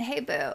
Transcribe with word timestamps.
Hey, 0.00 0.20
Boo. 0.20 0.52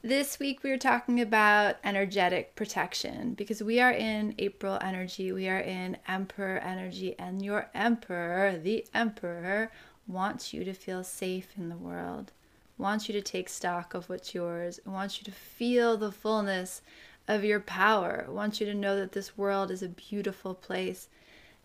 This 0.00 0.38
week 0.38 0.62
we 0.62 0.70
are 0.70 0.78
talking 0.78 1.20
about 1.20 1.76
energetic 1.84 2.54
protection 2.54 3.34
because 3.34 3.62
we 3.62 3.80
are 3.80 3.92
in 3.92 4.34
April 4.38 4.78
energy, 4.80 5.30
we 5.30 5.46
are 5.46 5.60
in 5.60 5.98
Emperor 6.08 6.56
energy, 6.56 7.14
and 7.18 7.44
your 7.44 7.68
Emperor, 7.74 8.56
the 8.56 8.86
Emperor, 8.94 9.70
wants 10.06 10.54
you 10.54 10.64
to 10.64 10.72
feel 10.72 11.04
safe 11.04 11.48
in 11.58 11.68
the 11.68 11.76
world, 11.76 12.32
wants 12.78 13.08
you 13.08 13.12
to 13.12 13.20
take 13.20 13.50
stock 13.50 13.92
of 13.92 14.08
what's 14.08 14.34
yours, 14.34 14.80
wants 14.86 15.18
you 15.18 15.24
to 15.24 15.32
feel 15.32 15.98
the 15.98 16.10
fullness 16.10 16.80
of 17.28 17.44
your 17.44 17.60
power, 17.60 18.24
wants 18.30 18.58
you 18.58 18.64
to 18.64 18.74
know 18.74 18.96
that 18.96 19.12
this 19.12 19.36
world 19.36 19.70
is 19.70 19.82
a 19.82 19.88
beautiful 19.88 20.54
place 20.54 21.08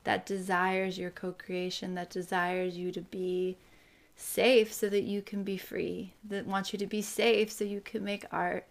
that 0.03 0.25
desires 0.25 0.99
your 0.99 1.11
co 1.11 1.31
creation, 1.31 1.95
that 1.95 2.09
desires 2.09 2.75
you 2.77 2.91
to 2.91 3.01
be 3.01 3.55
safe 4.17 4.73
so 4.73 4.89
that 4.89 5.03
you 5.03 5.21
can 5.21 5.43
be 5.43 5.57
free, 5.57 6.13
that 6.27 6.45
wants 6.45 6.73
you 6.73 6.79
to 6.79 6.87
be 6.87 7.01
safe 7.01 7.51
so 7.51 7.63
you 7.63 7.79
can 7.81 8.03
make 8.03 8.25
art. 8.31 8.67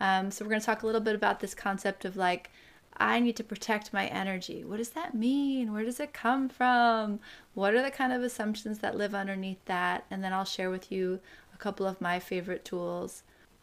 Um, 0.00 0.30
so, 0.30 0.44
we're 0.44 0.50
going 0.50 0.60
to 0.60 0.66
talk 0.66 0.82
a 0.82 0.86
little 0.86 1.00
bit 1.00 1.14
about 1.14 1.40
this 1.40 1.54
concept 1.54 2.04
of 2.04 2.16
like, 2.16 2.50
I 2.98 3.20
need 3.20 3.36
to 3.36 3.44
protect 3.44 3.92
my 3.92 4.06
energy. 4.06 4.64
What 4.64 4.78
does 4.78 4.90
that 4.90 5.14
mean? 5.14 5.72
Where 5.72 5.84
does 5.84 6.00
it 6.00 6.12
come 6.12 6.48
from? 6.48 7.20
What 7.54 7.74
are 7.74 7.82
the 7.82 7.90
kind 7.90 8.12
of 8.12 8.22
assumptions 8.22 8.78
that 8.78 8.96
live 8.96 9.14
underneath 9.14 9.62
that? 9.66 10.04
And 10.10 10.24
then 10.24 10.32
I'll 10.32 10.44
share 10.44 10.70
with 10.70 10.90
you 10.90 11.20
a 11.52 11.58
couple 11.58 11.86
of 11.86 12.00
my 12.00 12.18
favorite 12.18 12.64
tools. 12.64 13.22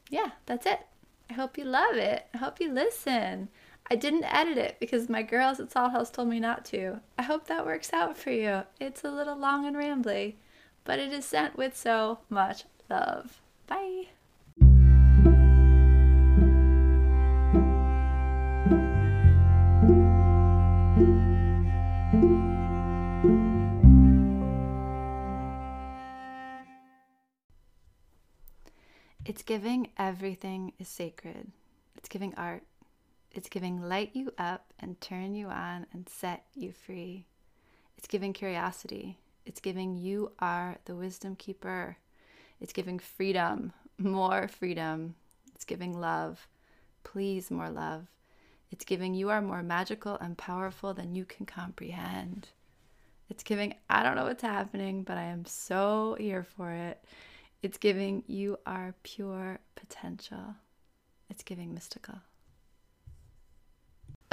Yeah, 0.09 0.31
that's 0.45 0.65
it. 0.65 0.81
I 1.29 1.33
hope 1.33 1.57
you 1.57 1.63
love 1.63 1.95
it. 1.95 2.27
I 2.33 2.37
hope 2.37 2.59
you 2.59 2.71
listen. 2.71 3.49
I 3.89 3.95
didn't 3.95 4.25
edit 4.25 4.57
it 4.57 4.77
because 4.79 5.09
my 5.09 5.23
girls 5.23 5.59
at 5.59 5.71
Salt 5.71 5.91
House 5.91 6.11
told 6.11 6.29
me 6.29 6.39
not 6.39 6.63
to. 6.65 7.01
I 7.17 7.23
hope 7.23 7.47
that 7.47 7.65
works 7.65 7.91
out 7.91 8.17
for 8.17 8.31
you. 8.31 8.63
It's 8.79 9.03
a 9.03 9.11
little 9.11 9.37
long 9.37 9.65
and 9.65 9.75
rambly 9.75 10.35
but 10.83 10.99
it 10.99 11.13
is 11.13 11.25
sent 11.25 11.57
with 11.57 11.75
so 11.75 12.19
much 12.29 12.65
love. 12.89 13.41
Bye. 13.67 14.07
It's 29.25 29.41
giving 29.41 29.89
everything 29.97 30.73
is 30.79 30.89
sacred. 30.89 31.51
It's 31.95 32.09
giving 32.09 32.35
art. 32.35 32.63
It's 33.31 33.47
giving 33.47 33.81
light 33.81 34.11
you 34.13 34.33
up 34.37 34.73
and 34.79 34.99
turn 34.99 35.33
you 35.33 35.47
on 35.47 35.87
and 35.93 36.09
set 36.09 36.43
you 36.53 36.73
free. 36.73 37.25
It's 37.97 38.07
giving 38.07 38.33
curiosity. 38.33 39.17
It's 39.45 39.59
giving 39.59 39.97
you 39.97 40.31
are 40.39 40.77
the 40.85 40.95
wisdom 40.95 41.35
keeper. 41.35 41.97
It's 42.61 42.73
giving 42.73 42.99
freedom, 42.99 43.73
more 43.97 44.47
freedom. 44.47 45.15
It's 45.53 45.65
giving 45.65 45.99
love, 45.99 46.47
please, 47.03 47.51
more 47.51 47.69
love. 47.69 48.07
It's 48.71 48.85
giving 48.85 49.13
you 49.13 49.29
are 49.29 49.41
more 49.41 49.61
magical 49.61 50.17
and 50.19 50.37
powerful 50.37 50.93
than 50.93 51.13
you 51.13 51.25
can 51.25 51.45
comprehend. 51.45 52.49
It's 53.29 53.43
giving, 53.43 53.75
I 53.89 54.03
don't 54.03 54.15
know 54.15 54.25
what's 54.25 54.41
happening, 54.41 55.03
but 55.03 55.17
I 55.17 55.23
am 55.23 55.45
so 55.45 56.15
here 56.19 56.43
for 56.43 56.71
it. 56.71 57.03
It's 57.61 57.77
giving 57.77 58.23
you 58.27 58.57
are 58.65 58.95
pure 59.03 59.59
potential. 59.75 60.55
It's 61.29 61.43
giving 61.43 61.73
mystical. 61.73 62.15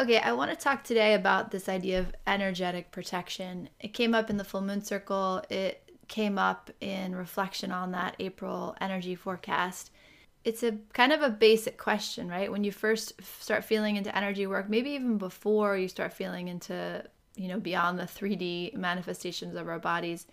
Okay, 0.01 0.17
I 0.17 0.33
want 0.33 0.51
to 0.51 0.57
talk 0.57 0.83
today 0.83 1.13
about 1.13 1.51
this 1.51 1.69
idea 1.69 2.01
of 2.01 2.15
energetic 2.27 2.91
protection. 2.91 3.69
It 3.81 3.93
came 3.93 4.15
up 4.15 4.31
in 4.31 4.39
the 4.39 4.45
full 4.45 4.63
moon 4.63 4.83
circle, 4.83 5.43
it 5.51 5.93
came 6.09 6.39
up 6.39 6.71
in 6.81 7.15
reflection 7.15 7.71
on 7.71 7.91
that 7.91 8.17
April 8.19 8.75
energy 8.81 9.15
forecast. 9.15 9.91
It's 10.43 10.63
a 10.63 10.79
kind 10.95 11.13
of 11.13 11.21
a 11.21 11.29
basic 11.29 11.77
question, 11.77 12.31
right? 12.31 12.51
When 12.51 12.65
you 12.65 12.73
first 12.73 13.13
start 13.43 13.63
feeling 13.63 13.97
into 13.97 14.17
energy 14.17 14.47
work, 14.47 14.71
maybe 14.71 14.89
even 14.93 15.19
before 15.19 15.77
you 15.77 15.87
start 15.87 16.15
feeling 16.15 16.49
into, 16.49 17.05
you 17.37 17.49
know, 17.49 17.61
beyond 17.61 17.99
the 17.99 18.05
3D 18.05 18.73
manifestations 18.77 19.55
of 19.55 19.69
our 19.69 19.79
bodies, 19.79 20.27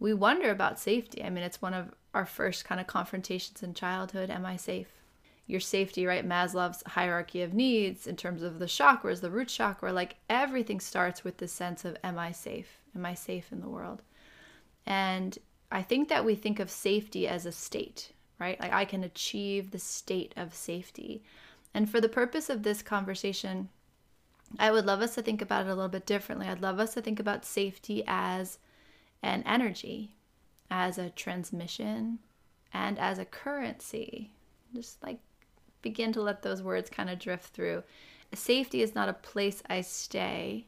we 0.00 0.12
wonder 0.12 0.50
about 0.50 0.80
safety. 0.80 1.22
I 1.22 1.30
mean, 1.30 1.44
it's 1.44 1.62
one 1.62 1.72
of 1.72 1.94
our 2.14 2.26
first 2.26 2.64
kind 2.64 2.80
of 2.80 2.88
confrontations 2.88 3.62
in 3.62 3.74
childhood. 3.74 4.28
Am 4.28 4.44
I 4.44 4.56
safe? 4.56 5.03
Your 5.46 5.60
safety, 5.60 6.06
right? 6.06 6.26
Maslow's 6.26 6.82
hierarchy 6.86 7.42
of 7.42 7.52
needs 7.52 8.06
in 8.06 8.16
terms 8.16 8.42
of 8.42 8.58
the 8.58 8.66
chakras, 8.66 9.20
the 9.20 9.30
root 9.30 9.48
chakra, 9.48 9.92
like 9.92 10.16
everything 10.30 10.80
starts 10.80 11.22
with 11.22 11.36
this 11.36 11.52
sense 11.52 11.84
of, 11.84 11.96
am 12.02 12.18
I 12.18 12.32
safe? 12.32 12.80
Am 12.94 13.04
I 13.04 13.14
safe 13.14 13.52
in 13.52 13.60
the 13.60 13.68
world? 13.68 14.02
And 14.86 15.38
I 15.70 15.82
think 15.82 16.08
that 16.08 16.24
we 16.24 16.34
think 16.34 16.60
of 16.60 16.70
safety 16.70 17.28
as 17.28 17.46
a 17.46 17.52
state, 17.52 18.12
right? 18.38 18.58
Like 18.60 18.72
I 18.72 18.84
can 18.84 19.04
achieve 19.04 19.70
the 19.70 19.78
state 19.78 20.32
of 20.36 20.54
safety. 20.54 21.22
And 21.74 21.90
for 21.90 22.00
the 22.00 22.08
purpose 22.08 22.48
of 22.48 22.62
this 22.62 22.82
conversation, 22.82 23.68
I 24.58 24.70
would 24.70 24.86
love 24.86 25.02
us 25.02 25.14
to 25.16 25.22
think 25.22 25.42
about 25.42 25.66
it 25.66 25.70
a 25.70 25.74
little 25.74 25.88
bit 25.88 26.06
differently. 26.06 26.46
I'd 26.46 26.62
love 26.62 26.78
us 26.78 26.94
to 26.94 27.02
think 27.02 27.18
about 27.18 27.44
safety 27.44 28.04
as 28.06 28.58
an 29.22 29.42
energy, 29.44 30.14
as 30.70 30.96
a 30.96 31.10
transmission, 31.10 32.20
and 32.72 32.98
as 32.98 33.18
a 33.18 33.24
currency. 33.24 34.30
Just 34.74 35.02
like 35.02 35.18
begin 35.84 36.12
to 36.14 36.22
let 36.22 36.42
those 36.42 36.62
words 36.62 36.90
kind 36.90 37.08
of 37.08 37.20
drift 37.20 37.54
through. 37.54 37.84
Safety 38.32 38.82
is 38.82 38.94
not 38.94 39.08
a 39.08 39.12
place 39.12 39.62
I 39.68 39.82
stay. 39.82 40.66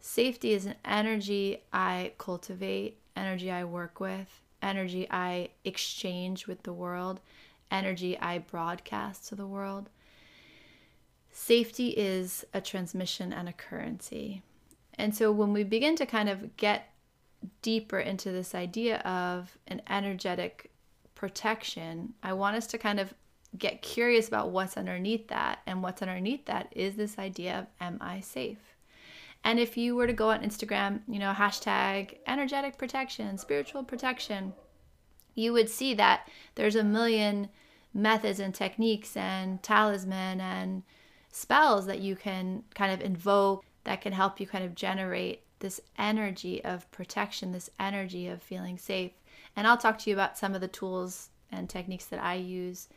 Safety 0.00 0.52
is 0.52 0.64
an 0.64 0.76
energy 0.84 1.64
I 1.72 2.12
cultivate, 2.16 2.98
energy 3.14 3.50
I 3.50 3.64
work 3.64 4.00
with, 4.00 4.40
energy 4.62 5.06
I 5.10 5.50
exchange 5.64 6.46
with 6.46 6.62
the 6.62 6.72
world, 6.72 7.20
energy 7.70 8.18
I 8.18 8.38
broadcast 8.38 9.28
to 9.28 9.34
the 9.34 9.46
world. 9.46 9.90
Safety 11.32 11.88
is 11.88 12.44
a 12.54 12.60
transmission 12.60 13.32
and 13.32 13.48
a 13.48 13.52
currency. 13.52 14.42
And 14.94 15.14
so 15.14 15.32
when 15.32 15.52
we 15.52 15.64
begin 15.64 15.96
to 15.96 16.06
kind 16.06 16.28
of 16.28 16.56
get 16.56 16.90
deeper 17.60 17.98
into 17.98 18.30
this 18.30 18.54
idea 18.54 18.98
of 18.98 19.58
an 19.66 19.82
energetic 19.90 20.70
protection, 21.14 22.14
I 22.22 22.34
want 22.34 22.56
us 22.56 22.66
to 22.68 22.78
kind 22.78 23.00
of 23.00 23.14
get 23.58 23.82
curious 23.82 24.28
about 24.28 24.50
what's 24.50 24.76
underneath 24.76 25.28
that. 25.28 25.60
And 25.66 25.82
what's 25.82 26.02
underneath 26.02 26.46
that 26.46 26.72
is 26.72 26.96
this 26.96 27.18
idea 27.18 27.58
of 27.58 27.66
am 27.80 27.98
I 28.00 28.20
safe? 28.20 28.76
And 29.44 29.58
if 29.58 29.76
you 29.76 29.96
were 29.96 30.06
to 30.06 30.12
go 30.12 30.30
on 30.30 30.42
Instagram, 30.42 31.00
you 31.08 31.18
know, 31.18 31.32
hashtag 31.32 32.18
energetic 32.26 32.78
protection, 32.78 33.36
spiritual 33.38 33.82
protection, 33.82 34.52
you 35.34 35.52
would 35.52 35.68
see 35.68 35.94
that 35.94 36.28
there's 36.54 36.76
a 36.76 36.84
million 36.84 37.48
methods 37.92 38.38
and 38.38 38.54
techniques 38.54 39.16
and 39.16 39.62
talisman 39.62 40.40
and 40.40 40.82
spells 41.30 41.86
that 41.86 42.00
you 42.00 42.14
can 42.14 42.62
kind 42.74 42.92
of 42.92 43.00
invoke 43.00 43.64
that 43.84 44.00
can 44.00 44.12
help 44.12 44.38
you 44.38 44.46
kind 44.46 44.64
of 44.64 44.74
generate 44.74 45.42
this 45.58 45.80
energy 45.98 46.62
of 46.64 46.90
protection, 46.92 47.52
this 47.52 47.70
energy 47.80 48.28
of 48.28 48.42
feeling 48.42 48.78
safe. 48.78 49.12
And 49.56 49.66
I'll 49.66 49.76
talk 49.76 49.98
to 49.98 50.10
you 50.10 50.16
about 50.16 50.38
some 50.38 50.54
of 50.54 50.60
the 50.60 50.68
tools 50.68 51.30
and 51.50 51.68
techniques 51.68 52.06
that 52.06 52.22
I 52.22 52.34
use 52.34 52.88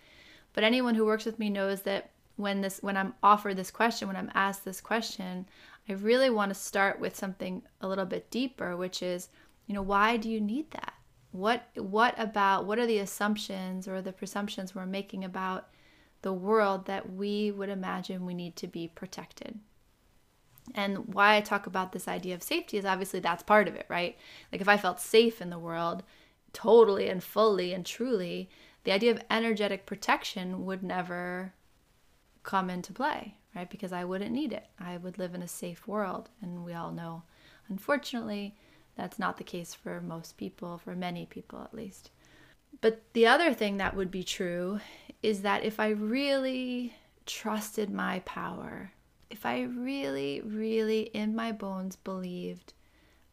but 0.56 0.64
anyone 0.64 0.96
who 0.96 1.06
works 1.06 1.26
with 1.26 1.38
me 1.38 1.50
knows 1.50 1.82
that 1.82 2.12
when 2.38 2.62
this 2.62 2.80
when 2.82 2.96
I'm 2.96 3.14
offered 3.22 3.58
this 3.58 3.72
question, 3.72 4.08
when 4.08 4.18
I'm 4.18 4.32
asked 4.34 4.64
this 4.64 4.80
question, 4.80 5.46
I 5.88 5.94
really 5.94 6.30
want 6.30 6.50
to 6.50 6.56
start 6.56 7.00
with 7.00 7.16
something 7.16 7.62
a 7.82 7.88
little 7.88 8.06
bit 8.06 8.32
deeper, 8.32 8.76
which 8.76 9.04
is, 9.04 9.28
you 9.68 9.76
know, 9.76 9.82
why 9.82 10.16
do 10.16 10.30
you 10.30 10.40
need 10.40 10.72
that? 10.72 10.94
What 11.32 11.68
what 11.76 12.16
about 12.18 12.66
what 12.66 12.80
are 12.80 12.88
the 12.88 13.00
assumptions 13.00 13.86
or 13.86 14.02
the 14.02 14.14
presumptions 14.14 14.74
we're 14.74 14.86
making 14.86 15.26
about 15.26 15.68
the 16.22 16.34
world 16.34 16.86
that 16.86 17.12
we 17.14 17.52
would 17.52 17.70
imagine 17.70 18.26
we 18.26 18.34
need 18.34 18.56
to 18.56 18.68
be 18.68 18.88
protected? 18.88 19.60
And 20.74 21.14
why 21.14 21.36
I 21.36 21.42
talk 21.42 21.68
about 21.68 21.92
this 21.92 22.08
idea 22.08 22.34
of 22.34 22.42
safety 22.42 22.78
is 22.78 22.86
obviously 22.86 23.20
that's 23.20 23.44
part 23.44 23.68
of 23.68 23.76
it, 23.76 23.86
right? 23.90 24.18
Like 24.54 24.62
if 24.62 24.70
I 24.70 24.78
felt 24.78 25.02
safe 25.02 25.42
in 25.42 25.50
the 25.50 25.60
world, 25.60 26.02
totally 26.56 27.10
and 27.10 27.22
fully 27.22 27.74
and 27.74 27.86
truly, 27.86 28.50
the 28.86 28.92
idea 28.92 29.12
of 29.12 29.22
energetic 29.30 29.86
protection 29.86 30.66
would 30.66 30.82
never 30.82 31.54
come 32.44 32.70
into 32.70 32.94
play, 32.94 33.36
right? 33.54 33.70
Because 33.70 33.92
I 33.92 34.06
wouldn't 34.06 34.32
need 34.32 34.54
it. 34.54 34.66
I 34.80 34.98
would 34.98 35.18
live 35.18 35.36
in 35.36 35.42
a 35.42 35.48
safe 35.48 35.88
world. 35.88 36.30
And 36.42 36.64
we 36.64 36.74
all 36.74 36.92
know, 36.92 37.24
unfortunately, 37.68 38.56
that's 38.96 39.20
not 39.20 39.38
the 39.38 39.44
case 39.44 39.74
for 39.74 40.00
most 40.00 40.38
people, 40.38 40.78
for 40.78 40.96
many 40.96 41.26
people 41.26 41.62
at 41.62 41.74
least. 41.74 42.12
But 42.82 43.02
the 43.14 43.28
other 43.28 43.54
thing 43.54 43.78
that 43.78 43.96
would 43.96 44.12
be 44.12 44.24
true 44.24 44.80
is 45.22 45.42
that 45.42 45.64
if 45.64 45.80
I 45.80 45.90
really 45.90 46.96
trusted 47.26 47.90
my 47.90 48.20
power, 48.20 48.92
if 49.30 49.46
I 49.46 49.64
really, 49.64 50.42
really 50.42 51.02
in 51.14 51.36
my 51.36 51.52
bones 51.52 51.96
believed 51.98 52.74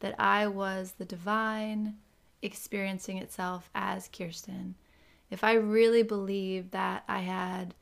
that 0.00 0.18
I 0.18 0.48
was 0.48 0.92
the 0.92 1.04
divine 1.04 1.98
experiencing 2.42 3.18
itself 3.18 3.70
as 3.74 4.08
Kirsten, 4.08 4.74
if 5.30 5.42
I 5.44 5.54
really 5.54 6.02
believed 6.02 6.72
that 6.72 7.04
I 7.08 7.20
had 7.20 7.74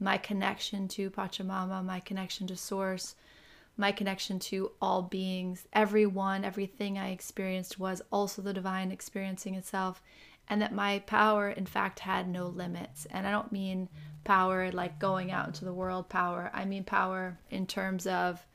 my 0.00 0.16
connection 0.16 0.88
to 0.88 1.10
Pachamama, 1.10 1.84
my 1.84 2.00
connection 2.00 2.46
to 2.46 2.56
Source, 2.56 3.14
my 3.76 3.92
connection 3.92 4.38
to 4.38 4.70
all 4.80 5.02
beings, 5.02 5.66
everyone, 5.72 6.44
everything 6.44 6.96
I 6.96 7.10
experienced 7.10 7.78
was 7.78 8.00
also 8.12 8.40
the 8.40 8.52
divine 8.52 8.90
experiencing 8.90 9.54
itself, 9.54 10.00
and 10.48 10.62
that 10.62 10.72
my 10.72 11.00
power, 11.00 11.50
in 11.50 11.66
fact, 11.66 12.00
had 12.00 12.28
no 12.28 12.46
limits. 12.46 13.06
And 13.10 13.26
I 13.26 13.30
don't 13.30 13.52
mean 13.52 13.88
power 14.24 14.70
like 14.70 14.98
going 14.98 15.30
out 15.30 15.48
into 15.48 15.64
the 15.64 15.72
world 15.72 16.08
power, 16.08 16.50
I 16.54 16.64
mean 16.64 16.84
power 16.84 17.38
in 17.50 17.66
terms 17.66 18.06
of 18.06 18.46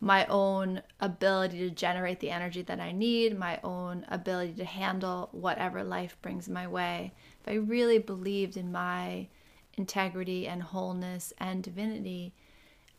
my 0.00 0.24
own 0.26 0.82
ability 1.00 1.58
to 1.58 1.70
generate 1.70 2.20
the 2.20 2.30
energy 2.30 2.62
that 2.62 2.80
I 2.80 2.92
need, 2.92 3.38
my 3.38 3.58
own 3.64 4.06
ability 4.08 4.52
to 4.54 4.64
handle 4.64 5.28
whatever 5.32 5.82
life 5.82 6.16
brings 6.22 6.48
my 6.48 6.66
way. 6.66 7.12
If 7.40 7.48
I 7.48 7.56
really 7.56 7.98
believed 7.98 8.56
in 8.56 8.70
my 8.70 9.26
integrity 9.74 10.46
and 10.46 10.62
wholeness 10.62 11.32
and 11.38 11.62
divinity, 11.62 12.32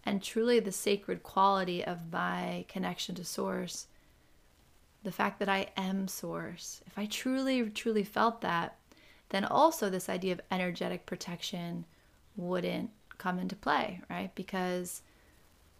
and 0.03 0.21
truly 0.21 0.59
the 0.59 0.71
sacred 0.71 1.23
quality 1.23 1.83
of 1.83 2.11
my 2.11 2.65
connection 2.67 3.15
to 3.15 3.23
Source, 3.23 3.87
the 5.03 5.11
fact 5.11 5.39
that 5.39 5.49
I 5.49 5.67
am 5.77 6.07
Source, 6.07 6.81
if 6.85 6.97
I 6.97 7.05
truly, 7.05 7.69
truly 7.69 8.03
felt 8.03 8.41
that, 8.41 8.77
then 9.29 9.45
also 9.45 9.89
this 9.89 10.09
idea 10.09 10.33
of 10.33 10.41
energetic 10.51 11.05
protection 11.05 11.85
wouldn't 12.35 12.89
come 13.17 13.39
into 13.39 13.55
play, 13.55 14.01
right? 14.09 14.33
Because 14.35 15.01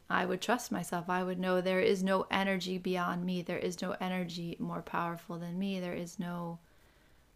I 0.10 0.26
would 0.26 0.42
trust 0.42 0.72
myself. 0.72 1.10
I 1.10 1.24
would 1.24 1.40
know 1.40 1.62
there 1.62 1.80
is 1.80 2.04
no 2.04 2.26
energy 2.32 2.78
beyond 2.78 3.24
me. 3.26 3.42
There 3.42 3.60
is 3.60 3.82
no 3.82 3.96
energy 4.02 4.56
more 4.60 4.82
powerful 4.82 5.38
than 5.38 5.60
me. 5.60 5.80
There 5.80 5.94
is 5.94 6.18
no 6.18 6.60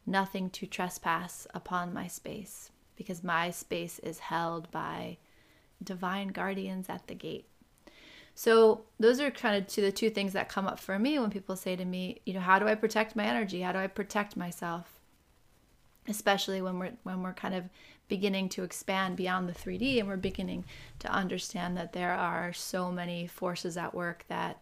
nothing 0.06 0.50
to 0.50 0.66
trespass 0.66 1.48
upon 1.54 1.94
my 1.94 2.08
space 2.08 2.72
because 2.96 3.24
my 3.24 3.52
space 3.52 4.00
is 4.00 4.20
held 4.20 4.70
by 4.72 5.18
divine 5.84 6.30
guardians 6.30 6.90
at 6.90 7.08
the 7.08 7.16
gate. 7.16 7.48
So 8.36 8.86
those 9.00 9.20
are 9.20 9.30
kind 9.30 9.56
of 9.56 9.68
two, 9.68 9.82
the 9.82 9.92
two 9.92 10.10
things 10.10 10.34
that 10.34 10.50
come 10.50 10.68
up 10.68 10.80
for 10.80 10.98
me 10.98 11.20
when 11.20 11.30
people 11.30 11.56
say 11.56 11.76
to 11.76 11.86
me, 11.86 12.22
you 12.26 12.34
know, 12.34 12.40
how 12.40 12.58
do 12.58 12.68
I 12.68 12.76
protect 12.76 13.16
my 13.16 13.26
energy? 13.26 13.62
How 13.62 13.72
do 13.72 13.80
I 13.80 13.88
protect 13.88 14.36
myself? 14.36 15.00
Especially 16.08 16.62
when 16.62 16.80
we're 16.80 16.94
when 17.04 17.22
we're 17.22 17.34
kind 17.34 17.54
of 17.54 17.66
beginning 18.08 18.50
to 18.50 18.64
expand 18.64 19.16
beyond 19.16 19.48
the 19.48 19.54
3D 19.54 20.00
and 20.00 20.08
we're 20.08 20.18
beginning 20.18 20.66
to 21.00 21.12
understand 21.12 21.78
that 21.78 21.94
there 21.94 22.14
are 22.14 22.54
so 22.54 22.92
many 22.92 23.28
forces 23.28 23.78
at 23.78 23.94
work 23.94 24.26
that 24.28 24.60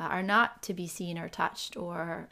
uh, 0.00 0.04
are 0.04 0.22
not 0.22 0.62
to 0.62 0.74
be 0.74 0.86
seen 0.86 1.18
or 1.18 1.28
touched 1.28 1.76
or 1.76 2.28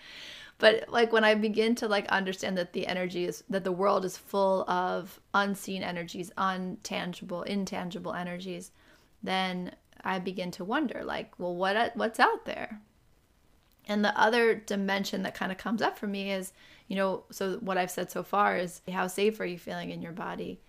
but 0.59 0.89
like 0.89 1.13
when 1.13 1.25
i 1.25 1.35
begin 1.35 1.75
to 1.75 1.89
like 1.89 2.07
understand 2.09 2.57
that 2.57 2.73
the 2.73 2.87
energy 2.87 3.25
is 3.25 3.45
that 3.51 3.65
the 3.65 3.73
world 3.73 4.05
is 4.05 4.17
full 4.17 4.69
of 4.71 5.21
unseen 5.35 5.83
energies 5.83 6.31
untangible 6.39 7.45
intangible 7.45 8.15
energies 8.15 8.71
then 9.23 9.73
i 10.05 10.19
begin 10.19 10.51
to 10.51 10.65
wonder 10.65 11.03
like 11.05 11.33
well 11.39 11.55
what 11.55 11.97
what's 11.97 12.21
out 12.21 12.45
there? 12.45 12.81
And 13.89 14.05
the 14.05 14.19
other 14.19 14.55
dimension 14.55 15.23
that 15.23 15.35
kind 15.35 15.53
of 15.53 15.59
comes 15.59 15.81
up 15.81 15.97
for 15.97 16.07
me 16.07 16.33
is 16.33 16.53
you 16.89 16.97
know 16.97 17.25
so 17.31 17.57
what 17.57 17.79
i've 17.79 17.91
said 17.91 18.11
so 18.11 18.23
far 18.23 18.57
is 18.57 18.81
how 18.93 19.07
safe 19.07 19.41
are 19.41 19.47
you 19.47 19.59
feeling 19.59 19.91
in 19.91 20.03
your 20.03 20.13
body 20.13 20.61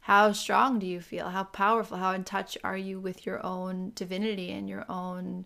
how 0.00 0.32
strong 0.32 0.78
do 0.78 0.86
you 0.86 1.00
feel 1.00 1.28
how 1.30 1.44
powerful 1.44 1.96
how 1.96 2.12
in 2.12 2.24
touch 2.24 2.56
are 2.64 2.76
you 2.76 2.98
with 2.98 3.26
your 3.26 3.44
own 3.44 3.92
divinity 3.94 4.50
and 4.50 4.68
your 4.68 4.84
own 4.88 5.44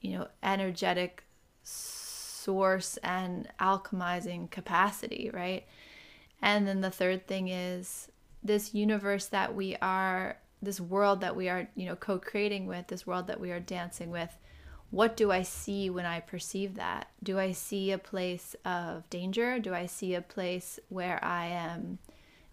you 0.00 0.16
know 0.16 0.26
energetic 0.42 1.24
source 2.42 2.96
and 2.98 3.48
alchemizing 3.60 4.50
capacity, 4.50 5.30
right? 5.32 5.64
And 6.40 6.66
then 6.66 6.80
the 6.80 6.90
third 6.90 7.26
thing 7.26 7.48
is 7.48 8.10
this 8.42 8.74
universe 8.74 9.26
that 9.26 9.54
we 9.54 9.76
are, 9.76 10.38
this 10.60 10.80
world 10.80 11.20
that 11.20 11.36
we 11.36 11.48
are, 11.48 11.68
you 11.76 11.86
know, 11.86 11.96
co 11.96 12.18
creating 12.18 12.66
with, 12.66 12.88
this 12.88 13.06
world 13.06 13.28
that 13.28 13.40
we 13.40 13.52
are 13.52 13.60
dancing 13.60 14.10
with. 14.10 14.36
What 14.92 15.16
do 15.16 15.32
I 15.32 15.40
see 15.40 15.88
when 15.88 16.04
I 16.04 16.20
perceive 16.20 16.74
that? 16.74 17.08
Do 17.22 17.38
I 17.38 17.52
see 17.52 17.92
a 17.92 17.98
place 17.98 18.54
of 18.62 19.08
danger? 19.08 19.58
Do 19.58 19.72
I 19.72 19.86
see 19.86 20.14
a 20.14 20.20
place 20.20 20.78
where 20.90 21.18
I 21.24 21.46
am 21.46 21.98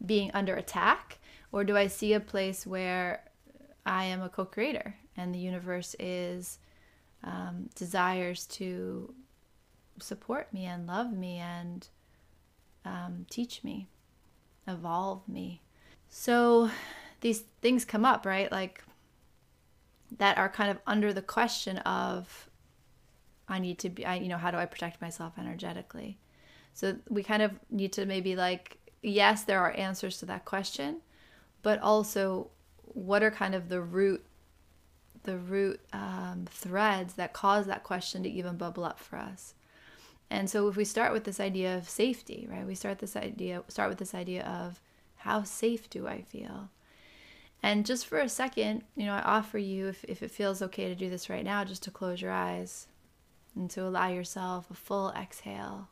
being 0.05 0.31
under 0.33 0.55
attack? 0.55 1.19
Or 1.51 1.65
do 1.65 1.75
I 1.75 1.87
see 1.87 2.13
a 2.13 2.21
place 2.21 2.65
where 2.65 3.25
I 3.85 4.05
am 4.05 4.21
a 4.21 4.29
co 4.29 4.45
creator 4.45 4.95
and 5.17 5.35
the 5.35 5.39
universe 5.39 5.97
is 5.99 6.59
um, 7.25 7.69
desires 7.75 8.45
to 8.45 9.13
support 9.99 10.53
me 10.53 10.63
and 10.63 10.87
love 10.87 11.11
me 11.11 11.39
and 11.39 11.89
um, 12.85 13.25
teach 13.29 13.65
me, 13.65 13.89
evolve 14.65 15.27
me. 15.27 15.61
So 16.07 16.71
these 17.19 17.43
things 17.61 17.83
come 17.83 18.05
up, 18.05 18.25
right? 18.25 18.49
Like 18.49 18.81
that 20.17 20.37
are 20.37 20.49
kind 20.49 20.71
of 20.71 20.79
under 20.87 21.13
the 21.13 21.21
question 21.21 21.77
of 21.79 22.49
I 23.47 23.59
need 23.59 23.79
to 23.79 23.89
be, 23.89 24.05
I, 24.05 24.15
you 24.15 24.29
know, 24.29 24.37
how 24.37 24.51
do 24.51 24.57
I 24.57 24.65
protect 24.65 25.01
myself 25.01 25.33
energetically? 25.37 26.19
So 26.73 26.97
we 27.09 27.23
kind 27.23 27.41
of 27.41 27.59
need 27.69 27.93
to 27.93 28.05
maybe 28.05 28.35
like, 28.35 28.77
yes, 29.01 29.43
there 29.43 29.59
are 29.59 29.71
answers 29.71 30.17
to 30.19 30.25
that 30.27 30.45
question, 30.45 30.97
but 31.61 31.79
also 31.79 32.49
what 32.83 33.23
are 33.23 33.31
kind 33.31 33.55
of 33.55 33.69
the 33.69 33.81
root 33.81 34.25
the 35.23 35.37
root 35.37 35.81
um, 35.91 36.45
threads 36.49 37.15
that 37.15 37.33
cause 37.33 37.65
that 37.65 37.83
question 37.83 38.23
to 38.23 38.29
even 38.29 38.55
bubble 38.55 38.85
up 38.85 38.97
for 38.97 39.17
us. 39.17 39.53
And 40.29 40.49
so 40.49 40.67
if 40.69 40.77
we 40.77 40.85
start 40.85 41.11
with 41.11 41.25
this 41.25 41.41
idea 41.41 41.77
of 41.77 41.89
safety, 41.89 42.47
right? 42.49 42.65
We 42.65 42.75
start 42.75 42.99
this 42.99 43.15
idea 43.15 43.63
start 43.67 43.89
with 43.89 43.97
this 43.97 44.15
idea 44.15 44.45
of 44.45 44.79
how 45.17 45.43
safe 45.43 45.89
do 45.89 46.07
I 46.07 46.21
feel? 46.21 46.69
And 47.61 47.85
just 47.85 48.05
for 48.05 48.19
a 48.19 48.29
second, 48.29 48.83
you 48.95 49.05
know, 49.05 49.13
I 49.13 49.21
offer 49.21 49.57
you 49.57 49.87
if, 49.87 50.03
if 50.05 50.23
it 50.23 50.31
feels 50.31 50.61
okay 50.61 50.87
to 50.87 50.95
do 50.95 51.09
this 51.09 51.29
right 51.29 51.43
now, 51.43 51.63
just 51.65 51.83
to 51.83 51.91
close 51.91 52.21
your 52.21 52.31
eyes 52.31 52.87
and 53.55 53.69
to 53.71 53.85
allow 53.85 54.07
yourself 54.07 54.71
a 54.71 54.73
full 54.73 55.11
exhale. 55.11 55.89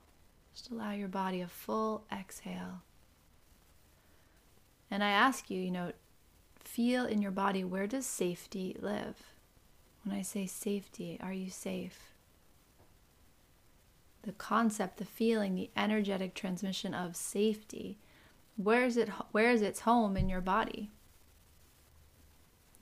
Just 0.53 0.71
allow 0.71 0.91
your 0.91 1.09
body 1.09 1.41
a 1.41 1.47
full 1.47 2.05
exhale. 2.11 2.81
And 4.89 5.03
I 5.03 5.09
ask 5.09 5.49
you, 5.49 5.61
you 5.61 5.71
know, 5.71 5.91
feel 6.59 7.05
in 7.05 7.21
your 7.21 7.31
body 7.31 7.63
where 7.63 7.87
does 7.87 8.05
safety 8.05 8.75
live? 8.79 9.33
When 10.03 10.17
I 10.17 10.21
say 10.21 10.45
safety, 10.45 11.19
are 11.21 11.33
you 11.33 11.49
safe? 11.49 12.13
the 14.27 14.33
concept, 14.33 14.97
the 14.97 15.05
feeling, 15.05 15.55
the 15.55 15.71
energetic 15.75 16.35
transmission 16.35 16.93
of 16.93 17.15
safety. 17.15 17.97
Where 18.57 18.85
is 18.85 18.97
it 18.97 19.09
where 19.31 19.49
is 19.49 19.61
its 19.61 19.81
home 19.81 20.17
in 20.17 20.29
your 20.29 20.41
body? 20.41 20.91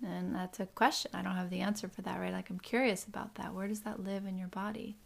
And 0.05 0.35
that's 0.35 0.59
a 0.59 0.67
question. 0.67 1.11
I 1.13 1.23
don't 1.23 1.35
have 1.35 1.49
the 1.49 1.61
answer 1.61 1.87
for 1.87 2.01
that, 2.03 2.19
right? 2.19 2.31
Like 2.33 2.49
I'm 2.49 2.59
curious 2.59 3.05
about 3.05 3.35
that. 3.35 3.53
Where 3.53 3.67
does 3.67 3.81
that 3.81 4.03
live 4.03 4.25
in 4.25 4.37
your 4.37 4.47
body? 4.47 4.97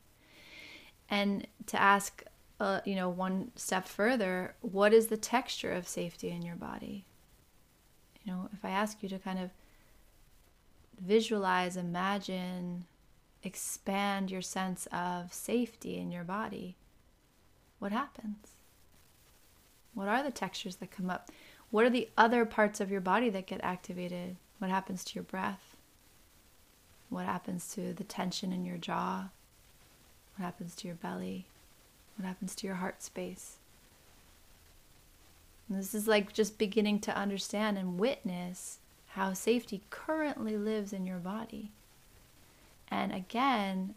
And 1.09 1.47
to 1.67 1.81
ask 1.81 2.23
uh, 2.59 2.81
you 2.83 2.95
know, 2.95 3.09
one 3.09 3.51
step 3.55 3.87
further, 3.87 4.55
what 4.61 4.93
is 4.93 5.07
the 5.07 5.17
texture 5.17 5.71
of 5.71 5.87
safety 5.87 6.29
in 6.29 6.41
your 6.41 6.55
body? 6.55 7.05
You 8.23 8.33
know, 8.33 8.49
if 8.53 8.65
I 8.65 8.69
ask 8.69 9.01
you 9.01 9.09
to 9.09 9.19
kind 9.19 9.39
of 9.39 9.51
visualize, 10.99 11.77
imagine, 11.77 12.85
expand 13.43 14.29
your 14.29 14.41
sense 14.41 14.87
of 14.91 15.33
safety 15.33 15.97
in 15.97 16.11
your 16.11 16.25
body, 16.25 16.75
what 17.79 17.93
happens? 17.93 18.49
What 19.93 20.09
are 20.09 20.21
the 20.21 20.31
textures 20.31 20.75
that 20.77 20.91
come 20.91 21.09
up? 21.09 21.31
What 21.71 21.85
are 21.85 21.89
the 21.89 22.09
other 22.17 22.45
parts 22.45 22.81
of 22.81 22.91
your 22.91 23.01
body 23.01 23.29
that 23.29 23.47
get 23.47 23.61
activated? 23.63 24.35
What 24.59 24.69
happens 24.69 25.03
to 25.05 25.15
your 25.15 25.23
breath? 25.23 25.75
What 27.09 27.25
happens 27.25 27.73
to 27.73 27.93
the 27.93 28.03
tension 28.03 28.53
in 28.53 28.65
your 28.65 28.77
jaw? 28.77 29.29
What 30.35 30.45
happens 30.45 30.75
to 30.75 30.87
your 30.87 30.95
belly? 30.95 31.45
What 32.17 32.27
happens 32.27 32.53
to 32.55 32.67
your 32.67 32.75
heart 32.75 33.01
space? 33.01 33.55
And 35.67 35.79
this 35.79 35.95
is 35.95 36.07
like 36.07 36.33
just 36.33 36.57
beginning 36.57 36.99
to 37.01 37.15
understand 37.15 37.77
and 37.77 37.99
witness 37.99 38.79
how 39.09 39.33
safety 39.33 39.81
currently 39.89 40.57
lives 40.57 40.93
in 40.93 41.05
your 41.05 41.17
body. 41.17 41.71
And 42.91 43.13
again, 43.13 43.95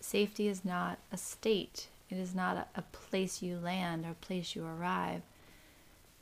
safety 0.00 0.46
is 0.46 0.64
not 0.64 0.98
a 1.12 1.16
state, 1.16 1.88
it 2.10 2.18
is 2.18 2.34
not 2.34 2.56
a, 2.56 2.66
a 2.78 2.82
place 2.82 3.42
you 3.42 3.58
land 3.58 4.04
or 4.04 4.10
a 4.10 4.26
place 4.26 4.54
you 4.54 4.64
arrive. 4.64 5.22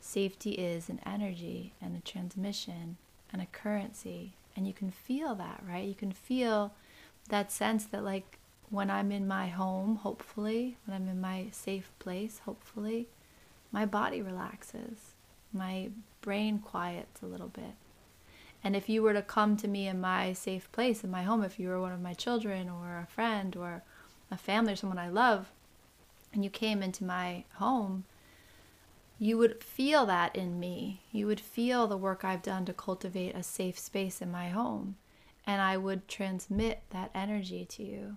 Safety 0.01 0.53
is 0.53 0.89
an 0.89 1.01
energy 1.05 1.73
and 1.81 1.97
a 1.97 2.01
transmission 2.01 2.97
and 3.33 3.43
a 3.43 3.47
currency. 3.47 4.35
And 4.55 4.67
you 4.67 4.73
can 4.73 4.91
feel 4.91 5.35
that, 5.37 5.63
right? 5.67 5.87
You 5.87 5.95
can 5.95 6.13
feel 6.13 6.73
that 7.29 7.51
sense 7.51 7.85
that, 7.87 8.05
like, 8.05 8.39
when 8.71 8.91
I'm 8.91 9.13
in 9.13 9.27
my 9.27 9.49
home, 9.49 9.97
hopefully, 9.97 10.77
when 10.85 10.97
I'm 10.97 11.09
in 11.09 11.21
my 11.21 11.47
safe 11.53 11.91
place, 11.99 12.41
hopefully, 12.45 13.09
my 13.71 13.87
body 13.87 14.21
relaxes, 14.21 15.15
my 15.53 15.91
brain 16.21 16.59
quiets 16.59 17.23
a 17.23 17.27
little 17.27 17.49
bit. 17.49 17.75
And 18.65 18.77
if 18.77 18.89
you 18.89 19.03
were 19.03 19.13
to 19.13 19.23
come 19.23 19.57
to 19.57 19.69
me 19.69 19.89
in 19.89 20.01
my 20.01 20.33
safe 20.33 20.71
place, 20.73 21.03
in 21.03 21.11
my 21.11 21.23
home, 21.23 21.43
if 21.43 21.59
you 21.59 21.69
were 21.69 21.81
one 21.81 21.93
of 21.93 22.01
my 22.01 22.15
children 22.15 22.69
or 22.69 22.99
a 22.99 23.07
friend 23.07 23.57
or 23.57 23.83
a 24.31 24.37
family 24.37 24.75
or 24.75 24.77
someone 24.77 24.99
I 24.99 25.09
love, 25.09 25.51
and 26.33 26.45
you 26.45 26.51
came 26.51 26.83
into 26.83 27.05
my 27.05 27.45
home, 27.55 28.05
you 29.23 29.39
would 29.39 29.63
feel 29.63 30.05
that 30.05 30.35
in 30.35 30.59
me. 30.59 31.01
You 31.13 31.29
would 31.29 31.39
feel 31.39 31.87
the 31.87 31.97
work 31.97 32.25
I've 32.25 32.43
done 32.43 32.65
to 32.65 32.73
cultivate 32.73 33.37
a 33.37 33.45
safe 33.45 33.79
space 33.79 34.21
in 34.21 34.33
my 34.33 34.49
home. 34.49 34.97
And 35.47 35.63
I 35.63 35.77
would 35.77 36.09
transmit 36.09 36.83
that 36.91 37.13
energy 37.15 37.65
to 37.67 37.85
you. 37.85 38.17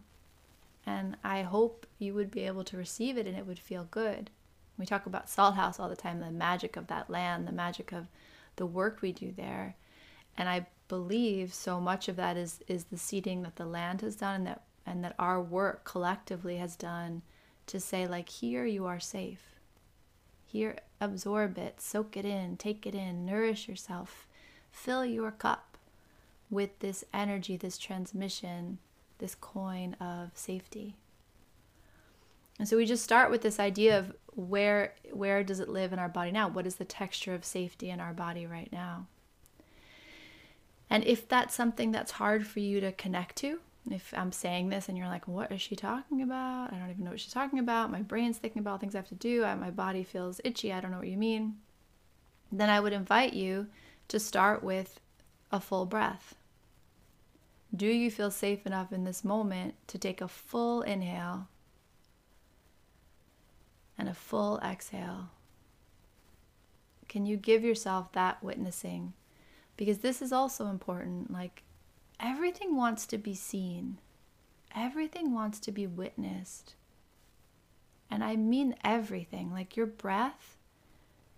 And 0.84 1.16
I 1.24 1.44
hope 1.44 1.86
you 2.00 2.16
would 2.16 2.32
be 2.32 2.48
able 2.48 2.64
to 2.64 2.78
receive 2.78 3.20
it 3.20 3.28
and 3.28 3.38
it 3.38 3.46
would 3.46 3.60
feel 3.60 3.88
good. 3.92 4.32
We 4.80 4.88
talk 4.88 5.06
about 5.06 5.30
Salt 5.30 5.54
House 5.54 5.80
all 5.80 5.90
the 5.90 5.96
time, 5.96 6.22
the 6.22 6.32
magic 6.32 6.76
of 6.76 6.88
that 6.88 7.08
land, 7.08 7.48
the 7.48 7.52
magic 7.52 7.92
of 7.92 8.08
the 8.56 8.66
work 8.66 9.04
we 9.04 9.12
do 9.12 9.32
there. 9.32 9.76
And 10.36 10.50
I 10.50 10.66
believe 10.88 11.54
so 11.54 11.80
much 11.80 12.08
of 12.08 12.16
that 12.16 12.36
is 12.36 12.62
is 12.68 12.86
the 12.86 12.98
seeding 12.98 13.44
that 13.44 13.58
the 13.58 13.68
land 13.68 14.02
has 14.02 14.16
done 14.16 14.38
and 14.38 14.48
that 14.48 14.64
and 14.88 15.04
that 15.04 15.14
our 15.20 15.40
work 15.40 15.84
collectively 15.84 16.58
has 16.58 16.76
done 16.76 17.22
to 17.68 17.80
say 17.80 18.08
like 18.08 18.30
here 18.30 18.66
you 18.66 18.88
are 18.88 19.00
safe. 19.00 19.52
Here 20.48 20.78
absorb 21.06 21.58
it, 21.58 21.82
soak 21.82 22.18
it 22.18 22.26
in, 22.26 22.58
take 22.58 22.86
it 22.86 22.96
in, 22.96 23.26
nourish 23.26 23.68
yourself. 23.68 24.28
Fill 24.72 25.06
your 25.06 25.32
cup 25.32 25.78
with 26.50 26.80
this 26.80 27.04
energy, 27.14 27.58
this 27.58 27.78
transmission, 27.78 28.80
this 29.20 29.36
coin 29.36 29.94
of 30.02 30.32
safety. 30.34 30.96
And 32.60 32.68
so 32.68 32.78
we 32.78 32.86
just 32.86 33.04
start 33.04 33.32
with 33.32 33.42
this 33.42 33.60
idea 33.60 33.98
of 33.98 34.14
where 34.36 34.94
where 35.12 35.44
does 35.44 35.60
it 35.60 35.70
live 35.70 35.94
in 35.94 36.00
our 36.00 36.10
body 36.10 36.32
now? 36.32 36.48
What 36.48 36.68
is 36.68 36.76
the 36.76 36.86
texture 36.86 37.34
of 37.34 37.46
safety 37.46 37.90
in 37.90 38.00
our 38.00 38.14
body 38.14 38.46
right 38.46 38.72
now? 38.72 39.08
And 40.90 41.04
if 41.06 41.28
that's 41.28 41.56
something 41.56 41.92
that's 41.92 42.12
hard 42.12 42.46
for 42.46 42.60
you 42.60 42.80
to 42.82 42.92
connect 42.92 43.38
to, 43.38 43.60
if 43.92 44.14
I'm 44.18 44.32
saying 44.32 44.70
this 44.70 44.90
and 44.90 44.98
you're 44.98 45.08
like, 45.08 45.28
what 45.28 45.52
is 45.52 45.62
she 45.62 45.76
talking 45.76 46.22
about? 46.22 46.74
I 46.74 46.78
don't 46.78 46.90
even 46.90 47.04
know 47.04 47.12
what 47.12 47.20
she's 47.20 47.34
talking 47.34 47.60
about. 47.60 47.92
My 47.92 48.02
brain's 48.02 48.38
thinking 48.38 48.60
about 48.60 48.80
things 48.80 48.96
I 48.96 49.00
have 49.00 49.08
to 49.10 49.16
do. 49.16 49.42
My 49.42 49.70
body 49.70 50.04
feels 50.04 50.42
itchy. 50.44 50.74
I 50.74 50.80
don't 50.82 50.92
know 50.92 50.98
what 50.98 51.08
you 51.08 51.18
mean. 51.18 51.58
Then 52.52 52.70
I 52.70 52.80
would 52.80 52.94
invite 52.94 53.34
you 53.34 53.68
to 54.08 54.20
start 54.20 54.64
with 54.64 55.00
a 55.52 55.60
full 55.60 55.86
breath. 55.86 56.36
Do 57.76 57.88
you 57.88 58.10
feel 58.10 58.32
safe 58.32 58.66
enough 58.66 58.94
in 58.94 59.04
this 59.04 59.24
moment 59.24 59.76
to 59.88 59.98
take 59.98 60.22
a 60.22 60.28
full 60.28 60.82
inhale 60.82 61.48
and 63.98 64.08
a 64.08 64.14
full 64.14 64.60
exhale? 64.64 65.30
Can 67.08 67.26
you 67.26 67.38
give 67.38 67.64
yourself 67.64 68.12
that 68.14 68.42
witnessing? 68.44 69.14
Because 69.78 70.00
this 70.00 70.22
is 70.22 70.32
also 70.32 70.68
important. 70.68 71.32
Like, 71.32 71.64
everything 72.20 72.76
wants 72.76 73.06
to 73.08 73.18
be 73.18 73.36
seen, 73.36 74.00
everything 74.76 75.34
wants 75.34 75.60
to 75.62 75.72
be 75.72 75.88
witnessed. 75.88 76.76
And 78.10 78.24
I 78.24 78.36
mean 78.36 78.76
everything, 78.84 79.52
like 79.52 79.76
your 79.76 79.88
breath. 79.88 80.58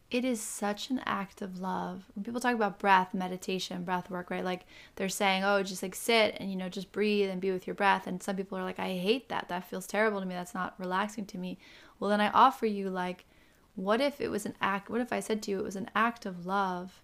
It 0.09 0.23
is 0.23 0.39
such 0.39 0.89
an 0.89 1.01
act 1.05 1.41
of 1.41 1.59
love. 1.59 2.05
When 2.15 2.23
people 2.23 2.39
talk 2.39 2.55
about 2.55 2.79
breath, 2.79 3.13
meditation, 3.13 3.83
breath 3.83 4.09
work, 4.09 4.29
right? 4.29 4.43
Like 4.43 4.65
they're 4.95 5.09
saying, 5.09 5.43
oh, 5.43 5.63
just 5.63 5.83
like 5.83 5.95
sit 5.95 6.37
and, 6.39 6.49
you 6.49 6.55
know, 6.55 6.69
just 6.69 6.93
breathe 6.93 7.29
and 7.29 7.41
be 7.41 7.51
with 7.51 7.67
your 7.67 7.73
breath. 7.73 8.07
And 8.07 8.23
some 8.23 8.37
people 8.37 8.57
are 8.57 8.63
like, 8.63 8.79
I 8.79 8.95
hate 8.95 9.27
that. 9.27 9.49
That 9.49 9.69
feels 9.69 9.85
terrible 9.85 10.21
to 10.21 10.25
me. 10.25 10.33
That's 10.33 10.53
not 10.53 10.75
relaxing 10.77 11.25
to 11.25 11.37
me. 11.37 11.57
Well, 11.99 12.09
then 12.09 12.21
I 12.21 12.29
offer 12.29 12.65
you, 12.65 12.89
like, 12.89 13.25
what 13.75 13.99
if 13.99 14.21
it 14.21 14.29
was 14.29 14.45
an 14.45 14.55
act? 14.61 14.89
What 14.89 15.01
if 15.01 15.11
I 15.11 15.19
said 15.19 15.43
to 15.43 15.51
you, 15.51 15.59
it 15.59 15.65
was 15.65 15.75
an 15.75 15.89
act 15.93 16.25
of 16.25 16.45
love 16.45 17.01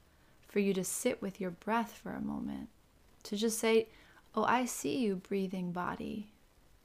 for 0.47 0.59
you 0.59 0.73
to 0.73 0.83
sit 0.83 1.21
with 1.21 1.41
your 1.41 1.51
breath 1.51 1.91
for 1.91 2.13
a 2.13 2.21
moment? 2.21 2.69
To 3.23 3.35
just 3.35 3.59
say, 3.59 3.87
Oh, 4.35 4.43
I 4.43 4.65
see 4.65 4.97
you, 4.97 5.15
breathing 5.15 5.71
body. 5.71 6.31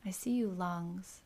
I 0.05 0.11
see 0.11 0.33
you, 0.33 0.49
lungs. 0.49 1.21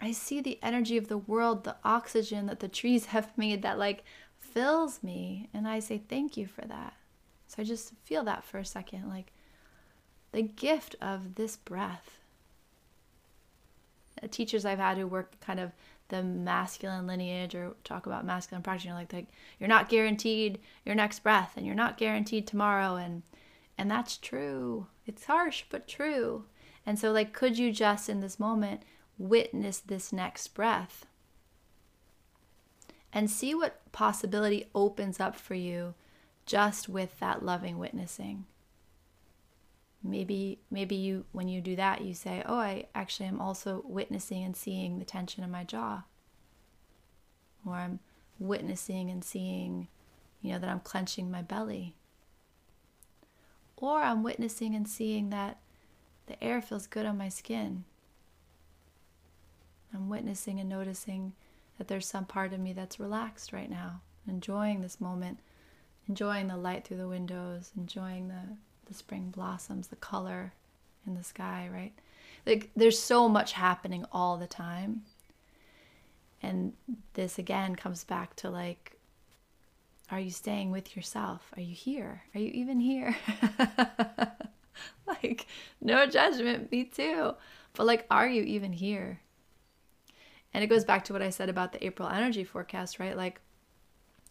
I 0.00 0.12
see 0.12 0.40
the 0.40 0.58
energy 0.62 0.96
of 0.96 1.08
the 1.08 1.18
world, 1.18 1.64
the 1.64 1.76
oxygen 1.84 2.46
that 2.46 2.60
the 2.60 2.68
trees 2.68 3.06
have 3.06 3.36
made 3.36 3.62
that 3.62 3.78
like 3.78 4.04
fills 4.38 5.02
me. 5.02 5.48
And 5.52 5.68
I 5.68 5.80
say, 5.80 5.98
Thank 5.98 6.36
you 6.36 6.46
for 6.46 6.62
that. 6.62 6.94
So 7.46 7.56
I 7.58 7.64
just 7.64 7.92
feel 8.04 8.24
that 8.24 8.44
for 8.44 8.58
a 8.58 8.64
second 8.64 9.08
like 9.08 9.32
the 10.32 10.42
gift 10.42 10.96
of 11.00 11.34
this 11.34 11.56
breath. 11.56 12.18
Teachers 14.30 14.64
I've 14.64 14.78
had 14.78 14.98
who 14.98 15.06
work 15.06 15.40
kind 15.40 15.58
of 15.58 15.72
the 16.10 16.22
masculine 16.22 17.06
lineage 17.06 17.54
or 17.54 17.74
talk 17.84 18.06
about 18.06 18.24
masculine 18.24 18.62
practice, 18.62 18.84
you're 18.84 18.94
like, 18.94 19.12
you're 19.58 19.68
not 19.68 19.88
guaranteed 19.88 20.58
your 20.84 20.94
next 20.94 21.20
breath 21.20 21.54
and 21.56 21.64
you're 21.64 21.74
not 21.74 21.98
guaranteed 21.98 22.46
tomorrow 22.46 22.96
and 22.96 23.22
and 23.78 23.90
that's 23.90 24.18
true. 24.18 24.88
It's 25.06 25.24
harsh 25.24 25.64
but 25.70 25.88
true. 25.88 26.44
And 26.84 26.98
so 26.98 27.12
like 27.12 27.32
could 27.32 27.58
you 27.58 27.72
just 27.72 28.08
in 28.08 28.20
this 28.20 28.38
moment 28.38 28.82
witness 29.18 29.78
this 29.78 30.12
next 30.12 30.48
breath 30.48 31.06
and 33.12 33.30
see 33.30 33.54
what 33.54 33.80
possibility 33.92 34.66
opens 34.74 35.18
up 35.18 35.36
for 35.36 35.54
you 35.54 35.94
just 36.46 36.88
with 36.88 37.18
that 37.20 37.44
loving 37.44 37.78
witnessing 37.78 38.44
maybe 40.02 40.58
maybe 40.70 40.94
you 40.94 41.24
when 41.32 41.48
you 41.48 41.60
do 41.60 41.76
that 41.76 42.00
you 42.00 42.14
say 42.14 42.42
oh 42.46 42.58
i 42.58 42.84
actually 42.94 43.26
am 43.26 43.40
also 43.40 43.82
witnessing 43.84 44.42
and 44.42 44.56
seeing 44.56 44.98
the 44.98 45.04
tension 45.04 45.44
in 45.44 45.50
my 45.50 45.64
jaw. 45.64 46.02
Or 47.66 47.74
i'm 47.74 48.00
witnessing 48.38 49.10
and 49.10 49.22
seeing 49.22 49.88
you 50.40 50.52
know 50.52 50.58
that 50.58 50.70
i'm 50.70 50.80
clenching 50.80 51.30
my 51.30 51.42
belly. 51.42 51.94
Or 53.76 54.02
i'm 54.02 54.22
witnessing 54.22 54.74
and 54.74 54.88
seeing 54.88 55.30
that 55.30 55.58
the 56.26 56.42
air 56.42 56.62
feels 56.62 56.86
good 56.86 57.06
on 57.06 57.18
my 57.18 57.28
skin. 57.28 57.84
I'm 59.92 60.08
witnessing 60.08 60.60
and 60.60 60.68
noticing 60.68 61.32
that 61.76 61.88
there's 61.88 62.06
some 62.06 62.24
part 62.24 62.52
of 62.52 62.60
me 62.60 62.72
that's 62.72 63.00
relaxed 63.00 63.52
right 63.52 63.68
now 63.68 64.00
enjoying 64.28 64.80
this 64.80 65.00
moment 65.00 65.40
enjoying 66.08 66.46
the 66.46 66.56
light 66.56 66.84
through 66.84 66.98
the 66.98 67.08
windows 67.08 67.72
enjoying 67.76 68.28
the 68.28 68.56
the 68.90 68.96
spring 68.96 69.30
blossoms, 69.30 69.86
the 69.86 69.96
color 69.96 70.52
in 71.06 71.14
the 71.14 71.22
sky, 71.22 71.68
right? 71.72 71.92
Like 72.44 72.70
there's 72.74 72.98
so 72.98 73.28
much 73.28 73.52
happening 73.52 74.04
all 74.12 74.36
the 74.36 74.46
time. 74.46 75.02
And 76.42 76.72
this 77.14 77.38
again 77.38 77.76
comes 77.76 78.04
back 78.04 78.34
to 78.36 78.50
like 78.50 78.96
are 80.10 80.18
you 80.18 80.30
staying 80.30 80.72
with 80.72 80.96
yourself? 80.96 81.52
Are 81.56 81.60
you 81.60 81.72
here? 81.72 82.22
Are 82.34 82.40
you 82.40 82.50
even 82.50 82.80
here? 82.80 83.16
like 85.06 85.46
no 85.80 86.04
judgment, 86.06 86.72
me 86.72 86.84
too. 86.84 87.34
But 87.74 87.86
like 87.86 88.06
are 88.10 88.28
you 88.28 88.42
even 88.42 88.72
here? 88.72 89.20
And 90.52 90.64
it 90.64 90.66
goes 90.66 90.84
back 90.84 91.04
to 91.04 91.12
what 91.12 91.22
I 91.22 91.30
said 91.30 91.48
about 91.48 91.72
the 91.72 91.84
April 91.84 92.08
energy 92.08 92.42
forecast, 92.42 92.98
right? 92.98 93.16
Like 93.16 93.40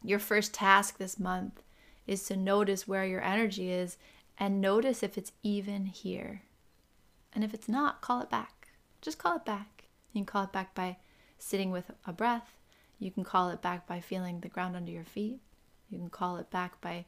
your 0.03 0.19
first 0.19 0.53
task 0.53 0.97
this 0.97 1.17
month 1.17 1.63
is 2.07 2.23
to 2.23 2.35
notice 2.35 2.87
where 2.87 3.05
your 3.05 3.21
energy 3.21 3.71
is 3.71 3.97
and 4.39 4.61
notice 4.61 5.03
if 5.03 5.17
it's 5.17 5.33
even 5.43 5.85
here. 5.85 6.43
And 7.33 7.43
if 7.43 7.53
it's 7.53 7.67
not, 7.67 8.01
call 8.01 8.21
it 8.21 8.29
back. 8.29 8.69
Just 9.01 9.17
call 9.17 9.35
it 9.35 9.45
back. 9.45 9.83
You 10.13 10.21
can 10.21 10.25
call 10.25 10.45
it 10.45 10.53
back 10.53 10.73
by 10.73 10.97
sitting 11.37 11.71
with 11.71 11.91
a 12.07 12.13
breath. 12.13 12.57
You 12.97 13.11
can 13.11 13.23
call 13.23 13.49
it 13.49 13.61
back 13.61 13.85
by 13.85 13.99
feeling 13.99 14.39
the 14.39 14.47
ground 14.47 14.75
under 14.75 14.91
your 14.91 15.03
feet. 15.03 15.39
You 15.89 15.99
can 15.99 16.09
call 16.09 16.37
it 16.37 16.49
back 16.49 16.79
by 16.81 17.05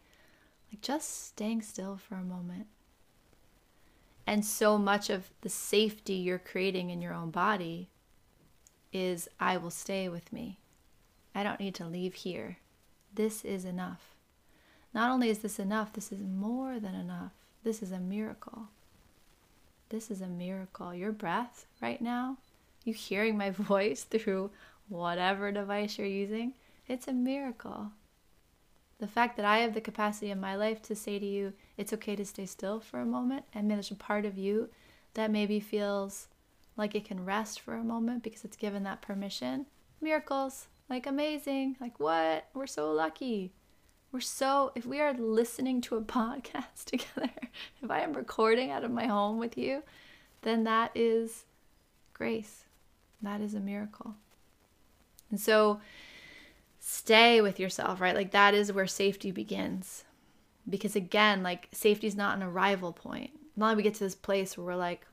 like 0.71 0.81
just 0.81 1.27
staying 1.27 1.61
still 1.61 1.97
for 1.97 2.15
a 2.15 2.23
moment. 2.23 2.67
And 4.27 4.45
so 4.45 4.77
much 4.77 5.09
of 5.09 5.29
the 5.41 5.50
safety 5.50 6.13
you're 6.13 6.39
creating 6.39 6.89
in 6.89 7.01
your 7.01 7.13
own 7.13 7.31
body 7.31 7.89
is 8.93 9.27
I 9.39 9.57
will 9.57 9.71
stay 9.71 10.07
with 10.09 10.31
me. 10.31 10.59
I 11.33 11.43
don't 11.43 11.59
need 11.59 11.75
to 11.75 11.85
leave 11.85 12.13
here. 12.13 12.57
This 13.13 13.43
is 13.43 13.65
enough. 13.65 14.11
Not 14.93 15.12
only 15.12 15.29
is 15.29 15.39
this 15.39 15.60
enough, 15.60 15.93
this 15.93 16.12
is 16.12 16.21
more 16.21 16.79
than 16.79 16.95
enough. 16.95 17.31
This 17.63 17.81
is 17.81 17.91
a 17.91 18.00
miracle. 18.00 18.67
This 19.89 20.12
is 20.12 20.21
a 20.21 20.27
miracle. 20.27 20.93
Your 20.93 21.12
breath 21.12 21.65
right 21.81 22.01
now, 22.01 22.38
you 22.83 22.93
hearing 22.93 23.38
my 23.38 23.50
voice 23.51 24.03
through 24.03 24.51
whatever 24.89 25.51
device 25.51 25.98
you're 25.98 26.07
using, 26.07 26.53
it's 26.88 27.07
a 27.07 27.13
miracle. 27.13 27.91
The 29.00 29.07
fact 29.07 29.38
that 29.38 29.45
I 29.45 29.60
have 29.60 29.74
the 29.74 29.81
capacity 29.81 30.29
in 30.29 30.39
my 30.39 30.55
life 30.55 30.81
to 30.83 30.95
say 30.95 31.17
to 31.17 31.25
you, 31.25 31.53
it's 31.77 31.93
okay 31.93 32.15
to 32.15 32.25
stay 32.25 32.45
still 32.45 32.79
for 32.79 33.00
a 33.00 33.05
moment, 33.05 33.45
and 33.53 33.69
there's 33.69 33.91
a 33.91 33.95
part 33.95 34.25
of 34.25 34.38
you 34.38 34.69
that 35.13 35.31
maybe 35.31 35.60
feels 35.60 36.27
like 36.77 36.95
it 36.95 37.05
can 37.05 37.25
rest 37.25 37.60
for 37.60 37.75
a 37.75 37.83
moment 37.83 38.24
because 38.24 38.43
it's 38.43 38.57
given 38.57 38.83
that 38.83 39.01
permission. 39.01 39.65
Miracles, 40.01 40.67
like 40.89 41.07
amazing, 41.07 41.77
like 41.79 42.00
what? 42.00 42.45
We're 42.53 42.67
so 42.67 42.91
lucky. 42.91 43.53
We're 44.12 44.20
so, 44.20 44.72
if 44.75 44.86
we 44.86 45.00
are 45.00 45.13
listening 45.13 45.82
to 45.82 45.96
a 45.96 46.01
podcast 46.01 46.86
together, 46.86 47.32
if 47.82 47.89
I 47.89 48.01
am 48.01 48.13
recording 48.13 48.72
out 48.72 48.84
of 48.84 48.91
my 48.91 49.08
home 49.08 49.39
with 49.39 49.58
you, 49.58 49.84
then 50.41 50.63
that 50.65 50.91
is 50.96 51.46
grace. 52.13 52.65
That 53.22 53.41
is 53.41 53.53
a 53.53 53.60
miracle. 53.60 54.15
And 55.30 55.39
so 55.39 55.80
stay 56.80 57.39
with 57.41 57.60
yourself, 57.60 58.01
right? 58.01 58.15
Like 58.15 58.32
that 58.32 58.53
is 58.53 58.74
where 58.74 58.88
safety 58.88 59.32
begins. 59.32 60.03
Because 60.70 60.96
again, 60.96 61.41
like 61.41 61.70
safety 61.72 62.08
is 62.08 62.15
not 62.15 62.36
an 62.36 62.44
arrival 62.44 62.91
point. 62.91 63.32
Now 63.56 63.74
we 63.74 63.84
get 63.84 63.94
to 63.96 64.03
this 64.03 64.15
place 64.15 64.58
where 64.58 64.65
we're 64.65 64.75
like, 64.75 65.06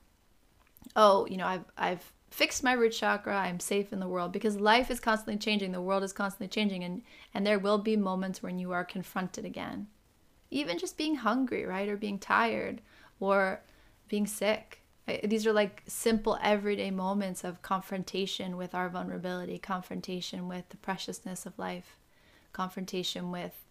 oh, 0.96 1.26
you 1.26 1.36
know, 1.36 1.46
I've 1.46 1.64
I've 1.76 2.12
fixed 2.30 2.62
my 2.62 2.72
root 2.72 2.90
chakra 2.90 3.36
i'm 3.36 3.60
safe 3.60 3.92
in 3.92 4.00
the 4.00 4.08
world 4.08 4.32
because 4.32 4.60
life 4.60 4.90
is 4.90 5.00
constantly 5.00 5.36
changing 5.36 5.72
the 5.72 5.80
world 5.80 6.02
is 6.02 6.12
constantly 6.12 6.48
changing 6.48 6.84
and 6.84 7.02
and 7.34 7.46
there 7.46 7.58
will 7.58 7.78
be 7.78 7.96
moments 7.96 8.42
when 8.42 8.58
you 8.58 8.72
are 8.72 8.84
confronted 8.84 9.44
again 9.44 9.86
even 10.50 10.78
just 10.78 10.96
being 10.96 11.16
hungry 11.16 11.64
right 11.64 11.88
or 11.88 11.96
being 11.96 12.18
tired 12.18 12.80
or 13.20 13.60
being 14.08 14.26
sick 14.26 14.78
these 15.24 15.46
are 15.46 15.52
like 15.52 15.82
simple 15.86 16.38
everyday 16.42 16.90
moments 16.90 17.44
of 17.44 17.62
confrontation 17.62 18.56
with 18.56 18.74
our 18.74 18.88
vulnerability, 18.88 19.58
confrontation 19.58 20.48
with 20.48 20.68
the 20.68 20.76
preciousness 20.76 21.46
of 21.46 21.58
life, 21.58 21.96
confrontation 22.52 23.30
with 23.30 23.64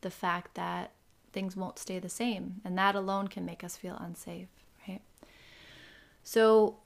the 0.00 0.10
fact 0.10 0.54
that 0.54 0.92
things 1.32 1.56
won't 1.56 1.78
stay 1.78 1.98
the 1.98 2.08
same. 2.08 2.60
And 2.64 2.76
that 2.76 2.94
alone 2.94 3.28
can 3.28 3.44
make 3.44 3.62
us 3.62 3.76
feel 3.76 3.96
unsafe, 4.00 4.48
right? 4.88 5.02
So, 6.24 6.76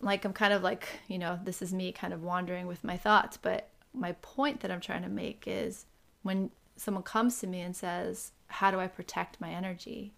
like, 0.00 0.24
I'm 0.24 0.32
kind 0.32 0.52
of 0.52 0.62
like, 0.62 0.88
you 1.08 1.18
know, 1.18 1.38
this 1.44 1.62
is 1.62 1.72
me 1.72 1.92
kind 1.92 2.12
of 2.12 2.22
wandering 2.22 2.66
with 2.66 2.84
my 2.84 2.96
thoughts. 2.96 3.36
But 3.36 3.68
my 3.92 4.12
point 4.22 4.60
that 4.60 4.70
I'm 4.70 4.80
trying 4.80 5.02
to 5.02 5.08
make 5.08 5.44
is 5.46 5.86
when 6.22 6.50
someone 6.76 7.04
comes 7.04 7.38
to 7.40 7.46
me 7.46 7.60
and 7.60 7.76
says, 7.76 8.32
How 8.46 8.70
do 8.70 8.80
I 8.80 8.86
protect 8.86 9.40
my 9.40 9.50
energy? 9.50 10.12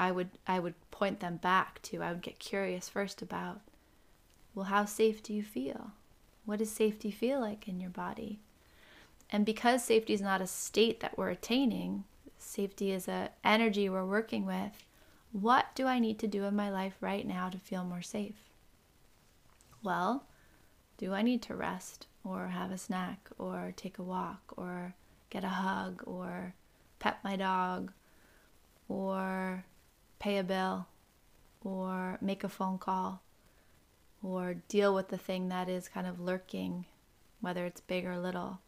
I 0.00 0.12
would 0.12 0.30
I 0.46 0.58
would 0.58 0.74
point 0.90 1.20
them 1.20 1.36
back 1.36 1.82
to 1.82 2.02
I 2.02 2.10
would 2.10 2.22
get 2.22 2.38
curious 2.38 2.88
first 2.88 3.20
about 3.20 3.60
well 4.54 4.64
how 4.64 4.86
safe 4.86 5.22
do 5.22 5.34
you 5.34 5.42
feel? 5.42 5.92
What 6.46 6.58
does 6.58 6.72
safety 6.72 7.10
feel 7.10 7.38
like 7.38 7.68
in 7.68 7.80
your 7.80 7.90
body? 7.90 8.40
And 9.28 9.46
because 9.46 9.84
safety 9.84 10.14
is 10.14 10.22
not 10.22 10.40
a 10.40 10.46
state 10.46 11.00
that 11.00 11.16
we're 11.18 11.28
attaining, 11.28 12.04
safety 12.38 12.90
is 12.90 13.06
a 13.08 13.30
energy 13.44 13.88
we're 13.88 14.04
working 14.04 14.46
with. 14.46 14.84
What 15.32 15.66
do 15.74 15.86
I 15.86 16.00
need 16.00 16.18
to 16.20 16.26
do 16.26 16.44
in 16.44 16.56
my 16.56 16.70
life 16.70 16.96
right 17.00 17.26
now 17.26 17.48
to 17.50 17.58
feel 17.58 17.84
more 17.84 18.02
safe? 18.02 18.49
Well, 19.82 20.24
do 20.98 21.14
I 21.14 21.22
need 21.22 21.42
to 21.42 21.54
rest 21.54 22.06
or 22.24 22.48
have 22.48 22.70
a 22.70 22.78
snack 22.78 23.28
or 23.38 23.72
take 23.76 23.98
a 23.98 24.02
walk 24.02 24.52
or 24.56 24.94
get 25.30 25.44
a 25.44 25.48
hug 25.48 26.02
or 26.06 26.54
pet 26.98 27.18
my 27.24 27.36
dog 27.36 27.92
or 28.88 29.64
pay 30.18 30.36
a 30.36 30.44
bill 30.44 30.86
or 31.64 32.18
make 32.20 32.44
a 32.44 32.48
phone 32.48 32.78
call 32.78 33.22
or 34.22 34.54
deal 34.68 34.94
with 34.94 35.08
the 35.08 35.18
thing 35.18 35.48
that 35.48 35.68
is 35.68 35.88
kind 35.88 36.06
of 36.06 36.20
lurking, 36.20 36.84
whether 37.40 37.64
it's 37.64 37.80
big 37.80 38.04
or 38.04 38.18
little, 38.18 38.60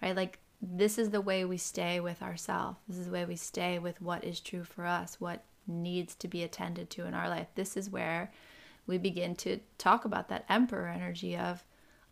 right? 0.00 0.16
Like, 0.16 0.38
this 0.62 0.96
is 0.96 1.10
the 1.10 1.20
way 1.20 1.44
we 1.44 1.58
stay 1.58 2.00
with 2.00 2.22
ourselves. 2.22 2.78
This 2.88 2.96
is 2.96 3.06
the 3.06 3.12
way 3.12 3.26
we 3.26 3.36
stay 3.36 3.78
with 3.78 4.00
what 4.00 4.24
is 4.24 4.40
true 4.40 4.64
for 4.64 4.86
us, 4.86 5.20
what 5.20 5.44
needs 5.66 6.14
to 6.14 6.28
be 6.28 6.42
attended 6.42 6.88
to 6.90 7.04
in 7.04 7.12
our 7.12 7.28
life. 7.28 7.48
This 7.54 7.76
is 7.76 7.90
where 7.90 8.32
we 8.86 8.98
begin 8.98 9.34
to 9.36 9.60
talk 9.78 10.04
about 10.04 10.28
that 10.28 10.44
emperor 10.48 10.88
energy 10.88 11.36
of, 11.36 11.64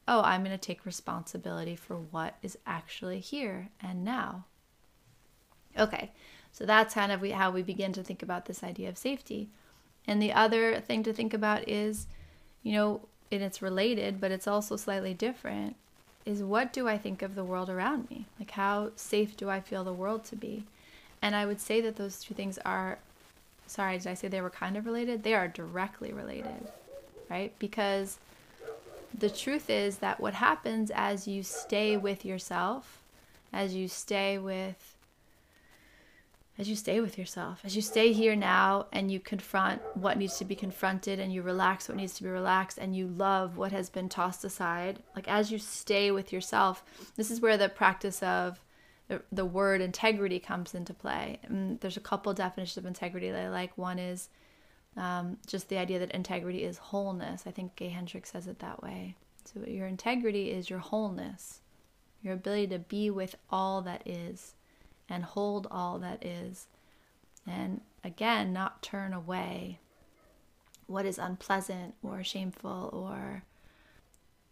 oh, 0.07 0.23
I'm 0.23 0.43
going 0.43 0.51
to 0.51 0.59
take 0.59 0.85
responsibility 0.85 1.77
for 1.77 1.97
what 1.97 2.37
is 2.43 2.59
actually 2.67 3.21
here 3.21 3.69
and 3.81 4.05
now. 4.05 4.45
Okay, 5.79 6.13
so 6.53 6.67
that's 6.67 6.95
kind 6.95 7.11
of 7.11 7.25
how 7.31 7.51
we 7.51 7.63
begin 7.63 7.93
to 7.95 8.03
think 8.03 8.23
about 8.23 8.47
this 8.47 8.63
idea 8.63 8.89
of 8.89 8.99
safety. 8.99 9.49
And 10.07 10.21
the 10.21 10.33
other 10.33 10.81
thing 10.81 11.03
to 11.05 11.13
think 11.13 11.33
about 11.33 11.69
is, 11.69 12.07
you 12.63 12.73
know, 12.73 13.01
and 13.33 13.43
it's 13.43 13.63
related, 13.63 14.21
but 14.21 14.31
it's 14.31 14.47
also 14.47 14.77
slightly 14.77 15.15
different, 15.15 15.77
is 16.25 16.43
what 16.43 16.73
do 16.73 16.89
I 16.89 16.99
think 16.99 17.23
of 17.23 17.35
the 17.35 17.45
world 17.45 17.69
around 17.69 18.09
me? 18.11 18.27
Like, 18.39 18.53
how 18.53 18.93
safe 18.97 19.37
do 19.37 19.51
I 19.51 19.61
feel 19.61 19.85
the 19.85 19.93
world 19.93 20.25
to 20.27 20.37
be? 20.37 20.65
And 21.21 21.35
I 21.35 21.47
would 21.47 21.61
say 21.61 21.81
that 21.81 21.97
those 21.97 22.21
two 22.21 22.35
things 22.35 22.59
are, 22.65 22.99
sorry, 23.67 23.99
did 23.99 24.07
I 24.07 24.15
say 24.15 24.29
they 24.29 24.41
were 24.41 24.51
kind 24.51 24.77
of 24.77 24.87
related? 24.87 25.23
They 25.23 25.35
are 25.35 25.49
directly 25.49 26.13
related, 26.13 26.69
right? 27.29 27.53
Because 27.59 28.19
the 29.17 29.31
truth 29.31 29.71
is 29.71 29.99
that 29.99 30.21
what 30.21 30.35
happens 30.35 30.91
as 30.95 31.29
you 31.29 31.43
stay 31.43 31.97
with 31.97 32.25
yourself, 32.25 33.01
as 33.53 33.75
you 33.75 33.89
stay 33.89 34.39
with 34.39 34.95
as 36.57 36.69
you 36.69 36.77
stay 36.77 37.01
with 37.01 37.19
yourself, 37.19 37.61
as 37.65 37.75
you 37.75 37.83
stay 37.83 38.13
here 38.13 38.37
now 38.37 38.87
and 38.93 39.11
you 39.11 39.19
confront 39.19 39.83
what 39.97 40.17
needs 40.17 40.39
to 40.39 40.45
be 40.45 40.55
confronted 40.55 41.19
and 41.19 41.33
you 41.33 41.43
relax 41.43 41.89
what 41.89 41.97
needs 41.97 42.15
to 42.15 42.23
be 42.23 42.29
relaxed 42.29 42.79
and 42.79 42.95
you 42.95 43.09
love 43.09 43.57
what 43.57 43.73
has 43.73 43.91
been 43.91 44.09
tossed 44.09 44.45
aside, 44.45 45.01
like 45.17 45.27
as 45.27 45.51
you 45.51 45.59
stay 45.59 46.13
with 46.13 46.33
yourself, 46.33 46.85
this 47.17 47.29
is 47.31 47.41
where 47.41 47.57
the 47.57 47.69
practice 47.69 48.23
of 48.23 48.61
the, 49.09 49.23
the 49.31 49.45
word 49.45 49.81
integrity 49.81 50.39
comes 50.39 50.75
into 50.75 50.95
play. 50.95 51.39
And 51.43 51.81
there's 51.81 51.97
a 51.97 52.01
couple 52.01 52.33
definitions 52.33 52.79
of 52.79 52.87
integrity 52.87 53.31
that 53.31 53.41
I 53.41 53.49
like. 53.49 53.77
One 53.77 53.99
is 53.99 54.29
um, 54.97 55.39
just 55.47 55.69
the 55.69 55.79
idea 55.79 55.99
that 55.99 56.13
integrity 56.13 56.65
is 56.65 56.79
wholeness. 56.79 57.45
I 57.47 57.51
think 57.51 57.77
Gay 57.77 57.89
Hendricks 57.89 58.33
says 58.33 58.47
it 58.47 58.61
that 58.61 58.83
way. 58.83 59.17
So, 59.45 59.61
your 59.67 59.87
integrity 59.87 60.51
is 60.51 60.71
your 60.71 60.79
wholeness, 60.79 61.61
your 62.23 62.33
ability 62.33 62.69
to 62.69 62.79
be 62.79 63.11
with 63.11 63.35
all 63.51 63.83
that 63.83 64.03
is 64.07 64.55
and 65.09 65.23
hold 65.23 65.67
all 65.71 65.99
that 65.99 66.25
is. 66.25 66.67
And 67.47 67.83
again, 68.03 68.53
not 68.53 68.83
turn 68.83 69.13
away 69.13 69.81
what 70.87 71.05
is 71.05 71.19
unpleasant 71.19 71.95
or 72.03 72.25
shameful 72.25 72.91
or 72.93 73.45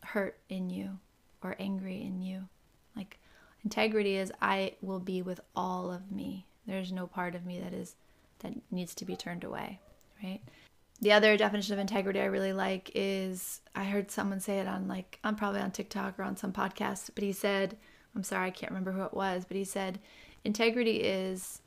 hurt 0.04 0.38
in 0.48 0.70
you 0.70 0.98
or 1.42 1.56
angry 1.58 2.02
in 2.02 2.20
you. 2.20 2.48
Integrity 3.64 4.16
is 4.16 4.32
I 4.40 4.74
will 4.82 5.00
be 5.00 5.22
with 5.22 5.40
all 5.54 5.92
of 5.92 6.10
me. 6.10 6.46
There's 6.66 6.92
no 6.92 7.06
part 7.06 7.34
of 7.34 7.44
me 7.46 7.60
that 7.60 7.72
is 7.72 7.94
that 8.40 8.52
needs 8.70 8.94
to 8.96 9.04
be 9.04 9.16
turned 9.16 9.44
away, 9.44 9.80
right? 10.22 10.40
The 11.00 11.12
other 11.12 11.36
definition 11.36 11.72
of 11.72 11.78
integrity 11.78 12.20
I 12.20 12.26
really 12.26 12.52
like 12.52 12.90
is 12.94 13.60
I 13.74 13.84
heard 13.84 14.10
someone 14.10 14.40
say 14.40 14.58
it 14.58 14.68
on 14.68 14.88
like 14.88 15.18
I'm 15.24 15.36
probably 15.36 15.60
on 15.60 15.70
TikTok 15.70 16.18
or 16.18 16.22
on 16.22 16.36
some 16.36 16.52
podcast, 16.52 17.10
but 17.14 17.24
he 17.24 17.32
said, 17.32 17.76
I'm 18.14 18.24
sorry, 18.24 18.48
I 18.48 18.50
can't 18.50 18.72
remember 18.72 18.92
who 18.92 19.02
it 19.02 19.14
was, 19.14 19.44
but 19.44 19.56
he 19.56 19.64
said 19.64 19.98
integrity 20.44 20.96
is 20.96 21.62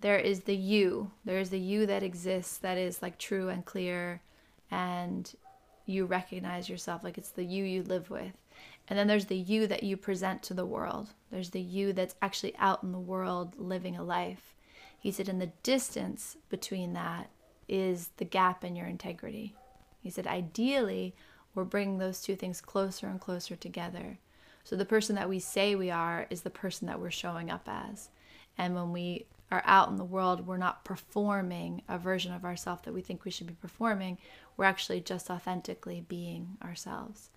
there 0.00 0.18
is 0.18 0.40
the 0.40 0.56
you 0.56 1.10
there 1.24 1.38
is 1.38 1.50
the 1.50 1.58
you 1.58 1.86
that 1.86 2.02
exists 2.02 2.58
that 2.58 2.78
is 2.78 3.02
like 3.02 3.18
true 3.18 3.48
and 3.48 3.64
clear 3.64 4.20
and 4.70 5.34
you 5.86 6.04
recognize 6.04 6.68
yourself 6.68 7.04
like 7.04 7.18
it's 7.18 7.30
the 7.30 7.44
you 7.44 7.64
you 7.64 7.82
live 7.82 8.10
with 8.10 8.32
and 8.90 8.98
then 8.98 9.06
there's 9.06 9.26
the 9.26 9.36
you 9.36 9.66
that 9.66 9.82
you 9.82 9.96
present 9.96 10.42
to 10.42 10.52
the 10.52 10.66
world 10.66 11.08
there's 11.30 11.50
the 11.50 11.60
you 11.60 11.92
that's 11.92 12.16
actually 12.20 12.54
out 12.58 12.82
in 12.82 12.92
the 12.92 12.98
world 12.98 13.58
living 13.58 13.96
a 13.96 14.02
life 14.02 14.54
he 14.98 15.10
said 15.10 15.28
in 15.28 15.38
the 15.38 15.52
distance 15.62 16.36
between 16.50 16.92
that 16.92 17.30
is 17.68 18.10
the 18.18 18.24
gap 18.24 18.62
in 18.64 18.76
your 18.76 18.86
integrity 18.86 19.54
he 20.02 20.10
said 20.10 20.26
ideally 20.26 21.14
we're 21.54 21.64
bringing 21.64 21.98
those 21.98 22.20
two 22.20 22.36
things 22.36 22.60
closer 22.60 23.06
and 23.06 23.20
closer 23.20 23.56
together 23.56 24.18
so 24.64 24.76
the 24.76 24.84
person 24.84 25.16
that 25.16 25.28
we 25.28 25.38
say 25.38 25.74
we 25.74 25.90
are 25.90 26.26
is 26.30 26.42
the 26.42 26.50
person 26.50 26.86
that 26.86 27.00
we're 27.00 27.10
showing 27.10 27.50
up 27.50 27.66
as. 27.66 28.08
And 28.58 28.74
when 28.74 28.92
we 28.92 29.26
are 29.50 29.62
out 29.64 29.88
in 29.88 29.96
the 29.96 30.04
world, 30.04 30.46
we're 30.46 30.58
not 30.58 30.84
performing 30.84 31.82
a 31.88 31.98
version 31.98 32.32
of 32.32 32.44
ourselves 32.44 32.82
that 32.82 32.94
we 32.94 33.00
think 33.00 33.24
we 33.24 33.30
should 33.30 33.46
be 33.46 33.54
performing. 33.54 34.18
We're 34.56 34.66
actually 34.66 35.00
just 35.00 35.30
authentically 35.30 36.04
being 36.06 36.56
ourselves. 36.62 37.30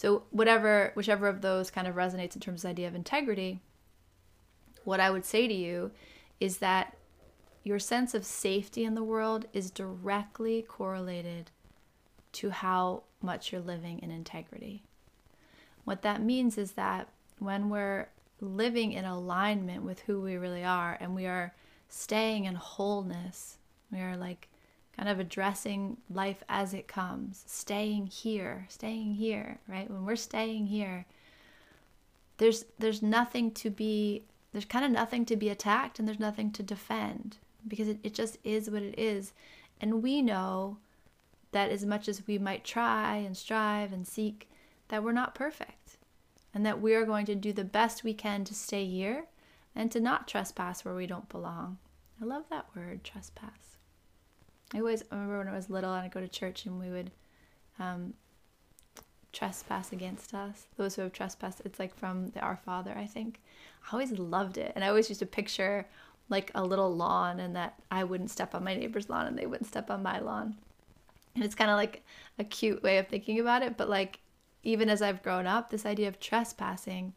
So 0.00 0.22
whatever 0.30 0.92
whichever 0.94 1.28
of 1.28 1.42
those 1.42 1.70
kind 1.70 1.86
of 1.86 1.94
resonates 1.94 2.34
in 2.34 2.40
terms 2.40 2.60
of 2.60 2.62
the 2.62 2.70
idea 2.70 2.88
of 2.88 2.94
integrity, 2.94 3.60
what 4.84 4.98
I 4.98 5.10
would 5.10 5.26
say 5.26 5.46
to 5.46 5.52
you 5.52 5.90
is 6.40 6.56
that 6.56 6.96
your 7.64 7.78
sense 7.78 8.14
of 8.14 8.24
safety 8.24 8.82
in 8.82 8.94
the 8.94 9.04
world 9.04 9.44
is 9.52 9.70
directly 9.70 10.62
correlated 10.62 11.50
to 12.32 12.48
how 12.48 13.02
much 13.20 13.52
you're 13.52 13.60
living 13.60 13.98
in 13.98 14.10
integrity. 14.10 14.84
What 15.84 16.00
that 16.00 16.22
means 16.22 16.56
is 16.56 16.72
that 16.72 17.08
when 17.38 17.68
we're 17.68 18.08
living 18.40 18.92
in 18.92 19.04
alignment 19.04 19.82
with 19.82 20.00
who 20.00 20.22
we 20.22 20.36
really 20.36 20.64
are 20.64 20.96
and 20.98 21.14
we 21.14 21.26
are 21.26 21.52
staying 21.90 22.46
in 22.46 22.54
wholeness, 22.54 23.58
we 23.92 24.00
are 24.00 24.16
like 24.16 24.48
kind 24.96 25.08
of 25.08 25.18
addressing 25.18 25.96
life 26.10 26.42
as 26.48 26.74
it 26.74 26.88
comes, 26.88 27.44
staying 27.46 28.06
here, 28.06 28.66
staying 28.68 29.14
here, 29.14 29.58
right? 29.68 29.90
When 29.90 30.04
we're 30.04 30.16
staying 30.16 30.66
here, 30.66 31.06
there's 32.38 32.64
there's 32.78 33.02
nothing 33.02 33.50
to 33.52 33.70
be 33.70 34.24
there's 34.52 34.64
kind 34.64 34.84
of 34.84 34.90
nothing 34.90 35.24
to 35.26 35.36
be 35.36 35.48
attacked 35.48 35.98
and 35.98 36.08
there's 36.08 36.18
nothing 36.18 36.50
to 36.52 36.62
defend 36.62 37.36
because 37.66 37.88
it, 37.88 37.98
it 38.02 38.14
just 38.14 38.38
is 38.42 38.70
what 38.70 38.82
it 38.82 38.98
is. 38.98 39.32
And 39.80 40.02
we 40.02 40.22
know 40.22 40.78
that 41.52 41.70
as 41.70 41.84
much 41.84 42.08
as 42.08 42.26
we 42.26 42.38
might 42.38 42.64
try 42.64 43.16
and 43.16 43.36
strive 43.36 43.92
and 43.92 44.06
seek 44.06 44.48
that 44.88 45.02
we're 45.02 45.12
not 45.12 45.34
perfect 45.34 45.98
and 46.52 46.66
that 46.66 46.80
we 46.80 46.94
are 46.94 47.04
going 47.04 47.26
to 47.26 47.34
do 47.34 47.52
the 47.52 47.64
best 47.64 48.04
we 48.04 48.14
can 48.14 48.44
to 48.44 48.54
stay 48.54 48.86
here 48.86 49.26
and 49.74 49.90
to 49.92 50.00
not 50.00 50.26
trespass 50.26 50.84
where 50.84 50.94
we 50.94 51.06
don't 51.06 51.28
belong. 51.28 51.78
I 52.20 52.24
love 52.24 52.44
that 52.50 52.66
word, 52.74 53.04
trespass. 53.04 53.69
I 54.74 54.78
always 54.78 55.02
I 55.10 55.14
remember 55.14 55.38
when 55.38 55.48
I 55.48 55.56
was 55.56 55.70
little 55.70 55.92
and 55.92 56.04
I'd 56.04 56.12
go 56.12 56.20
to 56.20 56.28
church 56.28 56.66
and 56.66 56.78
we 56.78 56.90
would 56.90 57.10
um, 57.78 58.14
trespass 59.32 59.92
against 59.92 60.34
us. 60.34 60.66
Those 60.76 60.94
who 60.94 61.02
have 61.02 61.12
trespassed, 61.12 61.62
it's 61.64 61.78
like 61.78 61.94
from 61.94 62.28
the 62.28 62.40
Our 62.40 62.56
Father, 62.56 62.94
I 62.96 63.06
think. 63.06 63.40
I 63.84 63.92
always 63.92 64.12
loved 64.12 64.58
it. 64.58 64.72
And 64.74 64.84
I 64.84 64.88
always 64.88 65.08
used 65.08 65.20
to 65.20 65.26
picture 65.26 65.86
like 66.28 66.50
a 66.54 66.64
little 66.64 66.94
lawn 66.94 67.40
and 67.40 67.56
that 67.56 67.80
I 67.90 68.04
wouldn't 68.04 68.30
step 68.30 68.54
on 68.54 68.62
my 68.62 68.76
neighbor's 68.76 69.08
lawn 69.08 69.26
and 69.26 69.36
they 69.36 69.46
wouldn't 69.46 69.68
step 69.68 69.90
on 69.90 70.02
my 70.02 70.20
lawn. 70.20 70.56
And 71.34 71.44
it's 71.44 71.54
kind 71.54 71.70
of 71.70 71.76
like 71.76 72.04
a 72.38 72.44
cute 72.44 72.82
way 72.82 72.98
of 72.98 73.08
thinking 73.08 73.40
about 73.40 73.62
it, 73.62 73.76
but 73.76 73.88
like 73.88 74.20
even 74.62 74.88
as 74.88 75.02
I've 75.02 75.22
grown 75.22 75.46
up, 75.46 75.70
this 75.70 75.86
idea 75.86 76.08
of 76.08 76.20
trespassing, 76.20 77.14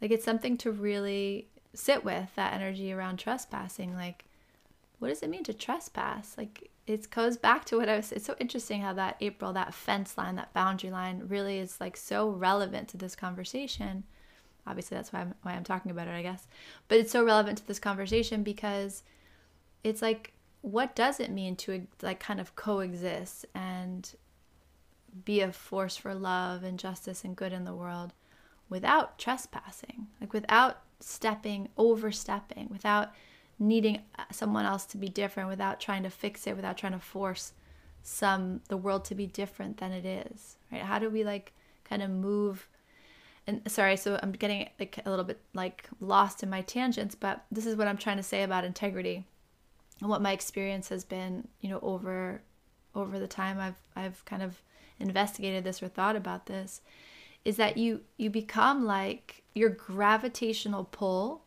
like 0.00 0.10
it's 0.10 0.24
something 0.24 0.56
to 0.58 0.70
really 0.70 1.48
sit 1.74 2.04
with 2.04 2.34
that 2.34 2.52
energy 2.52 2.92
around 2.92 3.18
trespassing. 3.18 3.94
Like, 3.94 4.24
what 4.98 5.08
does 5.08 5.22
it 5.22 5.30
mean 5.30 5.44
to 5.44 5.54
trespass? 5.54 6.34
Like, 6.36 6.70
it 6.86 7.10
goes 7.10 7.36
back 7.36 7.64
to 7.66 7.76
what 7.76 7.88
I 7.88 7.96
was. 7.96 8.12
It's 8.12 8.24
so 8.24 8.34
interesting 8.40 8.80
how 8.80 8.94
that 8.94 9.16
April, 9.20 9.52
that 9.52 9.74
fence 9.74 10.16
line, 10.18 10.36
that 10.36 10.52
boundary 10.54 10.90
line, 10.90 11.22
really 11.28 11.58
is 11.58 11.80
like 11.80 11.96
so 11.96 12.30
relevant 12.30 12.88
to 12.88 12.96
this 12.96 13.14
conversation. 13.14 14.04
Obviously, 14.66 14.96
that's 14.96 15.12
why 15.12 15.20
I'm 15.20 15.34
why 15.42 15.52
I'm 15.52 15.64
talking 15.64 15.90
about 15.90 16.08
it, 16.08 16.14
I 16.14 16.22
guess. 16.22 16.48
But 16.88 16.98
it's 16.98 17.12
so 17.12 17.24
relevant 17.24 17.58
to 17.58 17.66
this 17.66 17.78
conversation 17.78 18.42
because 18.42 19.02
it's 19.84 20.02
like, 20.02 20.32
what 20.62 20.96
does 20.96 21.20
it 21.20 21.30
mean 21.30 21.56
to 21.56 21.86
like 22.02 22.20
kind 22.20 22.40
of 22.40 22.56
coexist 22.56 23.46
and 23.54 24.14
be 25.24 25.40
a 25.40 25.52
force 25.52 25.96
for 25.96 26.14
love 26.14 26.64
and 26.64 26.78
justice 26.78 27.24
and 27.24 27.36
good 27.36 27.52
in 27.52 27.64
the 27.64 27.74
world 27.74 28.12
without 28.68 29.18
trespassing, 29.18 30.08
like 30.20 30.32
without 30.32 30.82
stepping, 31.00 31.68
overstepping, 31.76 32.68
without 32.70 33.12
needing 33.58 34.02
uh, 34.18 34.24
someone 34.30 34.64
else 34.64 34.84
to 34.84 34.96
be 34.96 35.08
different 35.08 35.48
without 35.48 35.80
trying 35.80 36.02
to 36.02 36.10
fix 36.10 36.46
it 36.46 36.56
without 36.56 36.76
trying 36.76 36.92
to 36.92 36.98
force 36.98 37.52
some 38.02 38.60
the 38.68 38.76
world 38.76 39.04
to 39.04 39.14
be 39.14 39.26
different 39.26 39.78
than 39.78 39.92
it 39.92 40.04
is 40.04 40.56
right? 40.72 40.82
How 40.82 40.98
do 40.98 41.10
we 41.10 41.24
like 41.24 41.52
kind 41.84 42.02
of 42.02 42.10
move 42.10 42.68
and 43.48 43.62
sorry 43.66 43.96
so 43.96 44.20
i'm 44.22 44.30
getting 44.30 44.68
like 44.78 45.00
a 45.04 45.10
little 45.10 45.24
bit 45.24 45.40
like 45.54 45.88
lost 46.00 46.42
in 46.42 46.50
my 46.50 46.60
tangents 46.60 47.14
but 47.14 47.44
this 47.50 47.66
is 47.66 47.74
what 47.74 47.88
i'm 47.88 47.96
trying 47.96 48.18
to 48.18 48.22
say 48.22 48.42
about 48.42 48.64
integrity 48.64 49.24
and 50.00 50.08
what 50.08 50.22
my 50.22 50.32
experience 50.32 50.90
has 50.90 51.02
been 51.02 51.48
you 51.60 51.68
know 51.68 51.80
over 51.80 52.42
over 52.94 53.18
the 53.18 53.26
time 53.26 53.58
i've 53.58 53.74
i've 53.96 54.24
kind 54.26 54.42
of 54.42 54.62
investigated 55.00 55.64
this 55.64 55.82
or 55.82 55.88
thought 55.88 56.14
about 56.14 56.46
this 56.46 56.82
is 57.44 57.56
that 57.56 57.76
you 57.76 58.02
you 58.18 58.28
become 58.28 58.84
like 58.84 59.42
your 59.54 59.70
gravitational 59.70 60.84
pull 60.84 61.42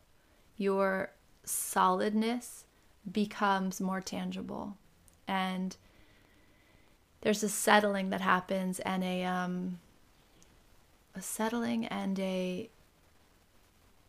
your 0.57 1.11
solidness 1.43 2.65
becomes 3.09 3.81
more 3.81 4.01
tangible. 4.01 4.77
And 5.27 5.75
there's 7.21 7.43
a 7.43 7.49
settling 7.49 8.09
that 8.09 8.21
happens 8.21 8.79
and 8.79 9.03
a 9.03 9.23
um 9.23 9.79
a 11.15 11.21
settling 11.21 11.85
and 11.85 12.19
a 12.19 12.69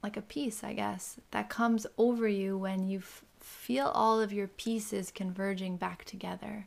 like 0.03 0.17
a 0.17 0.23
peace 0.23 0.65
i 0.65 0.73
guess 0.73 1.19
that 1.31 1.49
comes 1.51 1.87
over 1.99 2.27
you 2.27 2.57
when 2.57 2.87
you 2.89 2.99
f- 2.99 3.25
feel 3.43 3.89
all 3.89 4.21
of 4.21 4.33
your 4.33 4.49
pieces 4.49 5.11
converging 5.11 5.77
back 5.77 6.05
together. 6.05 6.67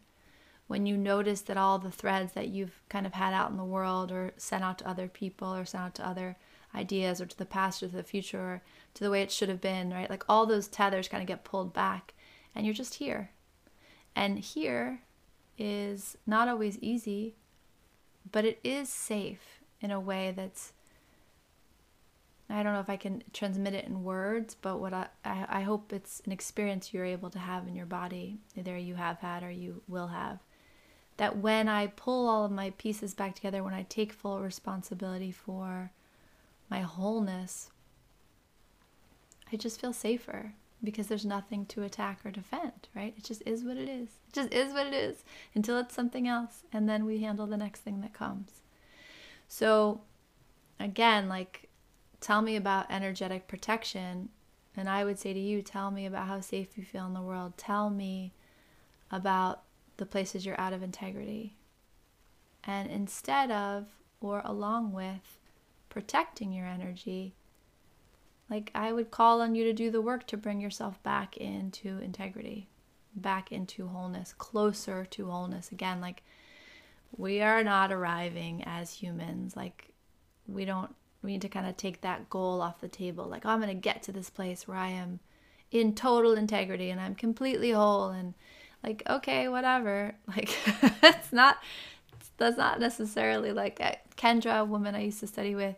When 0.67 0.85
you 0.85 0.97
notice 0.97 1.41
that 1.41 1.57
all 1.57 1.77
the 1.77 1.91
threads 1.91 2.33
that 2.33 2.47
you've 2.47 2.81
kind 2.89 3.05
of 3.05 3.13
had 3.13 3.33
out 3.33 3.51
in 3.51 3.57
the 3.57 3.63
world 3.63 4.11
or 4.11 4.33
sent 4.37 4.63
out 4.63 4.79
to 4.79 4.87
other 4.87 5.07
people 5.07 5.53
or 5.53 5.65
sent 5.65 5.83
out 5.83 5.95
to 5.95 6.07
other 6.07 6.37
ideas 6.75 7.21
or 7.21 7.25
to 7.25 7.37
the 7.37 7.45
past 7.45 7.81
or 7.81 7.87
to 7.87 7.95
the 7.95 8.03
future 8.03 8.39
or 8.39 8.61
to 8.93 9.03
the 9.03 9.09
way 9.09 9.21
it 9.21 9.31
should 9.31 9.49
have 9.49 9.61
been, 9.61 9.91
right? 9.91 10.09
Like 10.09 10.23
all 10.29 10.45
those 10.45 10.67
tethers 10.67 11.07
kind 11.07 11.21
of 11.21 11.27
get 11.27 11.43
pulled 11.43 11.73
back 11.73 12.13
and 12.53 12.65
you're 12.65 12.73
just 12.73 12.95
here. 12.95 13.31
And 14.15 14.39
here 14.39 15.01
is 15.57 16.17
not 16.25 16.47
always 16.47 16.77
easy, 16.79 17.35
but 18.31 18.45
it 18.45 18.59
is 18.63 18.89
safe 18.89 19.59
in 19.81 19.91
a 19.91 19.99
way 19.99 20.33
that's 20.35 20.73
I 22.49 22.61
don't 22.61 22.73
know 22.73 22.79
if 22.79 22.91
I 22.91 22.97
can 22.97 23.23
transmit 23.33 23.73
it 23.73 23.85
in 23.85 24.03
words, 24.03 24.55
but 24.61 24.79
what 24.79 24.93
I, 24.93 25.07
I, 25.23 25.45
I 25.49 25.61
hope 25.61 25.91
it's 25.91 26.21
an 26.25 26.31
experience 26.31 26.93
you're 26.93 27.03
able 27.03 27.31
to 27.31 27.39
have 27.39 27.67
in 27.67 27.75
your 27.75 27.87
body, 27.87 28.37
either 28.55 28.77
you 28.77 28.95
have 28.95 29.17
had 29.19 29.41
or 29.41 29.49
you 29.49 29.81
will 29.87 30.07
have. 30.07 30.39
That 31.17 31.37
when 31.37 31.67
I 31.67 31.87
pull 31.87 32.27
all 32.27 32.45
of 32.45 32.51
my 32.51 32.69
pieces 32.77 33.15
back 33.15 33.33
together, 33.33 33.63
when 33.63 33.73
I 33.73 33.83
take 33.89 34.13
full 34.13 34.41
responsibility 34.41 35.31
for 35.31 35.91
my 36.69 36.81
wholeness, 36.81 37.69
I 39.51 39.55
just 39.55 39.79
feel 39.79 39.93
safer 39.93 40.53
because 40.83 41.07
there's 41.07 41.25
nothing 41.25 41.65
to 41.67 41.83
attack 41.83 42.19
or 42.25 42.31
defend, 42.31 42.87
right? 42.95 43.13
It 43.17 43.23
just 43.23 43.41
is 43.45 43.63
what 43.63 43.77
it 43.77 43.89
is. 43.89 44.09
It 44.27 44.33
just 44.33 44.53
is 44.53 44.73
what 44.73 44.87
it 44.87 44.93
is 44.93 45.23
until 45.53 45.77
it's 45.79 45.95
something 45.95 46.27
else. 46.27 46.63
And 46.71 46.87
then 46.87 47.05
we 47.05 47.19
handle 47.19 47.47
the 47.47 47.57
next 47.57 47.81
thing 47.81 48.01
that 48.01 48.13
comes. 48.13 48.61
So, 49.47 50.01
again, 50.79 51.27
like, 51.27 51.69
tell 52.19 52.41
me 52.41 52.55
about 52.55 52.87
energetic 52.89 53.47
protection. 53.47 54.29
And 54.77 54.89
I 54.89 55.05
would 55.05 55.19
say 55.19 55.33
to 55.33 55.39
you, 55.39 55.61
tell 55.61 55.91
me 55.91 56.05
about 56.05 56.27
how 56.27 56.41
safe 56.41 56.77
you 56.77 56.83
feel 56.83 57.05
in 57.07 57.13
the 57.13 57.21
world. 57.21 57.57
Tell 57.57 57.89
me 57.89 58.33
about 59.11 59.63
the 59.97 60.05
places 60.05 60.45
you're 60.45 60.59
out 60.59 60.73
of 60.73 60.83
integrity. 60.83 61.55
And 62.63 62.89
instead 62.89 63.51
of 63.51 63.85
or 64.19 64.41
along 64.43 64.91
with 64.91 65.39
protecting 65.95 66.51
your 66.51 66.67
energy, 66.67 67.33
like 68.49 68.69
I 68.75 68.91
would 68.91 69.11
call 69.11 69.41
on 69.41 69.55
you 69.55 69.63
to 69.63 69.71
do 69.71 69.89
the 69.89 70.01
work 70.01 70.27
to 70.27 70.35
bring 70.35 70.59
yourself 70.59 71.01
back 71.03 71.37
into 71.37 71.99
integrity, 71.99 72.67
back 73.15 73.49
into 73.49 73.87
wholeness, 73.87 74.33
closer 74.37 75.05
to 75.05 75.31
wholeness. 75.31 75.71
Again, 75.71 76.01
like 76.01 76.21
we 77.15 77.39
are 77.39 77.63
not 77.63 77.93
arriving 77.93 78.61
as 78.65 78.91
humans. 78.91 79.55
Like 79.55 79.87
we 80.49 80.65
don't, 80.65 80.93
we 81.23 81.31
need 81.31 81.41
to 81.43 81.49
kind 81.49 81.65
of 81.65 81.77
take 81.77 82.01
that 82.01 82.29
goal 82.29 82.61
off 82.61 82.81
the 82.81 82.89
table. 82.89 83.25
Like, 83.25 83.45
oh, 83.45 83.51
I'm 83.51 83.61
going 83.61 83.69
to 83.69 83.73
get 83.73 84.03
to 84.03 84.11
this 84.11 84.29
place 84.29 84.67
where 84.67 84.77
I 84.77 84.89
am 84.89 85.21
in 85.71 85.95
total 85.95 86.33
integrity 86.33 86.89
and 86.89 86.99
I'm 86.99 87.15
completely 87.15 87.71
whole 87.71 88.09
and 88.09 88.33
like, 88.83 89.01
okay, 89.09 89.47
whatever. 89.47 90.13
Like, 90.27 90.57
it's 91.03 91.31
not, 91.31 91.57
that's 92.37 92.57
not 92.57 92.79
necessarily 92.79 93.51
like 93.51 93.79
Kendra, 94.17 94.61
a 94.61 94.65
woman 94.65 94.95
I 94.95 95.03
used 95.03 95.19
to 95.21 95.27
study 95.27 95.55
with, 95.55 95.75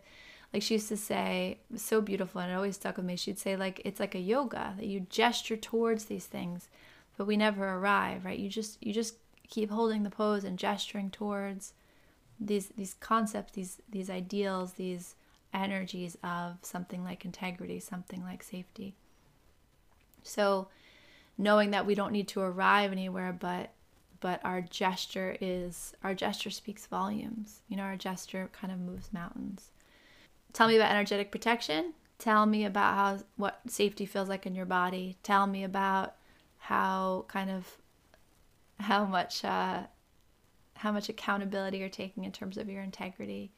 like 0.52 0.62
she 0.62 0.74
used 0.74 0.88
to 0.88 0.96
say, 0.96 1.58
so 1.76 2.00
beautiful 2.00 2.40
and 2.40 2.50
it 2.50 2.54
always 2.54 2.76
stuck 2.76 2.96
with 2.96 3.06
me. 3.06 3.16
She'd 3.16 3.38
say 3.38 3.56
like 3.56 3.80
it's 3.84 4.00
like 4.00 4.14
a 4.14 4.20
yoga 4.20 4.74
that 4.76 4.86
you 4.86 5.00
gesture 5.00 5.56
towards 5.56 6.06
these 6.06 6.26
things, 6.26 6.68
but 7.16 7.26
we 7.26 7.36
never 7.36 7.66
arrive, 7.68 8.24
right? 8.24 8.38
You 8.38 8.48
just 8.48 8.82
you 8.84 8.92
just 8.92 9.14
keep 9.48 9.70
holding 9.70 10.02
the 10.02 10.10
pose 10.10 10.44
and 10.44 10.58
gesturing 10.58 11.10
towards 11.10 11.72
these 12.40 12.68
these 12.76 12.94
concepts, 12.94 13.52
these 13.52 13.78
these 13.90 14.10
ideals, 14.10 14.74
these 14.74 15.14
energies 15.52 16.16
of 16.22 16.56
something 16.62 17.04
like 17.04 17.24
integrity, 17.24 17.80
something 17.80 18.22
like 18.22 18.42
safety. 18.42 18.94
So 20.22 20.68
knowing 21.36 21.70
that 21.70 21.86
we 21.86 21.94
don't 21.94 22.12
need 22.12 22.28
to 22.28 22.40
arrive 22.40 22.90
anywhere 22.90 23.32
but 23.32 23.70
but 24.20 24.40
our 24.44 24.60
gesture 24.60 25.36
is 25.40 25.94
our 26.02 26.14
gesture 26.14 26.50
speaks 26.50 26.86
volumes. 26.86 27.60
You 27.68 27.76
know, 27.76 27.84
our 27.84 27.96
gesture 27.96 28.50
kind 28.52 28.72
of 28.72 28.80
moves 28.80 29.12
mountains. 29.12 29.70
Tell 30.52 30.68
me 30.68 30.76
about 30.76 30.90
energetic 30.90 31.30
protection. 31.30 31.94
Tell 32.18 32.46
me 32.46 32.64
about 32.64 32.94
how 32.94 33.24
what 33.36 33.60
safety 33.68 34.06
feels 34.06 34.28
like 34.28 34.46
in 34.46 34.54
your 34.54 34.66
body. 34.66 35.16
Tell 35.22 35.46
me 35.46 35.62
about 35.64 36.14
how 36.58 37.24
kind 37.28 37.50
of 37.50 37.76
how 38.80 39.04
much 39.04 39.44
uh, 39.44 39.84
how 40.74 40.92
much 40.92 41.08
accountability 41.08 41.78
you're 41.78 41.88
taking 41.88 42.24
in 42.24 42.32
terms 42.32 42.56
of 42.56 42.68
your 42.68 42.82
integrity. 42.82 43.50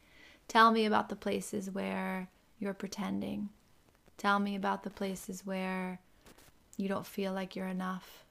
Tell 0.49 0.71
me 0.73 0.85
about 0.85 1.09
the 1.09 1.17
places 1.17 1.71
where 1.71 2.29
you're 2.59 2.75
pretending. 2.75 3.51
Tell 4.17 4.39
me 4.39 4.57
about 4.57 4.83
the 4.83 4.91
places 4.91 5.47
where 5.47 6.01
you 6.77 6.89
don't 6.89 7.07
feel 7.07 7.33
like 7.33 7.55
you're 7.55 7.69
enough. 7.69 8.25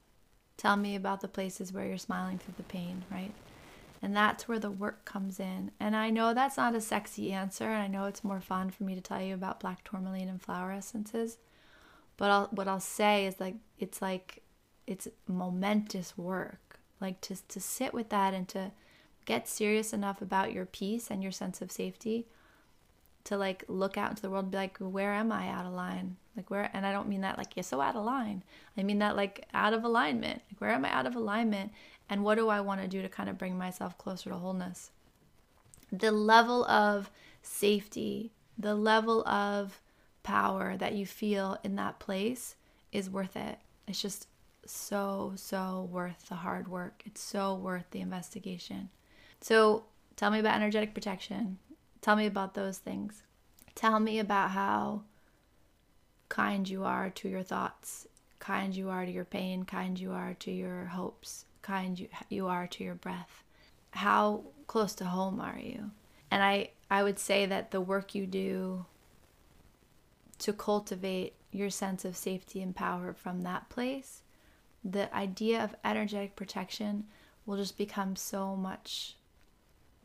Tell 0.60 0.76
me 0.76 0.94
about 0.94 1.22
the 1.22 1.28
places 1.28 1.72
where 1.72 1.86
you're 1.86 1.96
smiling 1.96 2.36
through 2.36 2.52
the 2.58 2.62
pain, 2.64 3.02
right? 3.10 3.32
And 4.02 4.14
that's 4.14 4.46
where 4.46 4.58
the 4.58 4.70
work 4.70 5.06
comes 5.06 5.40
in. 5.40 5.70
And 5.80 5.96
I 5.96 6.10
know 6.10 6.34
that's 6.34 6.58
not 6.58 6.74
a 6.74 6.82
sexy 6.82 7.32
answer. 7.32 7.64
And 7.64 7.82
I 7.82 7.86
know 7.86 8.04
it's 8.04 8.22
more 8.22 8.42
fun 8.42 8.68
for 8.68 8.84
me 8.84 8.94
to 8.94 9.00
tell 9.00 9.22
you 9.22 9.32
about 9.32 9.60
black 9.60 9.84
tourmaline 9.84 10.28
and 10.28 10.40
flower 10.40 10.70
essences. 10.70 11.38
But 12.18 12.30
I'll, 12.30 12.48
what 12.50 12.68
I'll 12.68 12.78
say 12.78 13.24
is 13.24 13.40
like, 13.40 13.54
it's 13.78 14.02
like, 14.02 14.42
it's 14.86 15.08
momentous 15.26 16.18
work. 16.18 16.78
Like 17.00 17.22
to, 17.22 17.36
to 17.48 17.58
sit 17.58 17.94
with 17.94 18.10
that 18.10 18.34
and 18.34 18.46
to 18.48 18.72
get 19.24 19.48
serious 19.48 19.94
enough 19.94 20.20
about 20.20 20.52
your 20.52 20.66
peace 20.66 21.10
and 21.10 21.22
your 21.22 21.32
sense 21.32 21.62
of 21.62 21.72
safety 21.72 22.26
to 23.24 23.38
like 23.38 23.64
look 23.66 23.96
out 23.96 24.10
into 24.10 24.20
the 24.20 24.28
world 24.28 24.44
and 24.44 24.52
be 24.52 24.58
like, 24.58 24.76
where 24.76 25.14
am 25.14 25.32
I 25.32 25.48
out 25.48 25.64
of 25.64 25.72
line? 25.72 26.16
Like 26.40 26.50
where, 26.50 26.70
and 26.72 26.86
I 26.86 26.92
don't 26.92 27.08
mean 27.08 27.20
that 27.20 27.36
like 27.36 27.54
you're 27.54 27.62
so 27.62 27.82
out 27.82 27.96
of 27.96 28.04
line. 28.06 28.42
I 28.78 28.82
mean 28.82 28.98
that 29.00 29.14
like 29.14 29.46
out 29.52 29.74
of 29.74 29.84
alignment. 29.84 30.40
Like 30.50 30.58
where 30.58 30.70
am 30.70 30.86
I 30.86 30.90
out 30.90 31.04
of 31.04 31.14
alignment? 31.14 31.70
And 32.08 32.24
what 32.24 32.36
do 32.36 32.48
I 32.48 32.62
want 32.62 32.80
to 32.80 32.88
do 32.88 33.02
to 33.02 33.10
kind 33.10 33.28
of 33.28 33.36
bring 33.36 33.58
myself 33.58 33.98
closer 33.98 34.30
to 34.30 34.36
wholeness? 34.36 34.90
The 35.92 36.10
level 36.10 36.64
of 36.64 37.10
safety, 37.42 38.32
the 38.56 38.74
level 38.74 39.22
of 39.28 39.82
power 40.22 40.78
that 40.78 40.94
you 40.94 41.04
feel 41.04 41.58
in 41.62 41.76
that 41.76 41.98
place 41.98 42.56
is 42.90 43.10
worth 43.10 43.36
it. 43.36 43.58
It's 43.86 44.00
just 44.00 44.26
so, 44.64 45.32
so 45.36 45.90
worth 45.92 46.30
the 46.30 46.36
hard 46.36 46.68
work. 46.68 47.02
It's 47.04 47.20
so 47.20 47.54
worth 47.54 47.90
the 47.90 48.00
investigation. 48.00 48.88
So 49.42 49.84
tell 50.16 50.30
me 50.30 50.38
about 50.38 50.56
energetic 50.56 50.94
protection. 50.94 51.58
Tell 52.00 52.16
me 52.16 52.24
about 52.24 52.54
those 52.54 52.78
things. 52.78 53.24
Tell 53.74 54.00
me 54.00 54.18
about 54.18 54.52
how 54.52 55.02
kind 56.30 56.66
you 56.66 56.84
are 56.84 57.10
to 57.10 57.28
your 57.28 57.42
thoughts, 57.42 58.06
kind 58.38 58.74
you 58.74 58.88
are 58.88 59.04
to 59.04 59.12
your 59.12 59.26
pain, 59.26 59.64
kind 59.64 60.00
you 60.00 60.12
are 60.12 60.34
to 60.40 60.50
your 60.50 60.86
hopes, 60.86 61.44
kind 61.60 62.00
you, 62.00 62.08
you 62.30 62.46
are 62.46 62.66
to 62.68 62.82
your 62.82 62.94
breath. 62.94 63.44
How 63.90 64.44
close 64.66 64.94
to 64.94 65.04
home 65.04 65.38
are 65.38 65.58
you? 65.58 65.90
And 66.30 66.42
I, 66.42 66.70
I 66.90 67.02
would 67.02 67.18
say 67.18 67.44
that 67.44 67.70
the 67.70 67.82
work 67.82 68.14
you 68.14 68.26
do 68.26 68.86
to 70.38 70.54
cultivate 70.54 71.34
your 71.52 71.68
sense 71.68 72.06
of 72.06 72.16
safety 72.16 72.62
and 72.62 72.74
power 72.74 73.12
from 73.12 73.42
that 73.42 73.68
place 73.68 74.22
the 74.84 75.14
idea 75.14 75.62
of 75.62 75.74
energetic 75.84 76.36
protection 76.36 77.04
will 77.44 77.56
just 77.56 77.76
become 77.76 78.16
so 78.16 78.56
much 78.56 79.16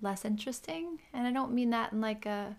less 0.02 0.26
interesting. 0.26 1.00
And 1.14 1.26
I 1.28 1.32
don't 1.32 1.54
mean 1.54 1.70
that 1.70 1.94
in 1.94 2.02
like 2.02 2.26
a 2.26 2.58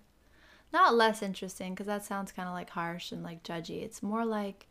not 0.73 0.95
less 0.95 1.23
interesting 1.23 1.75
because 1.75 1.87
that 1.87 2.05
sounds 2.05 2.33
kind 2.33 2.49
of 2.49 2.55
like 2.55 2.71
harsh 2.71 3.13
and 3.13 3.23
like 3.23 3.43
judgy. 3.43 3.83
It's 3.83 4.03
more 4.03 4.25
like 4.25 4.67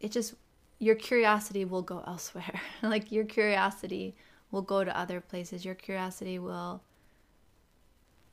it 0.00 0.12
just 0.12 0.34
your 0.78 0.94
curiosity 0.94 1.64
will 1.64 1.82
go 1.82 2.02
elsewhere. 2.06 2.60
like 2.82 3.10
your 3.12 3.24
curiosity 3.24 4.14
will 4.50 4.62
go 4.62 4.84
to 4.84 4.98
other 4.98 5.20
places. 5.20 5.64
Your 5.64 5.74
curiosity 5.74 6.38
will 6.38 6.82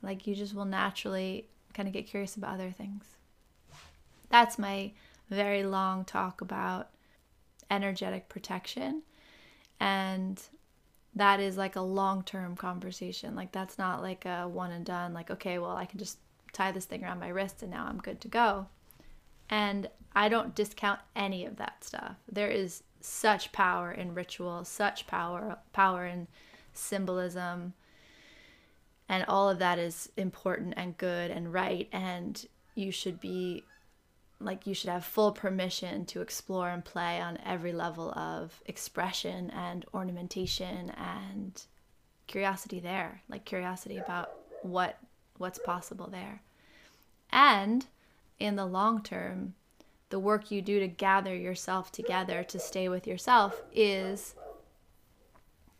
like 0.01 0.25
you 0.25 0.35
just 0.35 0.55
will 0.55 0.65
naturally 0.65 1.47
kind 1.73 1.87
of 1.87 1.93
get 1.93 2.07
curious 2.07 2.35
about 2.35 2.55
other 2.55 2.71
things. 2.71 3.05
That's 4.29 4.57
my 4.57 4.91
very 5.29 5.63
long 5.63 6.05
talk 6.05 6.41
about 6.41 6.89
energetic 7.69 8.29
protection. 8.29 9.03
And 9.79 10.41
that 11.15 11.39
is 11.39 11.57
like 11.57 11.75
a 11.75 11.81
long 11.81 12.23
term 12.23 12.55
conversation. 12.55 13.35
Like, 13.35 13.51
that's 13.51 13.77
not 13.77 14.01
like 14.01 14.25
a 14.25 14.47
one 14.47 14.71
and 14.71 14.85
done, 14.85 15.13
like, 15.13 15.29
okay, 15.29 15.59
well, 15.59 15.75
I 15.75 15.85
can 15.85 15.99
just 15.99 16.17
tie 16.53 16.71
this 16.71 16.85
thing 16.85 17.03
around 17.03 17.19
my 17.19 17.29
wrist 17.29 17.61
and 17.61 17.71
now 17.71 17.85
I'm 17.85 17.99
good 17.99 18.21
to 18.21 18.27
go. 18.27 18.67
And 19.49 19.89
I 20.15 20.29
don't 20.29 20.55
discount 20.55 20.99
any 21.15 21.45
of 21.45 21.57
that 21.57 21.83
stuff. 21.83 22.15
There 22.31 22.49
is 22.49 22.83
such 23.01 23.51
power 23.51 23.91
in 23.91 24.13
ritual, 24.13 24.63
such 24.63 25.07
power 25.07 25.57
power 25.73 26.05
in 26.05 26.27
symbolism. 26.73 27.73
And 29.09 29.25
all 29.27 29.49
of 29.49 29.59
that 29.59 29.77
is 29.77 30.09
important 30.15 30.73
and 30.77 30.97
good 30.97 31.31
and 31.31 31.51
right 31.51 31.89
and 31.91 32.45
you 32.75 32.91
should 32.91 33.19
be 33.19 33.65
like 34.43 34.67
you 34.67 34.73
should 34.73 34.89
have 34.89 35.05
full 35.05 35.31
permission 35.31 36.05
to 36.05 36.21
explore 36.21 36.69
and 36.69 36.83
play 36.83 37.21
on 37.21 37.37
every 37.45 37.73
level 37.73 38.11
of 38.11 38.61
expression 38.65 39.49
and 39.51 39.85
ornamentation 39.93 40.91
and 40.91 41.63
curiosity 42.27 42.79
there 42.79 43.21
like 43.29 43.45
curiosity 43.45 43.97
about 43.97 44.31
what 44.61 44.97
what's 45.37 45.59
possible 45.59 46.07
there. 46.07 46.41
And 47.31 47.85
in 48.39 48.55
the 48.55 48.65
long 48.65 49.03
term 49.03 49.53
the 50.09 50.19
work 50.19 50.51
you 50.51 50.61
do 50.61 50.79
to 50.79 50.87
gather 50.87 51.35
yourself 51.35 51.91
together 51.91 52.43
to 52.43 52.59
stay 52.59 52.89
with 52.89 53.07
yourself 53.07 53.61
is 53.73 54.35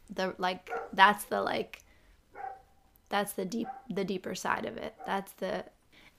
the 0.09 0.33
like 0.37 0.71
that's 0.93 1.25
the 1.25 1.41
like 1.41 1.83
that's 3.09 3.33
the 3.33 3.45
deep 3.45 3.67
the 3.89 4.05
deeper 4.05 4.33
side 4.33 4.65
of 4.65 4.77
it. 4.77 4.95
That's 5.05 5.33
the 5.33 5.65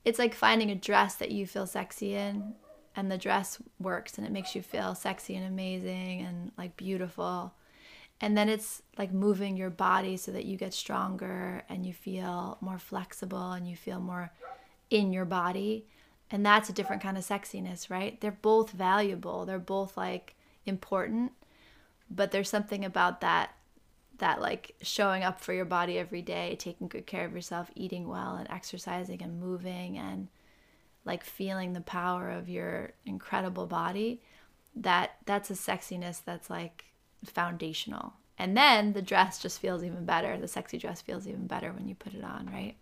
it's 0.04 0.18
like 0.18 0.34
finding 0.34 0.70
a 0.70 0.74
dress 0.74 1.16
that 1.16 1.30
you 1.30 1.46
feel 1.46 1.66
sexy 1.66 2.14
in 2.14 2.54
and 2.96 3.10
the 3.10 3.18
dress 3.18 3.58
works 3.78 4.18
and 4.18 4.26
it 4.26 4.32
makes 4.32 4.54
you 4.54 4.62
feel 4.62 4.94
sexy 4.94 5.36
and 5.36 5.46
amazing 5.46 6.20
and 6.22 6.52
like 6.58 6.76
beautiful. 6.76 7.54
And 8.20 8.36
then 8.36 8.48
it's 8.48 8.82
like 8.98 9.12
moving 9.12 9.56
your 9.56 9.70
body 9.70 10.16
so 10.16 10.30
that 10.32 10.44
you 10.44 10.56
get 10.56 10.74
stronger 10.74 11.64
and 11.68 11.84
you 11.84 11.92
feel 11.92 12.58
more 12.60 12.78
flexible 12.78 13.52
and 13.52 13.68
you 13.68 13.76
feel 13.76 14.00
more 14.00 14.32
in 14.90 15.12
your 15.12 15.24
body. 15.24 15.86
And 16.30 16.44
that's 16.44 16.68
a 16.68 16.72
different 16.72 17.02
kind 17.02 17.18
of 17.18 17.24
sexiness 17.24 17.90
right? 17.90 18.20
They're 18.20 18.30
both 18.30 18.70
valuable. 18.70 19.44
They're 19.44 19.58
both 19.58 19.96
like 19.96 20.34
important 20.64 21.32
but 22.14 22.30
there's 22.30 22.48
something 22.48 22.84
about 22.84 23.20
that 23.22 23.52
that 24.22 24.40
like 24.40 24.76
showing 24.82 25.24
up 25.24 25.40
for 25.40 25.52
your 25.52 25.64
body 25.64 25.98
every 25.98 26.22
day, 26.22 26.54
taking 26.56 26.86
good 26.86 27.08
care 27.08 27.24
of 27.24 27.32
yourself, 27.32 27.72
eating 27.74 28.06
well 28.06 28.36
and 28.36 28.48
exercising 28.50 29.20
and 29.20 29.40
moving 29.40 29.98
and 29.98 30.28
like 31.04 31.24
feeling 31.24 31.72
the 31.72 31.80
power 31.80 32.30
of 32.30 32.48
your 32.48 32.92
incredible 33.04 33.66
body, 33.66 34.22
that 34.76 35.16
that's 35.26 35.50
a 35.50 35.54
sexiness 35.54 36.22
that's 36.24 36.48
like 36.48 36.84
foundational. 37.24 38.12
And 38.38 38.56
then 38.56 38.92
the 38.92 39.02
dress 39.02 39.40
just 39.40 39.58
feels 39.58 39.82
even 39.82 40.04
better. 40.04 40.38
The 40.38 40.46
sexy 40.46 40.78
dress 40.78 41.00
feels 41.00 41.26
even 41.26 41.48
better 41.48 41.72
when 41.72 41.88
you 41.88 41.96
put 41.96 42.14
it 42.14 42.22
on, 42.22 42.48
right? 42.52 42.76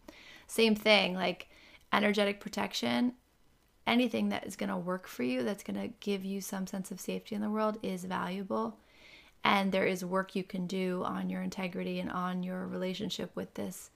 Same 0.46 0.74
thing, 0.74 1.14
like 1.14 1.48
energetic 1.90 2.40
protection, 2.40 3.14
anything 3.87 4.29
that 4.29 4.46
is 4.46 4.57
going 4.57 4.68
to 4.68 4.76
work 4.76 5.07
for 5.07 5.22
you, 5.22 5.42
that's 5.42 5.64
going 5.64 5.81
to 5.81 5.94
give 6.00 6.22
you 6.22 6.42
some 6.42 6.66
sense 6.66 6.90
of 6.90 7.00
safety 7.00 7.35
in 7.35 7.40
the 7.40 7.48
world 7.48 7.79
is 7.83 8.05
valuable 8.05 8.76
and 9.42 9.72
there 9.72 9.87
is 9.87 10.05
work 10.05 10.37
you 10.37 10.44
can 10.44 10.66
do 10.66 11.03
on 11.05 11.31
your 11.31 11.42
integrity 11.42 11.98
and 11.98 12.11
on 12.11 12.42
your 12.42 12.66
relationship 12.66 13.31
with 13.35 13.55
this 13.55 13.90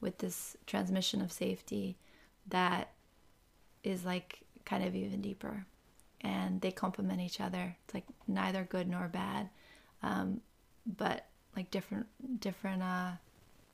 with 0.00 0.18
this 0.18 0.56
transmission 0.66 1.20
of 1.20 1.30
safety 1.30 1.96
that 2.48 2.90
is 3.82 4.04
like 4.04 4.40
kind 4.64 4.84
of 4.84 4.94
even 4.94 5.20
deeper. 5.20 5.66
And 6.22 6.60
they 6.60 6.70
complement 6.70 7.20
each 7.20 7.40
other. 7.40 7.76
It's 7.84 7.94
like 7.94 8.04
neither 8.26 8.64
good 8.64 8.88
nor 8.88 9.08
bad. 9.08 9.48
Um, 10.02 10.40
but 10.86 11.26
like 11.56 11.70
different 11.70 12.06
different 12.40 12.82
uh 12.82 13.10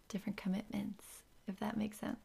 different 0.09 0.37
commitments 0.37 1.05
if 1.49 1.59
that 1.61 1.77
makes 1.77 1.99
sense. 1.99 2.19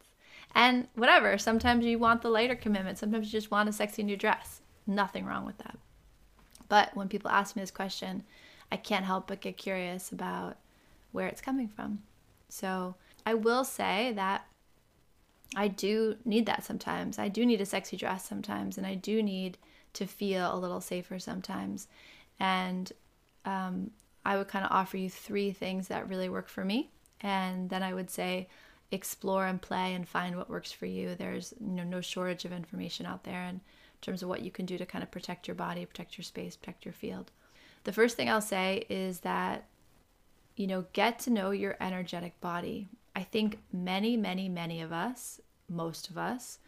And 0.56 0.88
whatever 0.96 1.38
sometimes 1.38 1.86
you 1.86 2.00
want 2.00 2.22
the 2.22 2.30
lighter 2.30 2.56
commitment. 2.56 2.98
Sometimes 2.98 3.28
you 3.28 3.32
just 3.32 3.52
want 3.52 3.70
a 3.70 3.74
sexy 3.74 4.04
new 4.04 4.18
dress. 4.18 4.62
Nothing 4.88 5.26
wrong 5.26 5.46
with 5.46 5.58
that. 5.60 5.78
But 6.68 6.96
when 6.96 7.10
people 7.10 7.30
ask 7.30 7.56
me 7.56 7.62
this 7.62 7.72
question 7.72 8.24
I 8.72 8.78
can't 8.78 9.06
help 9.06 9.28
but 9.28 9.42
get 9.42 9.58
curious 9.58 10.12
about 10.12 10.58
where 11.12 11.28
it's 11.28 11.42
coming 11.42 11.68
from. 11.68 12.04
So 12.50 12.96
I 13.26 13.34
will 13.34 13.64
say 13.64 14.14
that 14.16 14.46
I 15.56 15.68
do 15.68 16.16
need 16.24 16.46
that 16.46 16.64
sometimes. 16.64 17.20
I 17.20 17.28
do 17.28 17.46
need 17.46 17.62
a 17.62 17.66
sexy 17.66 17.98
dress 17.98 18.28
sometimes, 18.28 18.78
and 18.78 18.88
I 18.88 18.96
do 18.96 19.22
need 19.22 19.58
to 19.94 20.06
feel 20.06 20.54
a 20.54 20.58
little 20.58 20.80
safer 20.80 21.20
sometimes. 21.20 21.88
And 22.40 22.92
um, 23.44 23.92
I 24.26 24.38
would 24.38 24.48
kind 24.48 24.66
of 24.66 24.72
offer 24.72 24.98
you 24.98 25.10
three 25.10 25.52
things 25.52 25.90
that 25.90 26.08
really 26.08 26.30
work 26.30 26.48
for 26.48 26.64
me. 26.64 26.90
And 27.20 27.70
then 27.70 27.84
I 27.84 27.94
would 27.94 28.10
say, 28.10 28.48
explore 28.92 29.46
and 29.46 29.62
play 29.62 29.94
and 29.94 30.08
find 30.08 30.36
what 30.36 30.50
works 30.50 30.72
for 30.72 30.86
you. 30.86 31.16
There's 31.16 31.54
you 31.60 31.68
know, 31.68 31.84
no 31.84 32.02
shortage 32.02 32.46
of 32.46 32.52
information 32.52 33.06
out 33.06 33.24
there 33.24 33.44
in 33.46 33.62
terms 34.02 34.22
of 34.22 34.30
what 34.30 34.42
you 34.42 34.52
can 34.52 34.66
do 34.66 34.78
to 34.78 34.86
kind 34.86 35.04
of 35.04 35.12
protect 35.12 35.48
your 35.48 35.56
body, 35.56 35.86
protect 35.86 36.18
your 36.18 36.24
space, 36.24 36.56
protect 36.56 36.86
your 36.86 36.94
field. 36.94 37.32
The 37.84 37.94
first 37.94 38.16
thing 38.16 38.30
I'll 38.30 38.42
say 38.42 38.86
is 38.90 39.22
that, 39.22 39.66
you 40.56 40.68
know, 40.68 40.86
get 40.94 41.20
to 41.20 41.30
know 41.30 41.52
your 41.52 41.78
energetic 41.80 42.40
body. 42.42 42.90
I 43.16 43.24
think 43.24 43.60
many, 43.74 44.16
many, 44.18 44.50
many 44.50 44.82
of 44.82 44.92
us, 44.92 45.42
most 45.68 46.10
of 46.10 46.18
us, 46.18 46.60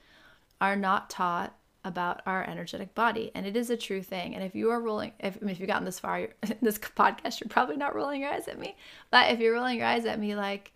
are 0.60 0.76
not 0.76 1.10
taught 1.10 1.56
about 1.86 2.22
our 2.26 2.44
energetic 2.46 2.96
body 2.96 3.30
and 3.36 3.46
it 3.46 3.58
is 3.58 3.70
a 3.70 3.76
true 3.76 4.02
thing. 4.02 4.36
And 4.36 4.44
if 4.44 4.56
you 4.56 4.72
are 4.72 4.80
rolling 4.80 5.12
if, 5.20 5.38
if 5.42 5.60
you've 5.60 5.68
gotten 5.68 5.84
this 5.84 6.00
far 6.00 6.20
in 6.20 6.30
this 6.62 6.80
podcast 6.80 7.42
you're 7.42 7.50
probably 7.50 7.76
not 7.76 7.94
rolling 7.94 8.22
your 8.22 8.32
eyes 8.32 8.48
at 8.48 8.60
me. 8.60 8.78
But 9.12 9.32
if 9.32 9.40
you're 9.40 9.54
rolling 9.54 9.78
your 9.78 9.88
eyes 9.88 10.06
at 10.06 10.20
me 10.20 10.34
like 10.36 10.72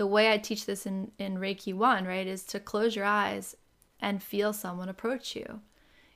the 0.00 0.06
way 0.06 0.32
i 0.32 0.38
teach 0.38 0.64
this 0.64 0.86
in 0.86 1.12
in 1.18 1.36
reiki 1.36 1.74
1 1.74 2.06
right 2.06 2.26
is 2.26 2.42
to 2.44 2.58
close 2.58 2.96
your 2.96 3.04
eyes 3.04 3.54
and 4.00 4.22
feel 4.22 4.50
someone 4.54 4.88
approach 4.88 5.36
you 5.36 5.60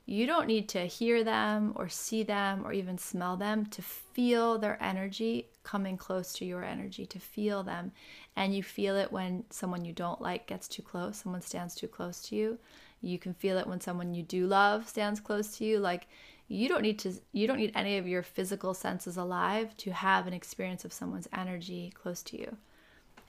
you 0.07 0.27
don't 0.27 0.47
need 0.47 0.69
to 0.71 0.87
hear 0.87 1.25
them 1.25 1.73
or 1.77 1.89
see 1.89 2.23
them 2.23 2.67
or 2.67 2.73
even 2.73 2.99
smell 2.99 3.37
them 3.37 3.65
to 3.67 3.81
feel 3.81 4.59
their 4.59 4.83
energy 4.83 5.49
coming 5.63 5.97
close 5.97 6.35
to 6.35 6.45
your 6.45 6.63
energy, 6.63 7.07
to 7.07 7.19
feel 7.19 7.63
them. 7.63 7.91
And 8.37 8.55
you 8.55 8.63
feel 8.63 8.97
it 8.97 9.11
when 9.11 9.45
someone 9.49 9.85
you 9.85 9.95
don't 9.95 10.21
like 10.21 10.47
gets 10.47 10.69
too 10.69 10.83
close, 10.83 11.19
someone 11.19 11.41
stands 11.41 11.75
too 11.75 11.89
close 11.89 12.21
to 12.29 12.37
you. 12.37 12.59
You 13.01 13.19
can 13.19 13.33
feel 13.33 13.57
it 13.57 13.67
when 13.67 13.81
someone 13.81 14.13
you 14.13 14.23
do 14.23 14.47
love 14.47 14.89
stands 14.89 15.21
close 15.21 15.57
to 15.57 15.65
you. 15.65 15.79
Like 15.79 16.07
you 16.49 16.69
don't 16.69 16.83
need 16.83 16.99
to 17.01 17.15
you 17.33 17.47
don't 17.47 17.59
need 17.59 17.73
any 17.75 17.97
of 17.97 18.07
your 18.07 18.23
physical 18.23 18.75
senses 18.75 19.17
alive 19.17 19.75
to 19.79 19.93
have 19.93 20.27
an 20.27 20.35
experience 20.35 20.85
of 20.85 20.93
someone's 20.93 21.29
energy 21.33 21.93
close 21.95 22.23
to 22.25 22.39
you. 22.39 22.57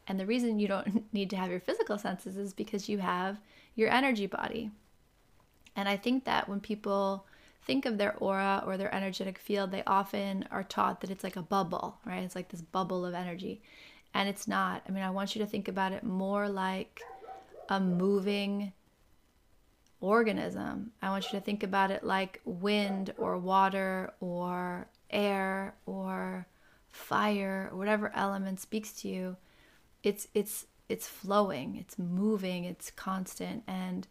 And 0.08 0.20
the 0.20 0.26
reason 0.26 0.60
you 0.60 0.68
don't 0.68 1.06
need 1.14 1.30
to 1.30 1.38
have 1.38 1.50
your 1.50 1.62
physical 1.62 1.98
senses 1.98 2.36
is 2.36 2.54
because 2.54 2.90
you 2.90 2.98
have 2.98 3.40
your 3.76 3.90
energy 3.90 4.28
body. 4.28 4.72
And 5.76 5.90
I 5.90 5.98
think 5.98 6.26
that 6.26 6.48
when 6.48 6.60
people 6.60 7.26
think 7.66 7.86
of 7.86 7.98
their 7.98 8.16
aura 8.18 8.64
or 8.66 8.78
their 8.78 8.94
energetic 8.94 9.38
field, 9.38 9.72
they 9.72 9.84
often 9.86 10.48
are 10.52 10.64
taught 10.64 11.02
that 11.02 11.10
it's 11.10 11.24
like 11.24 11.36
a 11.36 11.42
bubble, 11.42 11.98
right? 12.06 12.24
It's 12.24 12.36
like 12.36 12.50
this 12.50 12.62
bubble 12.62 13.06
of 13.06 13.14
energy. 13.14 13.62
And 14.14 14.30
it's 14.30 14.48
not. 14.48 14.84
I 14.88 14.92
mean, 14.92 15.04
I 15.04 15.10
want 15.10 15.36
you 15.36 15.42
to 15.42 15.48
think 15.48 15.68
about 15.68 15.92
it 15.92 16.04
more 16.04 16.48
like 16.48 17.02
a 17.70 17.80
moving 17.80 18.72
organism. 20.00 20.92
I 21.02 21.10
want 21.10 21.26
you 21.26 21.40
to 21.40 21.44
think 21.44 21.64
about 21.64 21.92
it 21.92 22.04
like 22.04 22.42
wind 22.46 23.14
or 23.18 23.38
water 23.38 24.14
or 24.20 24.88
air 25.10 25.76
or 25.86 26.48
fire 26.92 27.70
or 27.72 27.78
whatever 27.78 28.12
element 28.16 28.60
speaks 28.60 28.94
to 29.02 29.08
you. 29.08 29.38
It's 30.04 30.28
it's 30.34 30.68
it's 30.88 31.08
flowing, 31.08 31.76
it's 31.78 31.98
moving, 31.98 32.64
it's 32.64 32.92
constant 32.92 33.64
and 33.68 34.08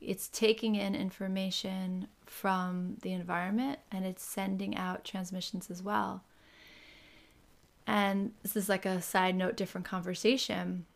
it's 0.00 0.28
taking 0.28 0.74
in 0.74 0.94
information 0.94 2.08
from 2.26 2.96
the 3.02 3.12
environment 3.12 3.78
and 3.90 4.04
it's 4.04 4.22
sending 4.22 4.76
out 4.76 5.04
transmissions 5.04 5.70
as 5.70 5.82
well. 5.82 6.22
And 7.86 8.32
this 8.42 8.56
is 8.56 8.68
like 8.68 8.84
a 8.84 9.00
side 9.00 9.36
note, 9.36 9.56
different 9.56 9.86
conversation. 9.86 10.86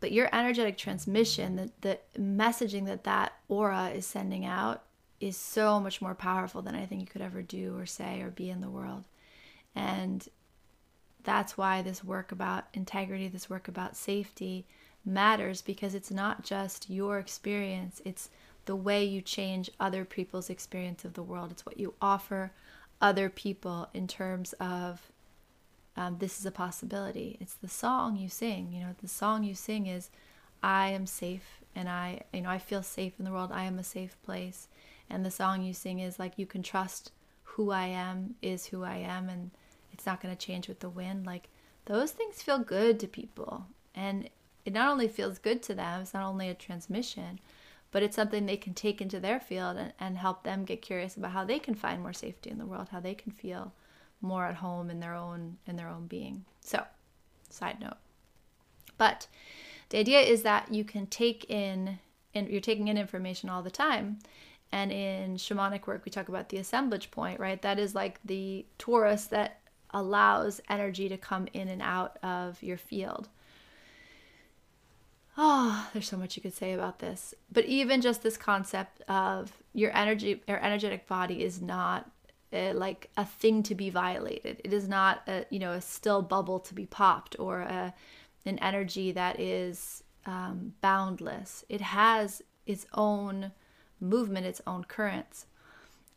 But 0.00 0.12
your 0.12 0.28
energetic 0.32 0.78
transmission, 0.78 1.56
the, 1.56 1.70
the 1.80 1.98
messaging 2.20 2.86
that 2.86 3.04
that 3.04 3.32
aura 3.48 3.88
is 3.88 4.06
sending 4.06 4.44
out, 4.44 4.84
is 5.20 5.36
so 5.36 5.80
much 5.80 6.00
more 6.00 6.14
powerful 6.14 6.62
than 6.62 6.76
anything 6.76 7.00
you 7.00 7.06
could 7.06 7.22
ever 7.22 7.42
do 7.42 7.76
or 7.76 7.86
say 7.86 8.20
or 8.20 8.30
be 8.30 8.48
in 8.48 8.60
the 8.60 8.70
world. 8.70 9.04
And 9.74 10.26
that's 11.24 11.58
why 11.58 11.82
this 11.82 12.04
work 12.04 12.30
about 12.30 12.66
integrity, 12.72 13.26
this 13.26 13.50
work 13.50 13.66
about 13.66 13.96
safety 13.96 14.66
matters 15.04 15.62
because 15.62 15.94
it's 15.94 16.10
not 16.10 16.44
just 16.44 16.90
your 16.90 17.18
experience, 17.18 18.02
it's 18.04 18.30
the 18.66 18.76
way 18.76 19.02
you 19.04 19.22
change 19.22 19.70
other 19.80 20.04
people's 20.04 20.50
experience 20.50 21.04
of 21.04 21.14
the 21.14 21.22
world. 21.22 21.50
It's 21.50 21.64
what 21.64 21.78
you 21.78 21.94
offer 22.02 22.52
other 23.00 23.30
people 23.30 23.88
in 23.94 24.06
terms 24.06 24.52
of 24.54 25.10
um, 25.96 26.18
this 26.20 26.38
is 26.38 26.46
a 26.46 26.50
possibility. 26.50 27.38
It's 27.40 27.54
the 27.54 27.68
song 27.68 28.16
you 28.16 28.28
sing. 28.28 28.72
You 28.72 28.80
know, 28.80 28.94
the 29.00 29.08
song 29.08 29.42
you 29.42 29.54
sing 29.54 29.86
is, 29.86 30.10
I 30.62 30.88
am 30.90 31.06
safe 31.06 31.60
and 31.74 31.88
I, 31.88 32.22
you 32.32 32.42
know, 32.42 32.50
I 32.50 32.58
feel 32.58 32.82
safe 32.82 33.14
in 33.18 33.24
the 33.24 33.32
world. 33.32 33.50
I 33.52 33.64
am 33.64 33.78
a 33.78 33.84
safe 33.84 34.16
place. 34.22 34.68
And 35.10 35.24
the 35.24 35.30
song 35.30 35.62
you 35.62 35.72
sing 35.72 35.98
is 35.98 36.18
like, 36.18 36.38
you 36.38 36.46
can 36.46 36.62
trust 36.62 37.10
who 37.42 37.70
I 37.70 37.86
am 37.86 38.34
is 38.42 38.66
who 38.66 38.84
I 38.84 38.98
am 38.98 39.28
and 39.28 39.50
it's 39.92 40.06
not 40.06 40.20
going 40.20 40.34
to 40.34 40.46
change 40.46 40.68
with 40.68 40.80
the 40.80 40.88
wind. 40.88 41.26
Like, 41.26 41.48
those 41.86 42.12
things 42.12 42.42
feel 42.42 42.58
good 42.58 43.00
to 43.00 43.08
people. 43.08 43.66
And 43.94 44.28
it 44.64 44.72
not 44.72 44.90
only 44.90 45.08
feels 45.08 45.38
good 45.38 45.62
to 45.64 45.74
them, 45.74 46.02
it's 46.02 46.14
not 46.14 46.26
only 46.26 46.48
a 46.48 46.54
transmission, 46.54 47.40
but 47.90 48.02
it's 48.02 48.16
something 48.16 48.46
they 48.46 48.56
can 48.56 48.74
take 48.74 49.00
into 49.00 49.18
their 49.18 49.40
field 49.40 49.76
and, 49.76 49.92
and 49.98 50.18
help 50.18 50.42
them 50.44 50.64
get 50.64 50.82
curious 50.82 51.16
about 51.16 51.32
how 51.32 51.44
they 51.44 51.58
can 51.58 51.74
find 51.74 52.02
more 52.02 52.12
safety 52.12 52.50
in 52.50 52.58
the 52.58 52.66
world, 52.66 52.88
how 52.90 53.00
they 53.00 53.14
can 53.14 53.32
feel 53.32 53.72
more 54.20 54.46
at 54.46 54.56
home 54.56 54.90
in 54.90 55.00
their 55.00 55.14
own 55.14 55.56
in 55.66 55.76
their 55.76 55.88
own 55.88 56.06
being. 56.06 56.44
So, 56.60 56.84
side 57.50 57.80
note. 57.80 57.96
But 58.96 59.28
the 59.90 59.98
idea 59.98 60.20
is 60.20 60.42
that 60.42 60.72
you 60.72 60.84
can 60.84 61.06
take 61.06 61.48
in 61.48 61.98
and 62.34 62.48
you're 62.48 62.60
taking 62.60 62.88
in 62.88 62.98
information 62.98 63.48
all 63.48 63.62
the 63.62 63.70
time. 63.70 64.18
And 64.70 64.92
in 64.92 65.36
shamanic 65.36 65.86
work, 65.86 66.04
we 66.04 66.10
talk 66.10 66.28
about 66.28 66.50
the 66.50 66.58
assemblage 66.58 67.10
point, 67.10 67.40
right? 67.40 67.62
That 67.62 67.78
is 67.78 67.94
like 67.94 68.20
the 68.24 68.66
torus 68.78 69.28
that 69.30 69.60
allows 69.90 70.60
energy 70.68 71.08
to 71.08 71.16
come 71.16 71.48
in 71.54 71.68
and 71.68 71.80
out 71.80 72.18
of 72.22 72.62
your 72.62 72.76
field. 72.76 73.28
Oh, 75.40 75.88
there's 75.92 76.08
so 76.08 76.16
much 76.16 76.36
you 76.36 76.42
could 76.42 76.56
say 76.56 76.72
about 76.72 76.98
this. 76.98 77.32
But 77.52 77.64
even 77.66 78.00
just 78.00 78.24
this 78.24 78.36
concept 78.36 79.02
of 79.02 79.52
your 79.72 79.96
energy, 79.96 80.42
your 80.48 80.58
energetic 80.58 81.06
body 81.06 81.44
is 81.44 81.62
not 81.62 82.10
a, 82.52 82.72
like 82.72 83.08
a 83.16 83.24
thing 83.24 83.62
to 83.62 83.76
be 83.76 83.88
violated. 83.88 84.60
It 84.64 84.72
is 84.72 84.88
not 84.88 85.22
a 85.28 85.46
you 85.48 85.60
know 85.60 85.72
a 85.72 85.80
still 85.80 86.22
bubble 86.22 86.58
to 86.60 86.74
be 86.74 86.86
popped 86.86 87.36
or 87.38 87.60
a, 87.60 87.94
an 88.46 88.58
energy 88.58 89.12
that 89.12 89.38
is 89.38 90.02
um, 90.26 90.74
boundless. 90.80 91.64
It 91.68 91.82
has 91.82 92.42
its 92.66 92.86
own 92.94 93.52
movement, 94.00 94.44
its 94.44 94.60
own 94.66 94.84
currents, 94.84 95.46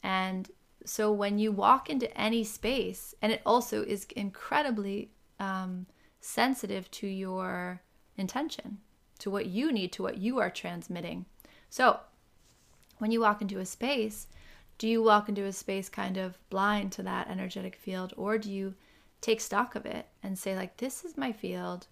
and 0.02 0.50
so 0.84 1.12
when 1.12 1.38
you 1.38 1.52
walk 1.52 1.92
into 1.92 2.16
any 2.20 2.44
space, 2.44 3.14
and 3.22 3.32
it 3.32 3.44
also 3.46 3.84
is 3.84 4.08
incredibly 4.16 5.12
um, 5.40 5.86
sensitive 6.22 6.90
to 6.90 7.08
your 7.08 7.82
intention, 8.18 8.80
to 9.22 9.32
what 9.32 9.46
you 9.46 9.72
need, 9.72 9.92
to 9.94 10.04
what 10.04 10.18
you 10.18 10.40
are 10.40 10.50
transmitting. 10.50 11.26
So 11.70 12.00
when 12.98 13.12
you 13.12 13.22
walk 13.22 13.42
into 13.42 13.60
a 13.60 13.66
space, 13.66 14.28
do 14.78 14.88
you 14.88 15.02
walk 15.02 15.30
into 15.30 15.46
a 15.46 15.54
space 15.54 15.90
kind 15.90 16.18
of 16.18 16.38
blind 16.50 16.92
to 16.94 17.04
that 17.04 17.30
energetic 17.30 17.76
field, 17.76 18.14
or 18.18 18.38
do 18.38 18.52
you 18.52 18.74
take 19.22 19.40
stock 19.40 19.76
of 19.76 19.86
it 19.86 20.08
and 20.24 20.38
say, 20.38 20.56
like, 20.56 20.78
this 20.78 21.06
is 21.06 21.18
my 21.18 21.32
field? 21.32 21.88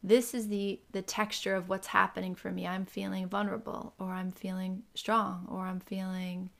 This 0.00 0.32
is 0.32 0.46
the 0.46 0.80
the 0.92 1.02
texture 1.02 1.56
of 1.56 1.68
what's 1.68 1.88
happening 1.88 2.36
for 2.36 2.52
me. 2.52 2.68
I'm 2.68 2.86
feeling 2.86 3.26
vulnerable, 3.28 3.94
or 3.98 4.12
I'm 4.12 4.30
feeling 4.30 4.84
strong, 4.94 5.46
or 5.50 5.66
I'm 5.66 5.80
feeling 5.80 6.50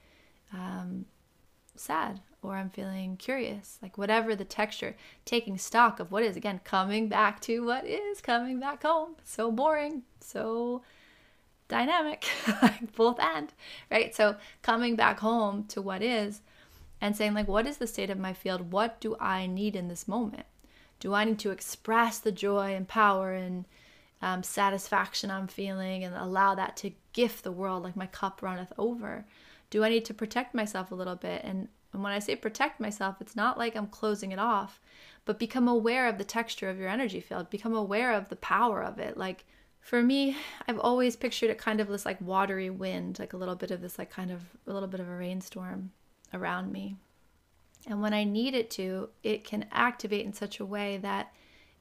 um, 0.53 1.07
sad 1.77 2.21
or 2.43 2.57
I'm 2.57 2.71
feeling 2.71 3.17
curious, 3.17 3.79
like 3.83 3.99
whatever 3.99 4.37
the 4.37 4.45
texture, 4.45 4.97
taking 5.25 5.59
stock 5.59 5.99
of 5.99 6.13
what 6.13 6.23
is, 6.23 6.37
again, 6.37 6.61
coming 6.65 7.09
back 7.09 7.41
to 7.43 7.65
what 7.65 7.85
is, 7.85 8.21
coming 8.21 8.61
back 8.61 8.83
home. 8.83 9.17
So 9.25 9.51
boring, 9.51 10.03
so 10.21 10.83
dynamic, 11.69 12.29
like 12.63 12.95
both 12.95 13.19
and, 13.19 13.53
right? 13.91 14.15
So 14.15 14.37
coming 14.63 14.95
back 14.95 15.21
home 15.21 15.65
to 15.69 15.83
what 15.83 16.03
is 16.03 16.41
and 17.01 17.17
saying, 17.17 17.35
like, 17.35 17.49
what 17.49 17.67
is 17.67 17.79
the 17.79 17.87
state 17.87 18.11
of 18.11 18.19
my 18.19 18.33
field? 18.33 18.73
What 18.73 19.01
do 19.01 19.17
I 19.19 19.47
need 19.47 19.75
in 19.75 19.89
this 19.89 20.07
moment? 20.07 20.47
Do 21.01 21.15
I 21.15 21.25
need 21.25 21.39
to 21.41 21.51
express 21.51 22.19
the 22.19 22.33
joy 22.33 22.75
and 22.75 22.87
power 22.87 23.33
and 23.33 23.67
um, 24.21 24.43
satisfaction 24.43 25.31
I'm 25.31 25.47
feeling 25.47 26.03
and 26.03 26.15
allow 26.15 26.55
that 26.57 26.77
to 26.79 26.93
gift 27.13 27.45
the 27.45 27.53
world 27.53 27.85
like 27.85 27.97
my 27.97 28.07
cup 28.07 28.43
runneth 28.43 28.73
over? 28.77 29.25
do 29.71 29.85
I 29.85 29.89
need 29.89 30.05
to 30.07 30.15
protect 30.15 30.55
myself 30.55 30.91
a 30.91 30.95
little 30.95 31.17
bit? 31.17 31.43
And, 31.45 31.69
and 31.93 32.03
when 32.03 32.13
I 32.13 32.19
say 32.19 32.37
protect 32.37 32.81
myself, 32.81 33.17
it's 33.21 33.37
not 33.37 33.59
like 33.59 33.75
I'm 33.75 33.87
closing 33.87 34.33
it 34.33 34.39
off, 34.39 34.81
but 35.25 35.39
become 35.39 35.69
aware 35.69 36.09
of 36.09 36.19
the 36.19 36.25
texture 36.25 36.69
of 36.69 36.79
your 36.79 36.89
energy 36.89 37.21
field, 37.21 37.51
become 37.51 37.75
aware 37.75 38.13
of 38.13 38.29
the 38.29 38.37
power 38.37 38.83
of 38.83 38.99
it. 38.99 39.17
Like 39.17 39.45
for 39.81 40.03
me, 40.03 40.37
I've 40.67 40.79
always 40.79 41.17
pictured 41.17 41.51
it 41.51 41.59
kind 41.59 41.81
of 41.81 41.89
this 41.89 42.05
like 42.05 42.21
watery 42.21 42.71
wind, 42.71 43.19
like 43.19 43.33
a 43.33 43.37
little 43.39 43.55
bit 43.55 43.71
of 43.71 43.81
this, 43.81 43.99
like 43.99 44.11
kind 44.11 44.31
of 44.31 44.43
a 44.67 44.73
little 44.73 44.89
bit 44.89 45.01
of 45.01 45.09
a 45.09 45.17
rainstorm 45.17 45.93
around 46.35 46.73
me. 46.73 46.97
And 47.87 48.03
when 48.03 48.13
I 48.13 48.25
need 48.25 48.55
it 48.55 48.71
to, 48.73 49.09
it 49.23 49.45
can 49.45 49.65
activate 49.73 50.27
in 50.27 50.33
such 50.33 50.61
a 50.61 50.67
way 50.67 50.99
that 50.99 51.33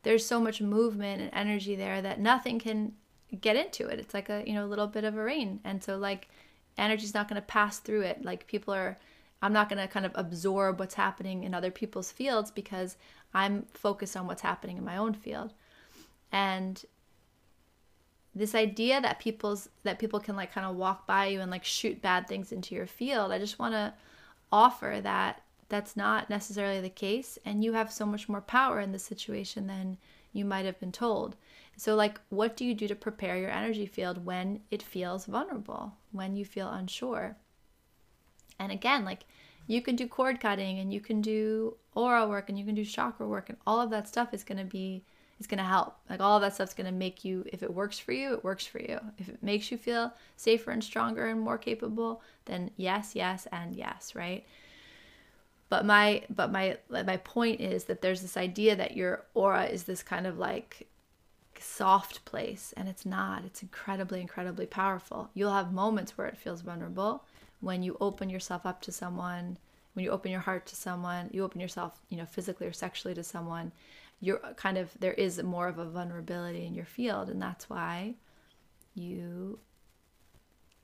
there's 0.04 0.26
so 0.26 0.40
much 0.40 0.62
movement 0.62 1.22
and 1.22 1.30
energy 1.34 1.76
there 1.76 2.02
that 2.02 2.20
nothing 2.20 2.60
can 2.60 2.94
get 3.42 3.58
into 3.58 3.88
it. 3.88 4.00
It's 4.00 4.14
like 4.14 4.30
a, 4.30 4.44
you 4.48 4.54
know, 4.54 4.66
a 4.66 4.68
little 4.68 4.88
bit 4.88 5.04
of 5.04 5.18
a 5.18 5.24
rain. 5.24 5.60
And 5.66 5.84
so 5.84 5.98
like 5.98 6.30
energy's 6.78 7.14
not 7.14 7.28
going 7.28 7.42
to 7.42 7.46
pass 7.46 7.80
through 7.80 8.02
it. 8.02 8.24
Like 8.24 8.48
people 8.48 8.74
are, 8.74 8.98
I'm 9.42 9.54
not 9.54 9.70
going 9.70 9.82
to 9.82 9.88
kind 9.88 10.06
of 10.06 10.12
absorb 10.16 10.80
what's 10.80 10.96
happening 10.96 11.44
in 11.44 11.54
other 11.54 11.72
people's 11.72 12.12
fields 12.12 12.50
because 12.50 12.98
I'm 13.34 13.66
focused 13.74 14.18
on 14.18 14.28
what's 14.28 14.42
happening 14.42 14.78
in 14.78 14.86
my 14.86 14.98
own 14.98 15.14
field. 15.14 15.54
And 16.32 16.84
this 18.34 18.56
idea 18.56 19.02
that 19.02 19.20
people's 19.20 19.70
that 19.84 20.00
people 20.00 20.20
can 20.20 20.36
like 20.36 20.54
kind 20.54 20.68
of 20.68 20.76
walk 20.76 21.08
by 21.08 21.26
you 21.28 21.42
and 21.42 21.50
like 21.50 21.64
shoot 21.64 22.02
bad 22.02 22.28
things 22.28 22.52
into 22.52 22.76
your 22.76 22.88
field, 22.88 23.32
I 23.32 23.40
just 23.40 23.60
want 23.60 23.74
to 23.74 23.94
offer 24.52 25.00
that 25.02 25.42
that's 25.70 25.98
not 25.98 26.30
necessarily 26.30 26.80
the 26.80 26.90
case 26.90 27.38
and 27.46 27.64
you 27.64 27.74
have 27.74 27.92
so 27.92 28.06
much 28.06 28.30
more 28.30 28.42
power 28.42 28.80
in 28.80 28.92
the 28.92 29.00
situation 29.00 29.68
than 29.68 29.98
you 30.34 30.46
might 30.46 30.66
have 30.66 30.80
been 30.80 30.92
told. 30.92 31.36
So, 31.76 31.96
like, 31.96 32.20
what 32.30 32.56
do 32.58 32.66
you 32.66 32.74
do 32.74 32.88
to 32.88 32.96
prepare 32.96 33.38
your 33.38 33.52
energy 33.52 33.86
field 33.86 34.26
when 34.26 34.62
it 34.72 34.82
feels 34.82 35.26
vulnerable, 35.26 35.94
when 36.12 36.36
you 36.36 36.46
feel 36.46 36.70
unsure? 36.70 37.36
And 38.60 38.72
again, 38.72 39.06
like, 39.06 39.26
you 39.68 39.82
can 39.82 39.96
do 39.96 40.08
cord 40.08 40.40
cutting 40.40 40.80
and 40.80 40.94
you 40.94 41.02
can 41.02 41.22
do 41.22 41.76
aura 41.94 42.28
work 42.28 42.50
and 42.50 42.58
you 42.58 42.66
can 42.66 42.76
do 42.76 42.86
chakra 42.86 43.28
work, 43.28 43.50
and 43.50 43.58
all 43.68 43.82
of 43.82 43.90
that 43.90 44.08
stuff 44.08 44.34
is 44.34 44.44
going 44.44 44.58
to 44.58 44.66
be 44.66 45.04
is 45.40 45.48
going 45.48 45.60
to 45.60 45.64
help. 45.64 45.98
Like 46.10 46.20
all 46.20 46.38
of 46.38 46.42
that 46.42 46.56
stuff's 46.56 46.74
going 46.74 46.88
to 46.88 46.94
make 46.94 47.24
you 47.24 47.44
if 47.52 47.62
it 47.62 47.74
works 47.74 48.00
for 48.00 48.12
you, 48.12 48.34
it 48.34 48.44
works 48.44 48.66
for 48.66 48.80
you. 48.80 49.00
If 49.18 49.30
it 49.30 49.44
makes 49.44 49.72
you 49.72 49.78
feel 49.78 50.14
safer 50.36 50.72
and 50.72 50.84
stronger 50.84 51.28
and 51.28 51.40
more 51.40 51.58
capable, 51.58 52.22
then 52.46 52.72
yes, 52.78 53.12
yes 53.14 53.48
and 53.52 53.76
yes, 53.76 54.16
right? 54.16 54.46
But 55.70 55.86
my 55.86 56.24
but 56.30 56.52
my 56.52 56.78
my 56.90 57.18
point 57.18 57.60
is 57.60 57.84
that 57.86 58.02
there's 58.02 58.22
this 58.22 58.38
idea 58.38 58.76
that 58.78 58.96
your 58.96 59.26
aura 59.34 59.66
is 59.66 59.84
this 59.84 60.02
kind 60.02 60.26
of 60.26 60.38
like 60.38 60.88
soft 61.60 62.24
place 62.24 62.74
and 62.78 62.88
it's 62.88 63.06
not 63.06 63.44
it's 63.44 63.64
incredibly 63.64 64.22
incredibly 64.22 64.68
powerful 64.68 65.32
you'll 65.34 65.52
have 65.52 65.74
moments 65.74 66.16
where 66.16 66.28
it 66.28 66.38
feels 66.38 66.62
vulnerable 66.62 67.26
when 67.60 67.84
you 67.84 67.98
open 68.00 68.30
yourself 68.30 68.66
up 68.66 68.82
to 68.82 68.92
someone 68.92 69.58
when 69.94 70.06
you 70.06 70.12
open 70.12 70.32
your 70.32 70.42
heart 70.42 70.66
to 70.66 70.76
someone 70.76 71.30
you 71.32 71.44
open 71.44 71.60
yourself 71.60 72.02
you 72.10 72.18
know 72.18 72.26
physically 72.26 72.68
or 72.68 72.74
sexually 72.74 73.14
to 73.14 73.24
someone 73.24 73.72
you're 74.20 74.40
kind 74.56 74.78
of 74.78 74.92
there 75.00 75.14
is 75.14 75.42
more 75.44 75.68
of 75.68 75.78
a 75.78 75.86
vulnerability 75.86 76.66
in 76.66 76.74
your 76.74 76.86
field 76.86 77.30
and 77.30 77.42
that's 77.42 77.70
why 77.70 78.14
you 78.96 79.60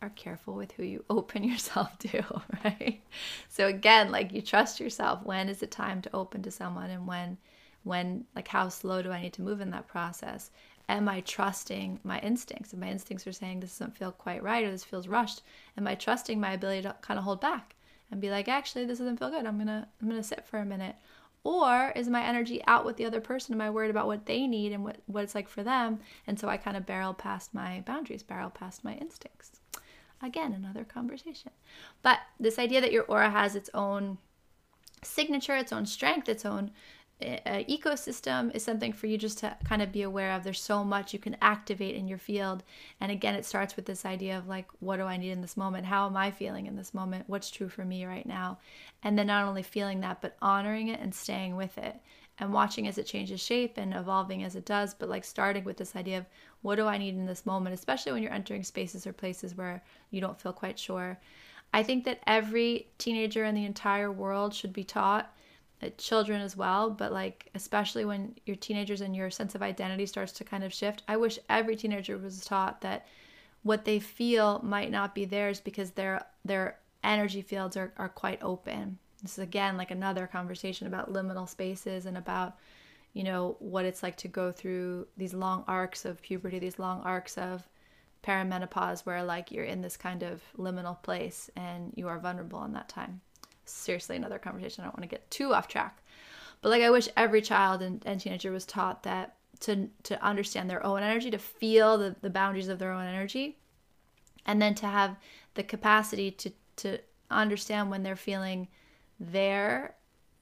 are 0.02 0.10
careful 0.10 0.54
with 0.54 0.72
who 0.74 0.84
you 0.84 1.04
open 1.10 1.44
yourself 1.44 1.98
to 2.00 2.24
right? 2.64 3.02
So 3.50 3.68
again 3.68 4.12
like 4.12 4.34
you 4.34 4.42
trust 4.42 4.80
yourself. 4.80 5.24
When 5.24 5.50
is 5.50 5.64
it 5.64 5.72
time 5.72 6.02
to 6.02 6.16
open 6.16 6.44
to 6.44 6.52
someone 6.52 6.90
and 6.90 7.08
when 7.08 7.38
when 7.84 8.26
like 8.36 8.48
how 8.48 8.70
slow 8.70 9.02
do 9.02 9.12
i 9.12 9.22
need 9.22 9.34
to 9.34 9.42
move 9.42 9.60
in 9.62 9.70
that 9.72 9.88
process 9.88 10.52
am 10.90 11.08
i 11.08 11.22
trusting 11.22 12.00
my 12.04 12.20
instincts? 12.20 12.74
If 12.74 12.80
my 12.80 12.90
instincts 12.90 13.26
are 13.28 13.32
saying 13.32 13.60
this 13.60 13.78
doesn't 13.78 13.98
feel 13.98 14.12
quite 14.12 14.44
right 14.44 14.64
or 14.64 14.72
this 14.72 14.84
feels 14.84 15.08
rushed 15.08 15.42
am 15.78 15.88
i 15.88 15.96
trusting 15.96 16.40
my 16.40 16.54
ability 16.54 16.84
to 16.84 16.96
kind 17.02 17.18
of 17.18 17.24
hold 17.24 17.42
back 17.42 17.76
and 18.14 18.22
be 18.22 18.30
like 18.30 18.48
actually 18.48 18.86
this 18.86 19.00
doesn't 19.00 19.18
feel 19.18 19.32
good. 19.32 19.46
I'm 19.46 19.58
gonna 19.58 19.88
i'm 20.02 20.08
gonna 20.08 20.24
sit 20.24 20.46
for 20.46 20.60
a 20.60 20.66
minute. 20.66 20.96
Or 21.46 21.92
is 21.94 22.08
my 22.08 22.24
energy 22.24 22.62
out 22.68 22.86
with 22.86 22.96
the 22.96 23.06
other 23.06 23.20
person? 23.20 23.54
Am 23.54 23.60
i 23.60 23.70
worried 23.70 23.90
about 23.90 24.08
what 24.08 24.28
they 24.28 24.48
need 24.48 24.72
and 24.72 24.84
what, 24.84 24.98
what 25.08 25.24
it's 25.24 25.36
like 25.36 25.50
for 25.50 25.64
them? 25.64 26.00
And 26.28 26.40
so 26.40 26.48
i 26.48 26.56
kind 26.56 26.78
of 26.78 26.86
barrel 26.86 27.14
past 27.14 27.54
my 27.54 27.84
boundaries 27.86 28.24
barrel 28.24 28.50
past 28.50 28.84
my 28.84 28.94
instincts. 28.94 29.60
Again 30.22 30.54
another 30.54 30.86
conversation. 30.86 31.52
But 32.02 32.20
this 32.40 32.60
idea 32.60 32.80
that 32.82 32.94
your 32.94 33.04
aura 33.06 33.32
has 33.32 33.56
its 33.56 33.70
own 33.74 34.20
signature 35.02 35.58
its 35.58 35.74
own 35.74 35.86
strength 35.86 36.30
its 36.30 36.46
own 36.46 36.72
ecosystem 37.24 38.54
is 38.56 38.64
something 38.64 38.94
for 38.94 39.08
you 39.08 39.18
just 39.18 39.40
to 39.40 39.56
kind 39.64 39.82
of 39.82 39.92
be 39.92 40.02
aware 40.02 40.32
of. 40.32 40.44
There's 40.44 40.62
so 40.62 40.84
much 40.84 41.14
you 41.14 41.20
can 41.20 41.38
activate 41.42 41.96
in 41.96 42.08
your 42.08 42.18
field. 42.18 42.64
And 43.00 43.12
again, 43.12 43.36
it 43.36 43.46
starts 43.46 43.76
with 43.76 43.86
this 43.86 44.06
idea 44.06 44.38
of 44.38 44.48
like, 44.48 44.68
what 44.80 44.98
do 44.98 45.04
I 45.04 45.18
need 45.18 45.32
in 45.32 45.42
this 45.42 45.58
moment? 45.58 45.86
How 45.86 46.06
am 46.06 46.18
I 46.18 46.32
feeling 46.32 46.68
in 46.68 46.76
this 46.76 46.94
moment? 46.94 47.26
What's 47.28 47.52
true 47.52 47.70
for 47.70 47.86
me 47.86 48.06
right 48.06 48.26
now? 48.26 48.60
And 49.04 49.18
then 49.18 49.28
not 49.28 49.46
only 49.46 49.64
feeling 49.64 50.02
that, 50.02 50.22
but 50.22 50.38
honoring 50.42 50.90
it 50.90 51.00
and 51.00 51.14
staying 51.14 51.56
with 51.56 51.78
it 51.78 51.96
and 52.40 52.52
watching 52.52 52.88
as 52.88 52.98
it 52.98 53.06
changes 53.06 53.42
shape 53.42 53.78
and 53.78 53.94
evolving 53.94 54.44
as 54.44 54.56
it 54.56 54.66
does. 54.66 54.94
But 54.94 55.10
like 55.10 55.24
starting 55.24 55.64
with 55.64 55.78
this 55.78 55.96
idea 55.96 56.18
of 56.18 56.26
what 56.62 56.76
do 56.76 56.88
I 56.88 56.98
need 56.98 57.16
in 57.16 57.26
this 57.26 57.46
moment, 57.46 57.76
especially 57.76 58.12
when 58.12 58.24
you're 58.24 58.34
entering 58.34 58.64
spaces 58.64 59.06
or 59.06 59.14
places 59.14 59.56
where 59.56 59.84
you 60.12 60.20
don't 60.20 60.40
feel 60.40 60.54
quite 60.54 60.80
sure. 60.80 61.20
I 61.74 61.84
think 61.84 62.06
that 62.06 62.22
every 62.28 62.88
teenager 62.98 63.46
in 63.46 63.56
the 63.56 63.66
entire 63.66 64.12
world 64.12 64.54
should 64.54 64.74
be 64.74 64.84
taught 64.84 65.36
Uh, 65.84 65.90
children 65.98 66.42
as 66.42 66.56
well, 66.56 66.90
but 66.90 67.12
like 67.12 67.50
especially 67.56 68.06
when 68.06 68.36
you're 68.46 68.56
teenagers 68.56 69.02
and 69.02 69.16
your 69.16 69.30
sense 69.30 69.56
of 69.56 69.62
identity 69.62 70.06
starts 70.06 70.32
to 70.34 70.44
kind 70.44 70.64
of 70.64 70.74
shift. 70.74 71.04
I 71.08 71.18
wish 71.18 71.40
every 71.50 71.76
teenager 71.76 72.18
was 72.18 72.46
taught 72.46 72.82
that 72.82 73.08
what 73.64 73.86
they 73.86 74.00
feel 74.00 74.62
might 74.64 74.92
not 74.92 75.16
be 75.16 75.26
theirs 75.26 75.60
because 75.60 75.92
their 75.92 76.26
their 76.46 76.80
energy 77.04 77.42
fields 77.42 77.76
are, 77.76 77.92
are 77.98 78.10
quite 78.10 78.42
open. 78.42 78.98
This 79.22 79.34
is 79.34 79.44
again 79.44 79.78
like 79.78 79.92
another 79.92 80.28
conversation 80.28 80.88
about 80.88 81.12
liminal 81.12 81.50
spaces 81.50 82.06
and 82.06 82.18
about 82.18 82.58
you 83.14 83.24
know 83.24 83.58
what 83.60 83.86
it's 83.86 84.04
like 84.04 84.18
to 84.18 84.28
go 84.28 84.52
through 84.52 85.08
these 85.18 85.34
long 85.34 85.64
arcs 85.68 86.06
of 86.06 86.22
puberty, 86.22 86.60
these 86.60 86.80
long 86.80 87.02
arcs 87.02 87.38
of 87.38 87.68
perimenopause 88.24 89.06
where 89.06 89.24
like 89.24 89.52
you're 89.52 89.66
in 89.66 89.82
this 89.82 89.98
kind 89.98 90.24
of 90.24 90.42
liminal 90.58 91.02
place 91.02 91.50
and 91.58 91.92
you 91.96 92.08
are 92.08 92.20
vulnerable 92.20 92.64
in 92.64 92.74
that 92.74 92.88
time 92.88 93.22
seriously 93.66 94.16
another 94.16 94.40
conversation. 94.40 94.84
I 94.84 94.88
don't 94.88 94.98
want 94.98 95.10
to 95.10 95.16
get 95.16 95.30
too 95.32 95.54
off 95.54 95.68
track. 95.68 96.02
But 96.62 96.70
like 96.70 96.82
I 96.82 96.90
wish 96.90 97.10
every 97.18 97.42
child 97.42 97.82
and, 97.82 98.02
and 98.06 98.20
teenager 98.20 98.52
was 98.52 98.66
taught 98.66 99.04
that 99.04 99.36
to 99.62 99.90
to 100.04 100.24
understand 100.24 100.70
their 100.70 100.86
own 100.86 101.04
energy, 101.04 101.32
to 101.32 101.38
feel 101.38 101.98
the, 101.98 102.16
the 102.22 102.30
boundaries 102.30 102.70
of 102.70 102.80
their 102.80 102.92
own 102.92 103.06
energy, 103.06 103.58
and 104.46 104.62
then 104.62 104.76
to 104.76 104.86
have 104.86 105.18
the 105.56 105.64
capacity 105.64 106.32
to 106.32 106.52
to 106.78 107.00
understand 107.30 107.90
when 107.90 108.04
they're 108.04 108.16
feeling 108.16 108.68
their 109.20 109.96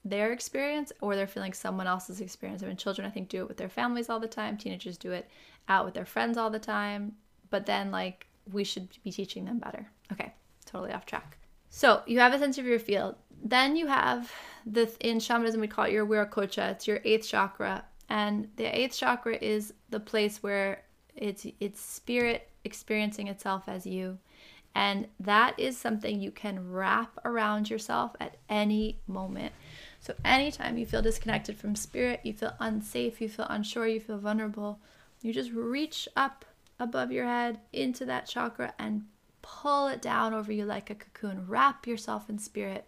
their 0.04 0.32
experience 0.32 0.92
or 1.02 1.16
they're 1.16 1.28
feeling 1.28 1.54
someone 1.54 1.88
else's 1.88 2.22
experience. 2.22 2.64
I 2.64 2.68
mean, 2.68 2.78
children 2.78 3.08
I 3.08 3.12
think 3.12 3.30
do 3.30 3.42
it 3.42 3.48
with 3.48 3.58
their 3.58 3.70
families 3.70 4.10
all 4.10 4.20
the 4.20 4.28
time. 4.28 4.58
Teenagers 4.58 4.98
do 4.98 5.12
it 5.12 5.30
out 5.70 5.86
with 5.86 5.94
their 5.94 6.06
friends 6.06 6.38
all 6.38 6.50
the 6.50 6.60
time. 6.60 7.16
But 7.50 7.66
then 7.66 7.92
like 7.92 8.28
we 8.52 8.64
should 8.64 8.90
be 9.04 9.12
teaching 9.12 9.46
them 9.46 9.60
better. 9.60 9.88
Okay, 10.12 10.34
totally 10.66 10.92
off 10.92 11.06
track. 11.06 11.38
So 11.72 12.04
you 12.06 12.20
have 12.20 12.34
a 12.34 12.38
sense 12.38 12.58
of 12.58 12.66
your 12.66 12.80
field. 12.80 13.16
Then 13.44 13.76
you 13.76 13.88
have 13.88 14.32
the 14.66 14.92
in 15.00 15.20
shamanism 15.20 15.62
we 15.62 15.68
call 15.68 15.86
it 15.86 15.94
your 15.94 16.06
viracocha. 16.06 16.72
It's 16.72 16.88
your 16.88 17.00
eighth 17.04 17.28
chakra, 17.28 17.86
and 18.10 18.50
the 18.58 18.66
eighth 18.66 18.96
chakra 18.96 19.36
is 19.42 19.74
the 19.90 20.00
place 20.00 20.44
where 20.44 20.84
it's 21.16 21.48
it's 21.60 21.82
spirit 21.82 22.50
experiencing 22.66 23.28
itself 23.30 23.64
as 23.68 23.88
you, 23.88 24.20
and 24.76 25.08
that 25.20 25.58
is 25.60 25.78
something 25.78 26.20
you 26.20 26.30
can 26.30 26.72
wrap 26.72 27.18
around 27.26 27.70
yourself 27.70 28.16
at 28.20 28.36
any 28.50 29.00
moment. 29.08 29.54
So 30.02 30.14
anytime 30.26 30.78
you 30.78 30.86
feel 30.86 31.02
disconnected 31.02 31.58
from 31.58 31.76
spirit, 31.76 32.20
you 32.24 32.34
feel 32.34 32.54
unsafe, 32.60 33.22
you 33.22 33.30
feel 33.30 33.48
unsure, 33.50 33.88
you 33.88 34.02
feel 34.02 34.20
vulnerable, 34.20 34.80
you 35.22 35.34
just 35.34 35.52
reach 35.52 36.08
up 36.16 36.44
above 36.80 37.12
your 37.12 37.26
head 37.26 37.60
into 37.72 38.06
that 38.06 38.28
chakra 38.28 38.74
and 38.78 39.06
pull 39.42 39.88
it 39.88 40.02
down 40.02 40.34
over 40.34 40.52
you 40.52 40.66
like 40.66 40.90
a 40.90 40.96
cocoon. 40.96 41.46
Wrap 41.48 41.88
yourself 41.88 42.30
in 42.30 42.38
spirit. 42.40 42.88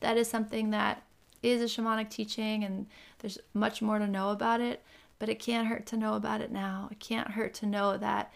That 0.00 0.16
is 0.16 0.28
something 0.28 0.70
that 0.70 1.02
is 1.42 1.62
a 1.62 1.64
shamanic 1.64 2.10
teaching, 2.10 2.64
and 2.64 2.86
there's 3.18 3.38
much 3.54 3.80
more 3.80 3.98
to 3.98 4.06
know 4.06 4.30
about 4.30 4.60
it, 4.60 4.82
but 5.18 5.28
it 5.28 5.38
can't 5.38 5.68
hurt 5.68 5.86
to 5.86 5.96
know 5.96 6.14
about 6.14 6.40
it 6.40 6.50
now. 6.50 6.88
It 6.90 7.00
can't 7.00 7.30
hurt 7.32 7.54
to 7.54 7.66
know 7.66 7.96
that 7.96 8.32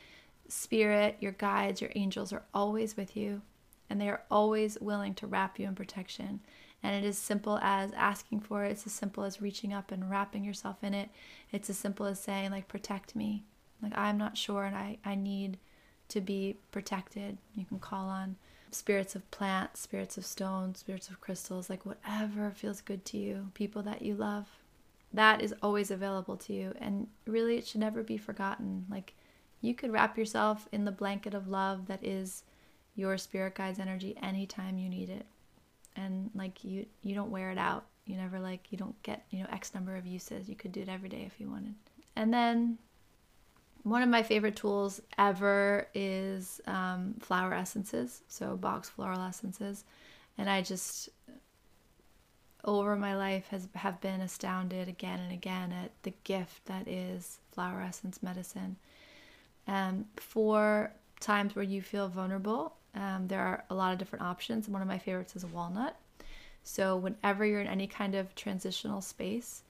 spirit, 0.49 1.17
your 1.21 1.33
guides, 1.33 1.81
your 1.81 1.91
angels 1.95 2.33
are 2.33 2.45
always 2.53 2.97
with 2.97 3.17
you, 3.17 3.43
and 3.89 4.01
they 4.01 4.09
are 4.09 4.23
always 4.31 4.79
willing 4.81 5.15
to 5.15 5.27
wrap 5.27 5.59
you 5.59 5.67
in 5.67 5.75
protection. 5.75 6.41
And 6.83 6.95
it 6.95 7.07
is 7.07 7.17
simple 7.17 7.59
as 7.62 7.93
asking 7.93 8.41
for 8.41 8.65
it. 8.65 8.73
It's 8.73 8.87
as 8.87 8.93
simple 8.93 9.25
as 9.25 9.41
reaching 9.41 9.73
up 9.73 9.91
and 9.91 10.11
wrapping 10.11 10.45
yourself 10.45 10.85
in 10.85 10.93
it. 10.93 11.09
It's 11.51 11.71
as 11.71 11.79
simple 11.79 12.05
as 12.05 12.21
saying, 12.21 12.51
like, 12.51 12.69
protect 12.69 13.17
me. 13.17 13.45
Like, 13.83 13.97
I'm 13.97 14.19
not 14.19 14.37
sure 14.37 14.65
and 14.65 14.77
I, 14.77 14.99
I 15.05 15.15
need 15.15 15.59
to 16.15 16.21
be 16.21 16.57
protected. 16.71 17.37
You 17.57 17.65
can 17.65 17.81
call 17.81 18.09
on 18.09 18.37
spirits 18.71 19.17
of 19.17 19.29
plants, 19.33 19.81
spirits 19.81 20.17
of 20.17 20.25
stones, 20.25 20.79
spirits 20.79 21.09
of 21.09 21.21
crystals, 21.21 21.69
like 21.69 21.85
whatever 21.85 22.53
feels 22.53 22.81
good 22.81 23.05
to 23.07 23.19
you, 23.19 23.51
people 23.55 23.83
that 23.83 24.01
you 24.01 24.15
love. 24.15 24.47
That 25.12 25.43
is 25.43 25.55
always 25.61 25.91
available 25.91 26.37
to 26.39 26.53
you. 26.53 26.73
And 26.81 27.09
really, 27.27 27.57
it 27.57 27.67
should 27.67 27.81
never 27.81 28.05
be 28.05 28.17
forgotten. 28.17 28.87
Like, 28.89 29.15
you 29.61 29.75
could 29.75 29.93
wrap 29.93 30.17
yourself 30.17 30.69
in 30.71 30.85
the 30.85 30.93
blanket 30.93 31.35
of 31.35 31.49
love 31.49 31.87
that 31.89 32.05
is 32.05 32.45
your 32.95 33.19
spirit 33.19 33.57
guide's 33.57 33.81
energy 33.81 34.17
anytime 34.23 34.79
you 34.79 34.89
need 34.89 35.11
it. 35.11 35.27
And 35.97 36.31
like, 36.35 36.62
you, 36.62 36.87
you 37.03 37.17
don't 37.17 37.31
wear 37.31 37.51
it 37.51 37.59
out. 37.59 37.87
You 38.07 38.17
never, 38.17 38.39
like, 38.39 38.71
you 38.71 38.79
don't 38.79 39.01
get, 39.03 39.25
you 39.31 39.41
know, 39.41 39.49
X 39.51 39.75
number 39.75 39.97
of 39.97 40.07
uses. 40.07 40.49
You 40.49 40.55
could 40.55 40.73
do 40.73 40.83
it 40.83 40.89
every 40.89 41.09
day 41.09 41.25
if 41.27 41.41
you 41.41 41.51
wanted. 41.51 41.75
And 42.15 42.33
then 42.33 42.79
one 43.85 44.03
of 44.03 44.09
my 44.09 44.22
favorite 44.22 44.57
tools 44.57 45.01
ever 45.18 45.89
is 45.95 46.61
um, 46.66 47.14
flower 47.20 47.55
essences, 47.55 48.22
so 48.28 48.57
Bach 48.57 48.85
floral 48.87 49.20
essences, 49.20 49.85
and 50.37 50.51
I 50.51 50.62
just 50.62 51.11
over 52.64 52.97
my 52.97 53.14
life 53.14 53.47
has 53.49 53.68
have 53.74 54.01
been 54.01 54.22
astounded 54.22 54.89
again 54.89 55.20
and 55.20 55.32
again 55.32 55.70
at 55.70 55.91
the 56.03 56.14
gift 56.24 56.64
that 56.64 56.89
is 56.89 57.39
flower 57.53 57.82
essence 57.82 58.22
medicine. 58.22 58.76
Um, 59.68 60.07
for 60.16 60.91
times 61.20 61.55
where 61.55 61.64
you 61.64 61.82
feel 61.82 62.09
vulnerable, 62.09 62.74
um, 62.95 63.28
there 63.28 63.41
are 63.41 63.64
a 63.68 63.74
lot 63.74 63.93
of 63.93 63.99
different 63.99 64.24
options. 64.24 64.66
One 64.66 64.80
of 64.82 64.89
my 64.89 64.99
favorites 64.99 65.37
is 65.37 65.45
walnut. 65.45 65.97
So 66.62 66.97
whenever 66.97 67.45
you're 67.45 67.61
in 67.61 67.66
any 67.66 67.87
kind 67.87 68.14
of 68.14 68.35
transitional 68.35 69.03
space, 69.03 69.64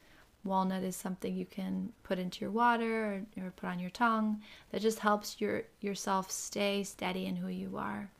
Walnut 0.45 0.83
is 0.83 0.97
something 0.97 1.35
you 1.35 1.47
can 1.47 1.93
put 2.03 2.19
into 2.19 2.41
your 2.43 2.51
water 2.51 3.27
or, 3.39 3.45
or 3.45 3.51
put 3.51 3.69
on 3.69 3.79
your 3.79 3.91
tongue 3.91 4.43
that 4.71 4.83
just 4.83 4.99
helps 4.99 5.41
your 5.41 5.63
yourself 5.81 6.31
stay 6.31 6.85
steady 6.85 7.27
in 7.27 7.37
who 7.37 7.49
you 7.49 7.77
are. 7.77 8.11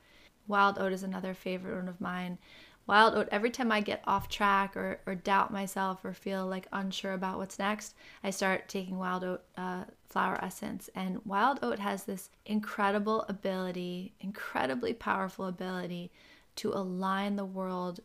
Wild 0.47 0.79
oat 0.79 0.93
is 0.93 1.03
another 1.03 1.35
favorite 1.35 1.77
one 1.77 1.89
of 1.89 2.01
mine. 2.01 2.39
Wild 2.87 3.15
oat, 3.15 3.29
every 3.31 3.51
time 3.51 3.73
I 3.73 3.81
get 3.81 4.03
off 4.07 4.29
track 4.29 4.77
or, 4.77 5.01
or 5.07 5.15
doubt 5.15 5.51
myself 5.51 6.05
or 6.05 6.13
feel 6.13 6.47
like 6.47 6.69
unsure 6.73 7.15
about 7.15 7.39
what's 7.39 7.59
next, 7.59 7.95
I 8.23 8.29
start 8.29 8.69
taking 8.69 8.99
wild 8.99 9.25
oat 9.25 9.43
uh, 9.57 9.85
flower 10.07 10.39
essence. 10.43 10.91
And 10.95 11.25
wild 11.25 11.61
oat 11.63 11.79
has 11.79 12.05
this 12.05 12.29
incredible 12.45 13.25
ability, 13.29 14.13
incredibly 14.21 14.93
powerful 14.93 15.47
ability 15.47 16.11
to 16.57 16.73
align 16.73 17.37
the 17.37 17.45
world 17.45 18.01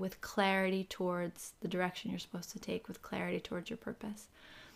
with 0.00 0.20
clarity 0.20 0.84
towards 0.84 1.52
the 1.60 1.68
direction 1.68 2.10
you're 2.10 2.18
supposed 2.18 2.50
to 2.52 2.58
take, 2.58 2.88
with 2.88 3.02
clarity 3.02 3.38
towards 3.38 3.70
your 3.70 3.76
purpose. 3.76 4.28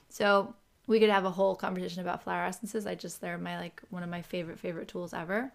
So 0.09 0.55
we 0.87 1.01
could 1.01 1.11
have 1.11 1.25
a 1.25 1.31
whole 1.31 1.57
conversation 1.57 2.03
about 2.03 2.23
flower 2.23 2.45
essences. 2.45 2.87
I 2.87 2.95
just 2.95 3.21
they're 3.21 3.39
my 3.39 3.59
like 3.59 3.83
one 3.91 4.03
of 4.03 4.11
my 4.11 4.23
favorite 4.23 4.59
favorite 4.59 4.89
tools 4.89 5.15
ever. 5.15 5.53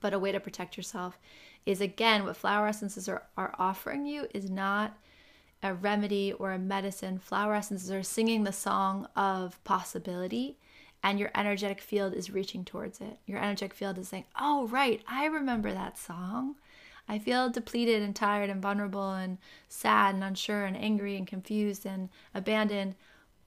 But 0.00 0.14
a 0.14 0.18
way 0.18 0.32
to 0.32 0.40
protect 0.40 0.76
yourself 0.76 1.18
is 1.64 1.80
again 1.80 2.24
what 2.24 2.36
flower 2.36 2.68
essences 2.68 3.08
are, 3.08 3.22
are 3.36 3.54
offering 3.58 4.04
you 4.04 4.26
is 4.34 4.50
not 4.50 4.96
a 5.62 5.72
remedy 5.72 6.32
or 6.32 6.52
a 6.52 6.58
medicine. 6.58 7.18
Flower 7.18 7.54
essences 7.54 7.90
are 7.90 8.02
singing 8.02 8.44
the 8.44 8.52
song 8.52 9.06
of 9.14 9.62
possibility 9.64 10.58
and 11.04 11.18
your 11.18 11.30
energetic 11.34 11.80
field 11.80 12.14
is 12.14 12.30
reaching 12.30 12.64
towards 12.64 13.00
it. 13.00 13.18
Your 13.26 13.38
energetic 13.38 13.74
field 13.74 13.98
is 13.98 14.08
saying, 14.08 14.24
Oh, 14.38 14.66
right, 14.68 15.02
I 15.06 15.26
remember 15.26 15.72
that 15.72 15.98
song. 15.98 16.56
I 17.08 17.18
feel 17.18 17.50
depleted 17.50 18.02
and 18.02 18.14
tired 18.14 18.50
and 18.50 18.62
vulnerable 18.62 19.12
and 19.12 19.38
sad 19.68 20.14
and 20.14 20.24
unsure 20.24 20.64
and 20.64 20.76
angry 20.76 21.16
and 21.16 21.26
confused 21.26 21.84
and 21.84 22.08
abandoned. 22.34 22.94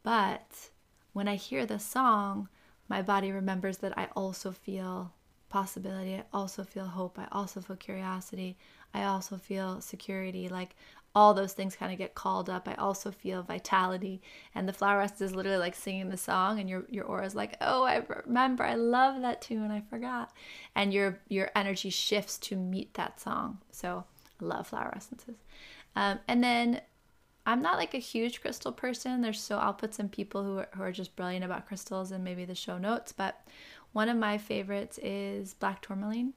But 0.03 0.69
when 1.13 1.27
I 1.27 1.35
hear 1.35 1.65
the 1.65 1.79
song, 1.79 2.49
my 2.87 3.01
body 3.01 3.31
remembers 3.31 3.77
that 3.79 3.97
I 3.97 4.09
also 4.15 4.51
feel 4.51 5.13
possibility. 5.49 6.15
I 6.15 6.23
also 6.33 6.63
feel 6.63 6.85
hope. 6.85 7.17
I 7.17 7.27
also 7.31 7.61
feel 7.61 7.77
curiosity. 7.77 8.57
I 8.93 9.05
also 9.05 9.37
feel 9.37 9.81
security. 9.81 10.49
Like 10.49 10.75
all 11.15 11.33
those 11.33 11.53
things 11.53 11.75
kind 11.77 11.93
of 11.93 11.97
get 11.97 12.13
called 12.13 12.49
up. 12.49 12.67
I 12.67 12.73
also 12.75 13.09
feel 13.09 13.41
vitality. 13.41 14.21
And 14.53 14.67
the 14.67 14.73
flower 14.73 15.01
essence 15.01 15.21
is 15.21 15.35
literally 15.35 15.57
like 15.57 15.73
singing 15.73 16.09
the 16.09 16.17
song 16.17 16.59
and 16.59 16.69
your 16.69 16.85
your 16.89 17.05
aura 17.05 17.25
is 17.25 17.35
like, 17.35 17.55
"Oh, 17.61 17.83
I 17.83 18.03
remember. 18.25 18.63
I 18.63 18.75
love 18.75 19.21
that 19.21 19.41
tune. 19.41 19.71
I 19.71 19.81
forgot." 19.81 20.31
And 20.75 20.93
your 20.93 21.19
your 21.29 21.49
energy 21.55 21.89
shifts 21.89 22.37
to 22.39 22.57
meet 22.57 22.93
that 22.95 23.19
song. 23.21 23.59
So, 23.71 24.03
I 24.41 24.45
love 24.45 24.67
flower 24.67 24.93
essences. 24.95 25.37
Um, 25.95 26.19
and 26.27 26.43
then 26.43 26.81
I'm 27.45 27.61
not 27.61 27.77
like 27.77 27.93
a 27.93 27.99
huge 27.99 28.41
crystal 28.41 28.71
person. 28.71 29.21
There's 29.21 29.39
so 29.39 29.57
I'll 29.57 29.73
put 29.73 29.95
some 29.95 30.09
people 30.09 30.43
who 30.43 30.59
are, 30.59 30.69
who 30.75 30.83
are 30.83 30.91
just 30.91 31.15
brilliant 31.15 31.45
about 31.45 31.67
crystals 31.67 32.11
and 32.11 32.23
maybe 32.23 32.43
the 32.45 32.55
show 32.55 32.77
notes, 32.77 33.11
but 33.11 33.41
one 33.93 34.09
of 34.09 34.17
my 34.17 34.37
favorites 34.37 34.99
is 35.01 35.53
black 35.53 35.81
tourmaline. 35.81 36.33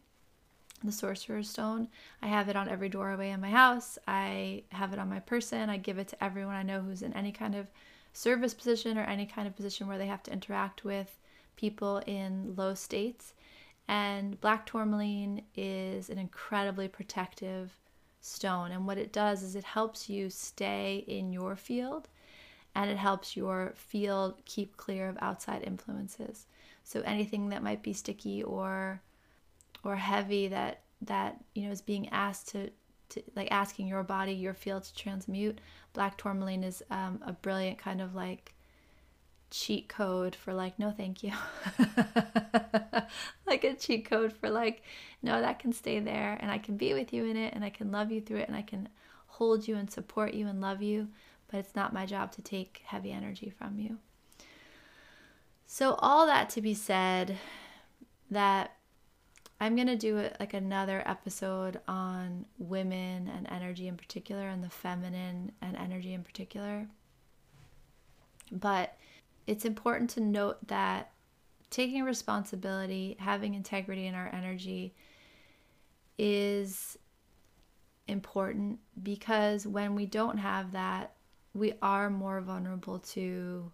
The 0.87 0.93
sorcerer's 0.93 1.51
stone. 1.51 1.89
I 2.22 2.29
have 2.29 2.49
it 2.49 2.57
on 2.57 2.68
every 2.68 2.89
doorway 2.89 3.31
in 3.31 3.41
my 3.41 3.51
house. 3.51 3.99
I 4.07 4.62
have 4.70 4.93
it 4.93 4.99
on 4.99 5.09
my 5.09 5.20
person. 5.20 5.70
I 5.70 5.76
give 5.76 5.99
it 5.99 6.09
to 6.09 6.24
everyone 6.24 6.55
I 6.55 6.62
know 6.62 6.81
who's 6.81 7.03
in 7.03 7.12
any 7.14 7.33
kind 7.33 7.55
of 7.55 7.68
service 8.12 8.55
position 8.55 8.97
or 8.97 9.03
any 9.03 9.26
kind 9.26 9.47
of 9.47 9.57
position 9.57 9.87
where 9.87 9.99
they 9.99 10.07
have 10.07 10.22
to 10.24 10.33
interact 10.33 10.85
with 10.85 11.18
people 11.57 11.99
in 12.07 12.55
low 12.57 12.74
states. 12.74 13.35
And 13.89 14.41
black 14.41 14.66
tourmaline 14.66 15.43
is 15.57 16.11
an 16.11 16.18
incredibly 16.18 16.89
protective 16.89 17.72
stone. 18.20 18.70
And 18.72 18.87
what 18.87 18.99
it 18.99 19.12
does 19.12 19.43
is 19.43 19.57
it 19.57 19.64
helps 19.64 20.09
you 20.09 20.31
stay 20.31 21.05
in 21.07 21.33
your 21.33 21.57
field 21.57 22.09
and 22.74 22.91
it 22.91 22.99
helps 22.99 23.37
your 23.37 23.72
field 23.74 24.35
keep 24.45 24.76
clear 24.76 25.09
of 25.09 25.18
outside 25.20 25.62
influences. 25.62 26.47
So 26.85 27.01
anything 27.01 27.49
that 27.49 27.62
might 27.62 27.83
be 27.83 27.93
sticky 27.93 28.43
or 28.43 29.01
or 29.85 29.97
heavy 29.97 30.49
that 30.49 30.83
that 31.03 31.39
you 31.55 31.64
know 31.64 31.70
is 31.70 31.81
being 31.83 32.09
asked 32.09 32.49
to, 32.49 32.70
to 33.09 33.22
like 33.37 33.49
asking 33.51 33.87
your 33.87 34.03
body 34.03 34.33
your 34.33 34.55
field 34.55 34.85
to 34.85 34.95
transmute 34.95 35.61
black 35.93 36.18
tourmaline 36.18 36.64
is 36.64 36.83
um, 36.91 37.22
a 37.24 37.33
brilliant 37.33 37.79
kind 37.79 38.01
of 38.01 38.14
like 38.14 38.55
cheat 39.51 39.89
code 39.89 40.35
for 40.35 40.53
like 40.53 40.79
no 40.79 40.91
thank 40.91 41.22
you. 41.22 41.33
Like 43.47 43.64
a 43.64 43.72
cheat 43.72 44.05
code 44.05 44.35
for 44.35 44.51
like 44.51 44.83
no 45.22 45.41
that 45.41 45.59
can 45.59 45.72
stay 45.72 46.01
there 46.01 46.37
and 46.39 46.51
i 46.51 46.59
can 46.59 46.76
be 46.76 46.93
with 46.93 47.14
you 47.14 47.24
in 47.24 47.35
it 47.35 47.55
and 47.55 47.64
i 47.64 47.70
can 47.70 47.91
love 47.91 48.12
you 48.12 48.20
through 48.20 48.37
it 48.37 48.47
and 48.47 48.55
i 48.55 48.61
can 48.61 48.91
hold 49.26 49.66
you 49.66 49.76
and 49.76 49.91
support 49.91 50.35
you 50.35 50.47
and 50.47 50.61
love 50.61 50.83
you 50.83 51.09
but 51.49 51.59
it's 51.59 51.74
not 51.74 51.93
my 51.93 52.07
job 52.07 52.33
to 52.33 52.43
take 52.43 52.83
heavy 52.85 53.11
energy 53.11 53.51
from 53.51 53.79
you. 53.79 53.99
So 55.66 55.95
all 55.99 56.26
that 56.26 56.51
to 56.51 56.62
be 56.62 56.74
said 56.74 57.39
that 58.31 58.72
I'm 59.61 59.74
going 59.74 59.88
to 59.88 59.96
do 59.96 60.28
like 60.38 60.54
another 60.54 61.02
episode 61.04 61.80
on 61.88 62.46
women 62.59 63.28
and 63.28 63.48
energy 63.50 63.88
in 63.88 63.96
particular 63.96 64.48
and 64.48 64.62
the 64.62 64.70
feminine 64.70 65.52
and 65.61 65.76
energy 65.76 66.14
in 66.14 66.22
particular. 66.22 66.86
But 68.52 68.96
it's 69.46 69.64
important 69.64 70.11
to 70.11 70.20
note 70.20 70.59
that 70.68 71.11
taking 71.70 72.04
responsibility, 72.04 73.16
having 73.18 73.54
integrity 73.54 74.06
in 74.06 74.14
our 74.14 74.30
energy 74.32 74.94
is 76.18 76.96
important 78.06 78.78
because 79.02 79.66
when 79.66 79.94
we 79.94 80.06
don't 80.06 80.38
have 80.38 80.72
that, 80.72 81.14
we 81.52 81.74
are 81.82 82.09
more 82.11 82.40
vulnerable 82.40 82.98
to 83.00 83.70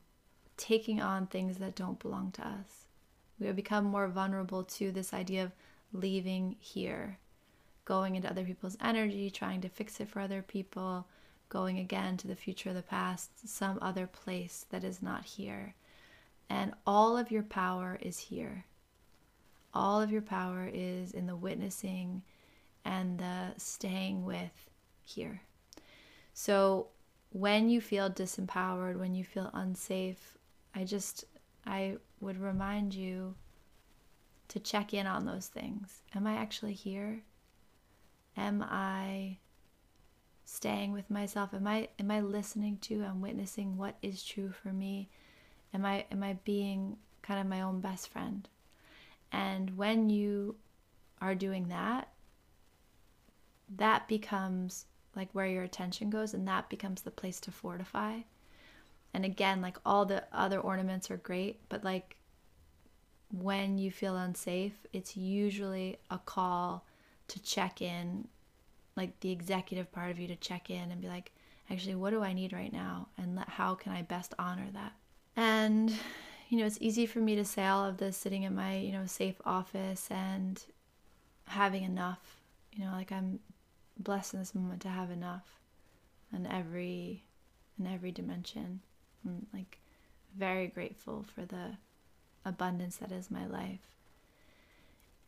taking 0.57 1.01
on 1.01 1.27
things 1.27 1.59
that 1.59 1.75
don't 1.75 1.99
belong 1.99 2.31
to 2.33 2.47
us. 2.47 2.87
We 3.39 3.51
become 3.53 3.85
more 3.85 4.09
vulnerable 4.09 4.65
to 4.65 4.91
this 4.91 5.13
idea 5.13 5.45
of 5.45 5.53
leaving 5.95 6.57
here, 6.59 7.19
going 7.87 8.17
into 8.17 8.29
other 8.29 8.45
people's 8.45 8.77
energy, 8.83 9.31
trying 9.31 9.63
to 9.63 9.69
fix 9.69 10.01
it 10.01 10.09
for 10.09 10.21
other 10.21 10.43
people, 10.43 11.07
going 11.49 11.79
again 11.79 12.17
to 12.19 12.27
the 12.27 12.37
future 12.37 12.71
or 12.71 12.75
the 12.75 12.83
past, 12.83 13.49
some 13.49 13.79
other 13.81 14.07
place 14.07 14.67
that 14.71 14.85
is 14.85 15.01
not 15.01 15.25
here. 15.25 15.75
And 16.51 16.75
all 16.87 17.17
of 17.17 17.31
your 17.31 17.45
power 17.45 17.99
is 18.03 18.19
here. 18.19 18.65
All 19.73 20.03
of 20.03 20.11
your 20.11 20.23
power 20.23 20.69
is 20.73 21.13
in 21.13 21.27
the 21.27 21.37
witnessing 21.37 22.23
and 22.85 23.19
the 23.19 23.55
staying 23.57 24.25
with 24.25 24.69
here. 25.05 25.41
So 26.35 26.89
when 27.31 27.69
you 27.69 27.81
feel 27.81 28.11
disempowered, 28.11 28.99
when 28.99 29.15
you 29.15 29.25
feel 29.25 29.51
unsafe, 29.55 30.37
I 30.75 30.85
just, 30.85 31.25
I 31.67 31.97
would 32.21 32.41
remind 32.41 32.95
you 32.95 33.35
to 34.55 34.61
check 34.61 34.95
in 34.95 35.05
on 35.05 35.27
those 35.27 35.49
things. 35.49 36.03
Am 36.15 36.29
I 36.29 36.37
actually 36.37 36.75
here? 36.75 37.23
Am 38.37 38.63
I 38.63 39.39
staying 40.45 40.93
with 40.93 41.11
myself? 41.11 41.53
Am 41.53 41.67
I 41.67 41.89
am 41.99 42.09
I 42.09 42.21
listening 42.21 42.79
to 42.83 43.03
and 43.03 43.21
witnessing 43.21 43.77
what 43.77 43.97
is 44.01 44.23
true 44.23 44.53
for 44.53 44.73
me? 44.73 45.09
Am 45.75 45.85
I 45.85 46.07
am 46.13 46.23
I 46.23 46.35
being 46.45 46.99
kind 47.21 47.41
of 47.41 47.49
my 47.49 47.63
own 47.63 47.81
best 47.81 48.09
friend? 48.09 48.49
And 49.33 49.77
when 49.77 50.09
you 50.09 50.55
are 51.21 51.35
doing 51.35 51.67
that, 51.67 52.11
that 53.77 54.07
becomes 54.07 54.87
like 55.17 55.31
where 55.33 55.47
your 55.47 55.65
attention 55.65 56.11
goes 56.11 56.33
and 56.33 56.47
that 56.47 56.71
becomes 56.71 57.03
the 57.03 57.11
place 57.11 57.41
to 57.41 57.51
fortify. 57.51 58.19
And 59.13 59.25
again, 59.25 59.61
like 59.61 59.79
all 59.85 60.07
the 60.07 60.23
other 60.33 60.61
ornaments 60.61 61.11
are 61.11 61.17
great, 61.17 61.69
but 61.69 61.83
like 61.83 62.17
when 63.41 63.79
you 63.79 63.91
feel 63.91 64.17
unsafe, 64.17 64.87
it's 64.93 65.17
usually 65.17 65.99
a 66.11 66.19
call 66.19 66.85
to 67.29 67.43
check 67.43 67.83
in, 67.83 68.29
like 68.97 69.19
the 69.21 69.31
executive 69.31 69.91
part 69.93 70.11
of 70.11 70.19
you 70.19 70.29
to 70.29 70.37
check 70.37 70.71
in 70.71 70.91
and 70.91 71.01
be 71.01 71.09
like, 71.09 71.33
actually, 71.71 71.95
what 71.95 72.11
do 72.11 72.23
I 72.23 72.33
need 72.33 72.53
right 72.53 72.73
now? 72.73 73.09
And 73.17 73.39
how 73.49 73.75
can 73.75 73.93
I 73.93 74.03
best 74.03 74.35
honor 74.39 74.69
that? 74.73 74.93
And, 75.37 75.91
you 76.49 76.59
know, 76.59 76.67
it's 76.67 76.79
easy 76.81 77.07
for 77.07 77.19
me 77.19 77.35
to 77.37 77.45
say 77.45 77.67
all 77.67 77.85
of 77.85 77.97
this 77.97 78.17
sitting 78.17 78.45
in 78.45 78.55
my, 78.55 78.77
you 78.77 78.93
know, 78.93 79.07
safe 79.07 79.41
office 79.45 80.09
and 80.11 80.63
having 81.47 81.83
enough. 81.83 82.41
You 82.73 82.85
know, 82.85 82.93
like 82.93 83.11
I'm 83.11 83.41
blessed 83.99 84.35
in 84.35 84.41
this 84.41 84.55
moment 84.55 84.83
to 84.83 84.89
have 84.89 85.11
enough 85.11 85.61
in 86.33 86.47
every 86.47 87.25
in 87.79 87.87
every 87.87 88.13
dimension. 88.13 88.81
I'm 89.25 89.47
like 89.53 89.79
very 90.37 90.67
grateful 90.69 91.25
for 91.35 91.45
the 91.45 91.77
abundance 92.45 92.97
that 92.97 93.13
is 93.13 93.31
my 93.31 93.47
life. 93.47 93.81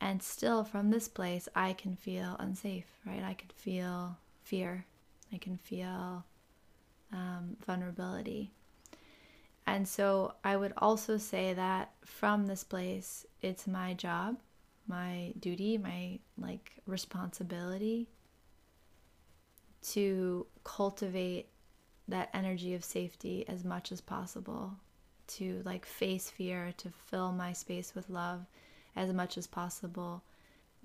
And 0.00 0.22
still, 0.22 0.62
from 0.62 0.90
this 0.90 1.08
place, 1.08 1.48
I 1.54 1.72
can 1.72 1.96
feel 1.96 2.36
unsafe, 2.38 2.86
right? 3.06 3.22
I 3.22 3.34
can 3.34 3.48
feel 3.54 4.18
fear. 4.42 4.84
I 5.32 5.38
can 5.38 5.56
feel 5.56 6.24
um, 7.12 7.56
vulnerability. 7.66 8.50
And 9.66 9.88
so, 9.88 10.34
I 10.44 10.56
would 10.56 10.74
also 10.76 11.16
say 11.16 11.54
that 11.54 11.92
from 12.04 12.46
this 12.46 12.62
place, 12.62 13.26
it's 13.40 13.66
my 13.66 13.94
job, 13.94 14.36
my 14.86 15.32
duty, 15.40 15.78
my 15.78 16.18
like 16.38 16.72
responsibility 16.86 18.06
to 19.92 20.46
cultivate 20.62 21.48
that 22.08 22.30
energy 22.34 22.74
of 22.74 22.84
safety 22.84 23.44
as 23.48 23.64
much 23.64 23.90
as 23.90 24.00
possible 24.00 24.72
to 25.28 25.62
like 25.64 25.84
face 25.86 26.30
fear, 26.30 26.72
to 26.78 26.90
fill 26.90 27.32
my 27.32 27.52
space 27.52 27.94
with 27.94 28.08
love 28.08 28.46
as 28.94 29.12
much 29.12 29.36
as 29.36 29.46
possible 29.46 30.22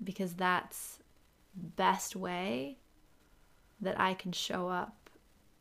because 0.02 0.34
that's 0.34 0.98
best 1.54 2.16
way 2.16 2.76
that 3.80 3.98
I 3.98 4.14
can 4.14 4.32
show 4.32 4.68
up 4.68 5.10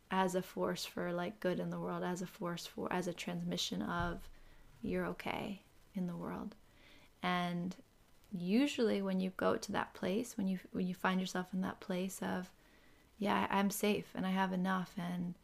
as 0.09 0.35
a 0.35 0.41
force 0.41 0.85
for 0.85 1.11
like 1.13 1.39
good 1.39 1.59
in 1.59 1.69
the 1.69 1.79
world, 1.79 2.03
as 2.03 2.21
a 2.21 2.27
force 2.27 2.65
for 2.65 2.91
as 2.91 3.07
a 3.07 3.13
transmission 3.13 3.81
of 3.81 4.27
you're 4.81 5.05
okay 5.07 5.61
in 5.95 6.07
the 6.07 6.15
world. 6.15 6.55
And 7.23 7.75
usually 8.31 9.01
when 9.01 9.19
you 9.19 9.31
go 9.37 9.55
to 9.55 9.71
that 9.71 9.93
place, 9.93 10.37
when 10.37 10.47
you 10.47 10.59
when 10.71 10.87
you 10.87 10.93
find 10.93 11.19
yourself 11.19 11.47
in 11.53 11.61
that 11.61 11.79
place 11.79 12.19
of 12.21 12.51
yeah, 13.17 13.47
I'm 13.49 13.69
safe 13.69 14.07
and 14.15 14.25
I 14.25 14.31
have 14.31 14.51
enough 14.51 14.93
and 14.97 15.35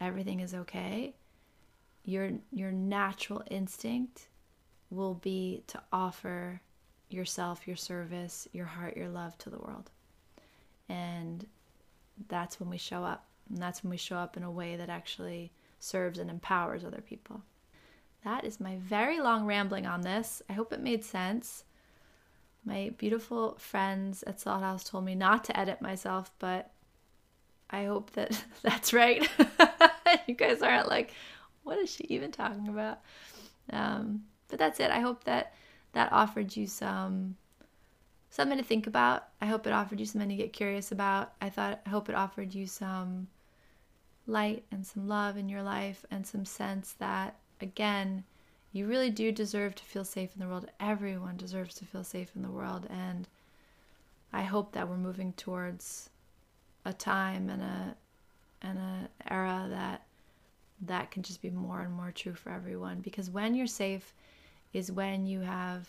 everything 0.00 0.40
is 0.40 0.54
okay, 0.54 1.14
your 2.04 2.30
your 2.50 2.72
natural 2.72 3.42
instinct 3.50 4.28
will 4.90 5.14
be 5.14 5.62
to 5.68 5.80
offer 5.92 6.60
yourself, 7.08 7.66
your 7.66 7.76
service, 7.76 8.48
your 8.52 8.66
heart, 8.66 8.96
your 8.96 9.08
love 9.08 9.36
to 9.38 9.50
the 9.50 9.58
world. 9.58 9.90
And 10.88 11.46
that's 12.28 12.60
when 12.60 12.68
we 12.68 12.78
show 12.78 13.04
up. 13.04 13.26
And 13.48 13.58
that's 13.58 13.82
when 13.82 13.90
we 13.90 13.96
show 13.96 14.16
up 14.16 14.36
in 14.36 14.42
a 14.42 14.50
way 14.50 14.76
that 14.76 14.88
actually 14.88 15.52
serves 15.78 16.18
and 16.18 16.30
empowers 16.30 16.84
other 16.84 17.00
people. 17.00 17.42
That 18.24 18.44
is 18.44 18.60
my 18.60 18.76
very 18.76 19.20
long 19.20 19.46
rambling 19.46 19.86
on 19.86 20.02
this. 20.02 20.42
I 20.48 20.52
hope 20.52 20.72
it 20.72 20.80
made 20.80 21.04
sense. 21.04 21.64
My 22.64 22.92
beautiful 22.96 23.56
friends 23.58 24.22
at 24.24 24.40
Salt 24.40 24.62
House 24.62 24.84
told 24.84 25.04
me 25.04 25.14
not 25.16 25.44
to 25.44 25.58
edit 25.58 25.82
myself, 25.82 26.30
but 26.38 26.70
I 27.68 27.84
hope 27.84 28.12
that 28.12 28.44
that's 28.62 28.92
right. 28.92 29.28
you 30.26 30.34
guys 30.34 30.62
aren't 30.62 30.88
like, 30.88 31.12
what 31.64 31.78
is 31.78 31.90
she 31.90 32.04
even 32.08 32.32
talking 32.32 32.68
about? 32.68 33.00
Um, 33.70 34.24
but 34.48 34.58
that's 34.58 34.80
it. 34.80 34.90
I 34.90 35.00
hope 35.00 35.24
that 35.24 35.54
that 35.92 36.12
offered 36.12 36.56
you 36.56 36.66
some 36.66 37.36
something 38.30 38.58
to 38.58 38.64
think 38.64 38.86
about. 38.86 39.28
I 39.40 39.46
hope 39.46 39.66
it 39.66 39.72
offered 39.72 40.00
you 40.00 40.06
something 40.06 40.28
to 40.28 40.36
get 40.36 40.52
curious 40.52 40.92
about. 40.92 41.32
I 41.40 41.50
thought 41.50 41.80
I 41.86 41.90
hope 41.90 42.08
it 42.08 42.14
offered 42.14 42.54
you 42.54 42.66
some 42.66 43.28
light 44.26 44.64
and 44.70 44.86
some 44.86 45.08
love 45.08 45.36
in 45.36 45.48
your 45.48 45.62
life 45.62 46.04
and 46.10 46.26
some 46.26 46.44
sense 46.44 46.94
that 46.98 47.36
again, 47.60 48.24
you 48.72 48.86
really 48.86 49.10
do 49.10 49.32
deserve 49.32 49.74
to 49.76 49.84
feel 49.84 50.04
safe 50.04 50.30
in 50.34 50.40
the 50.40 50.48
world. 50.48 50.70
Everyone 50.80 51.36
deserves 51.36 51.74
to 51.76 51.84
feel 51.84 52.04
safe 52.04 52.30
in 52.34 52.42
the 52.42 52.50
world 52.50 52.86
and 52.90 53.28
I 54.32 54.42
hope 54.42 54.72
that 54.72 54.88
we're 54.88 54.96
moving 54.96 55.34
towards 55.34 56.08
a 56.84 56.92
time 56.92 57.50
and 57.50 57.62
a 57.62 57.96
and 58.62 58.78
a 58.78 59.08
era 59.30 59.66
that 59.70 60.06
that 60.82 61.10
can 61.10 61.22
just 61.22 61.40
be 61.40 61.50
more 61.50 61.80
and 61.80 61.92
more 61.92 62.12
true 62.12 62.34
for 62.34 62.50
everyone 62.50 63.00
because 63.00 63.30
when 63.30 63.54
you're 63.54 63.66
safe 63.66 64.14
is 64.72 64.90
when 64.90 65.26
you 65.26 65.40
have 65.40 65.88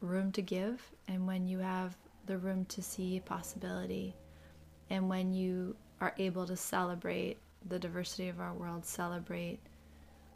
room 0.00 0.30
to 0.32 0.42
give 0.42 0.82
and 1.08 1.26
when 1.26 1.46
you 1.46 1.58
have 1.58 1.96
the 2.26 2.38
room 2.38 2.64
to 2.66 2.82
see 2.82 3.20
possibility. 3.24 4.14
And 4.90 5.08
when 5.08 5.32
you 5.32 5.76
are 6.00 6.14
able 6.18 6.46
to 6.46 6.56
celebrate 6.56 7.38
the 7.68 7.78
diversity 7.78 8.28
of 8.28 8.40
our 8.40 8.52
world, 8.52 8.84
celebrate 8.84 9.60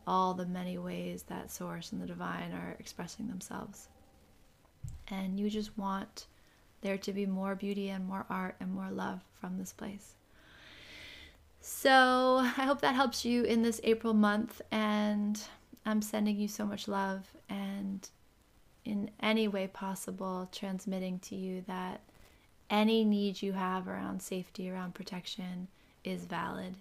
all 0.07 0.33
the 0.35 0.47
many 0.47 0.79
ways 0.79 1.25
that 1.25 1.51
Source 1.51 1.93
and 1.93 2.01
the 2.01 2.07
Divine 2.07 2.53
are 2.53 2.77
expressing 2.79 3.29
themselves. 3.29 3.89
And 5.09 5.39
you 5.39 5.51
just 5.51 5.77
want 5.77 6.27
there 6.81 6.99
to 6.99 7.13
be 7.13 7.27
more 7.27 7.55
beauty 7.55 7.91
and 7.91 8.07
more 8.07 8.25
art 8.31 8.57
and 8.61 8.73
more 8.73 8.91
love 8.91 9.21
from 9.41 9.59
this 9.59 9.73
place. 9.73 10.15
So 11.71 12.39
I 12.39 12.64
hope 12.64 12.81
that 12.81 12.95
helps 12.95 13.27
you 13.27 13.45
in 13.45 13.62
this 13.62 13.79
April 13.85 14.14
month, 14.14 14.62
and 14.73 15.39
I'm 15.85 16.01
sending 16.01 16.39
you 16.39 16.49
so 16.49 16.64
much 16.64 16.89
love 16.89 17.29
and 17.51 18.09
in 18.87 19.11
any 19.21 19.49
way 19.49 19.66
possible 19.66 20.49
transmitting 20.51 21.19
to 21.21 21.37
you 21.37 21.62
that 21.66 22.01
any 22.71 23.05
need 23.05 23.43
you 23.43 23.53
have 23.53 23.87
around 23.87 24.23
safety, 24.23 24.71
around 24.71 24.95
protection 24.95 25.69
is 26.05 26.25
valid. 26.25 26.75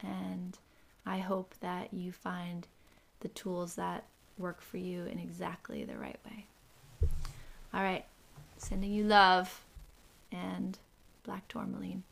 And 0.00 0.58
I 1.06 1.18
hope 1.18 1.54
that 1.60 1.94
you 1.94 2.10
find 2.10 2.66
the 3.20 3.28
tools 3.28 3.76
that 3.76 4.04
work 4.38 4.60
for 4.60 4.76
you 4.76 5.04
in 5.04 5.20
exactly 5.20 5.84
the 5.84 5.96
right 5.96 6.18
way. 6.26 6.46
All 7.72 7.82
right, 7.82 8.04
sending 8.56 8.90
you 8.90 9.04
love 9.04 9.64
and 10.32 10.78
black 11.22 11.46
tourmaline. 11.46 12.02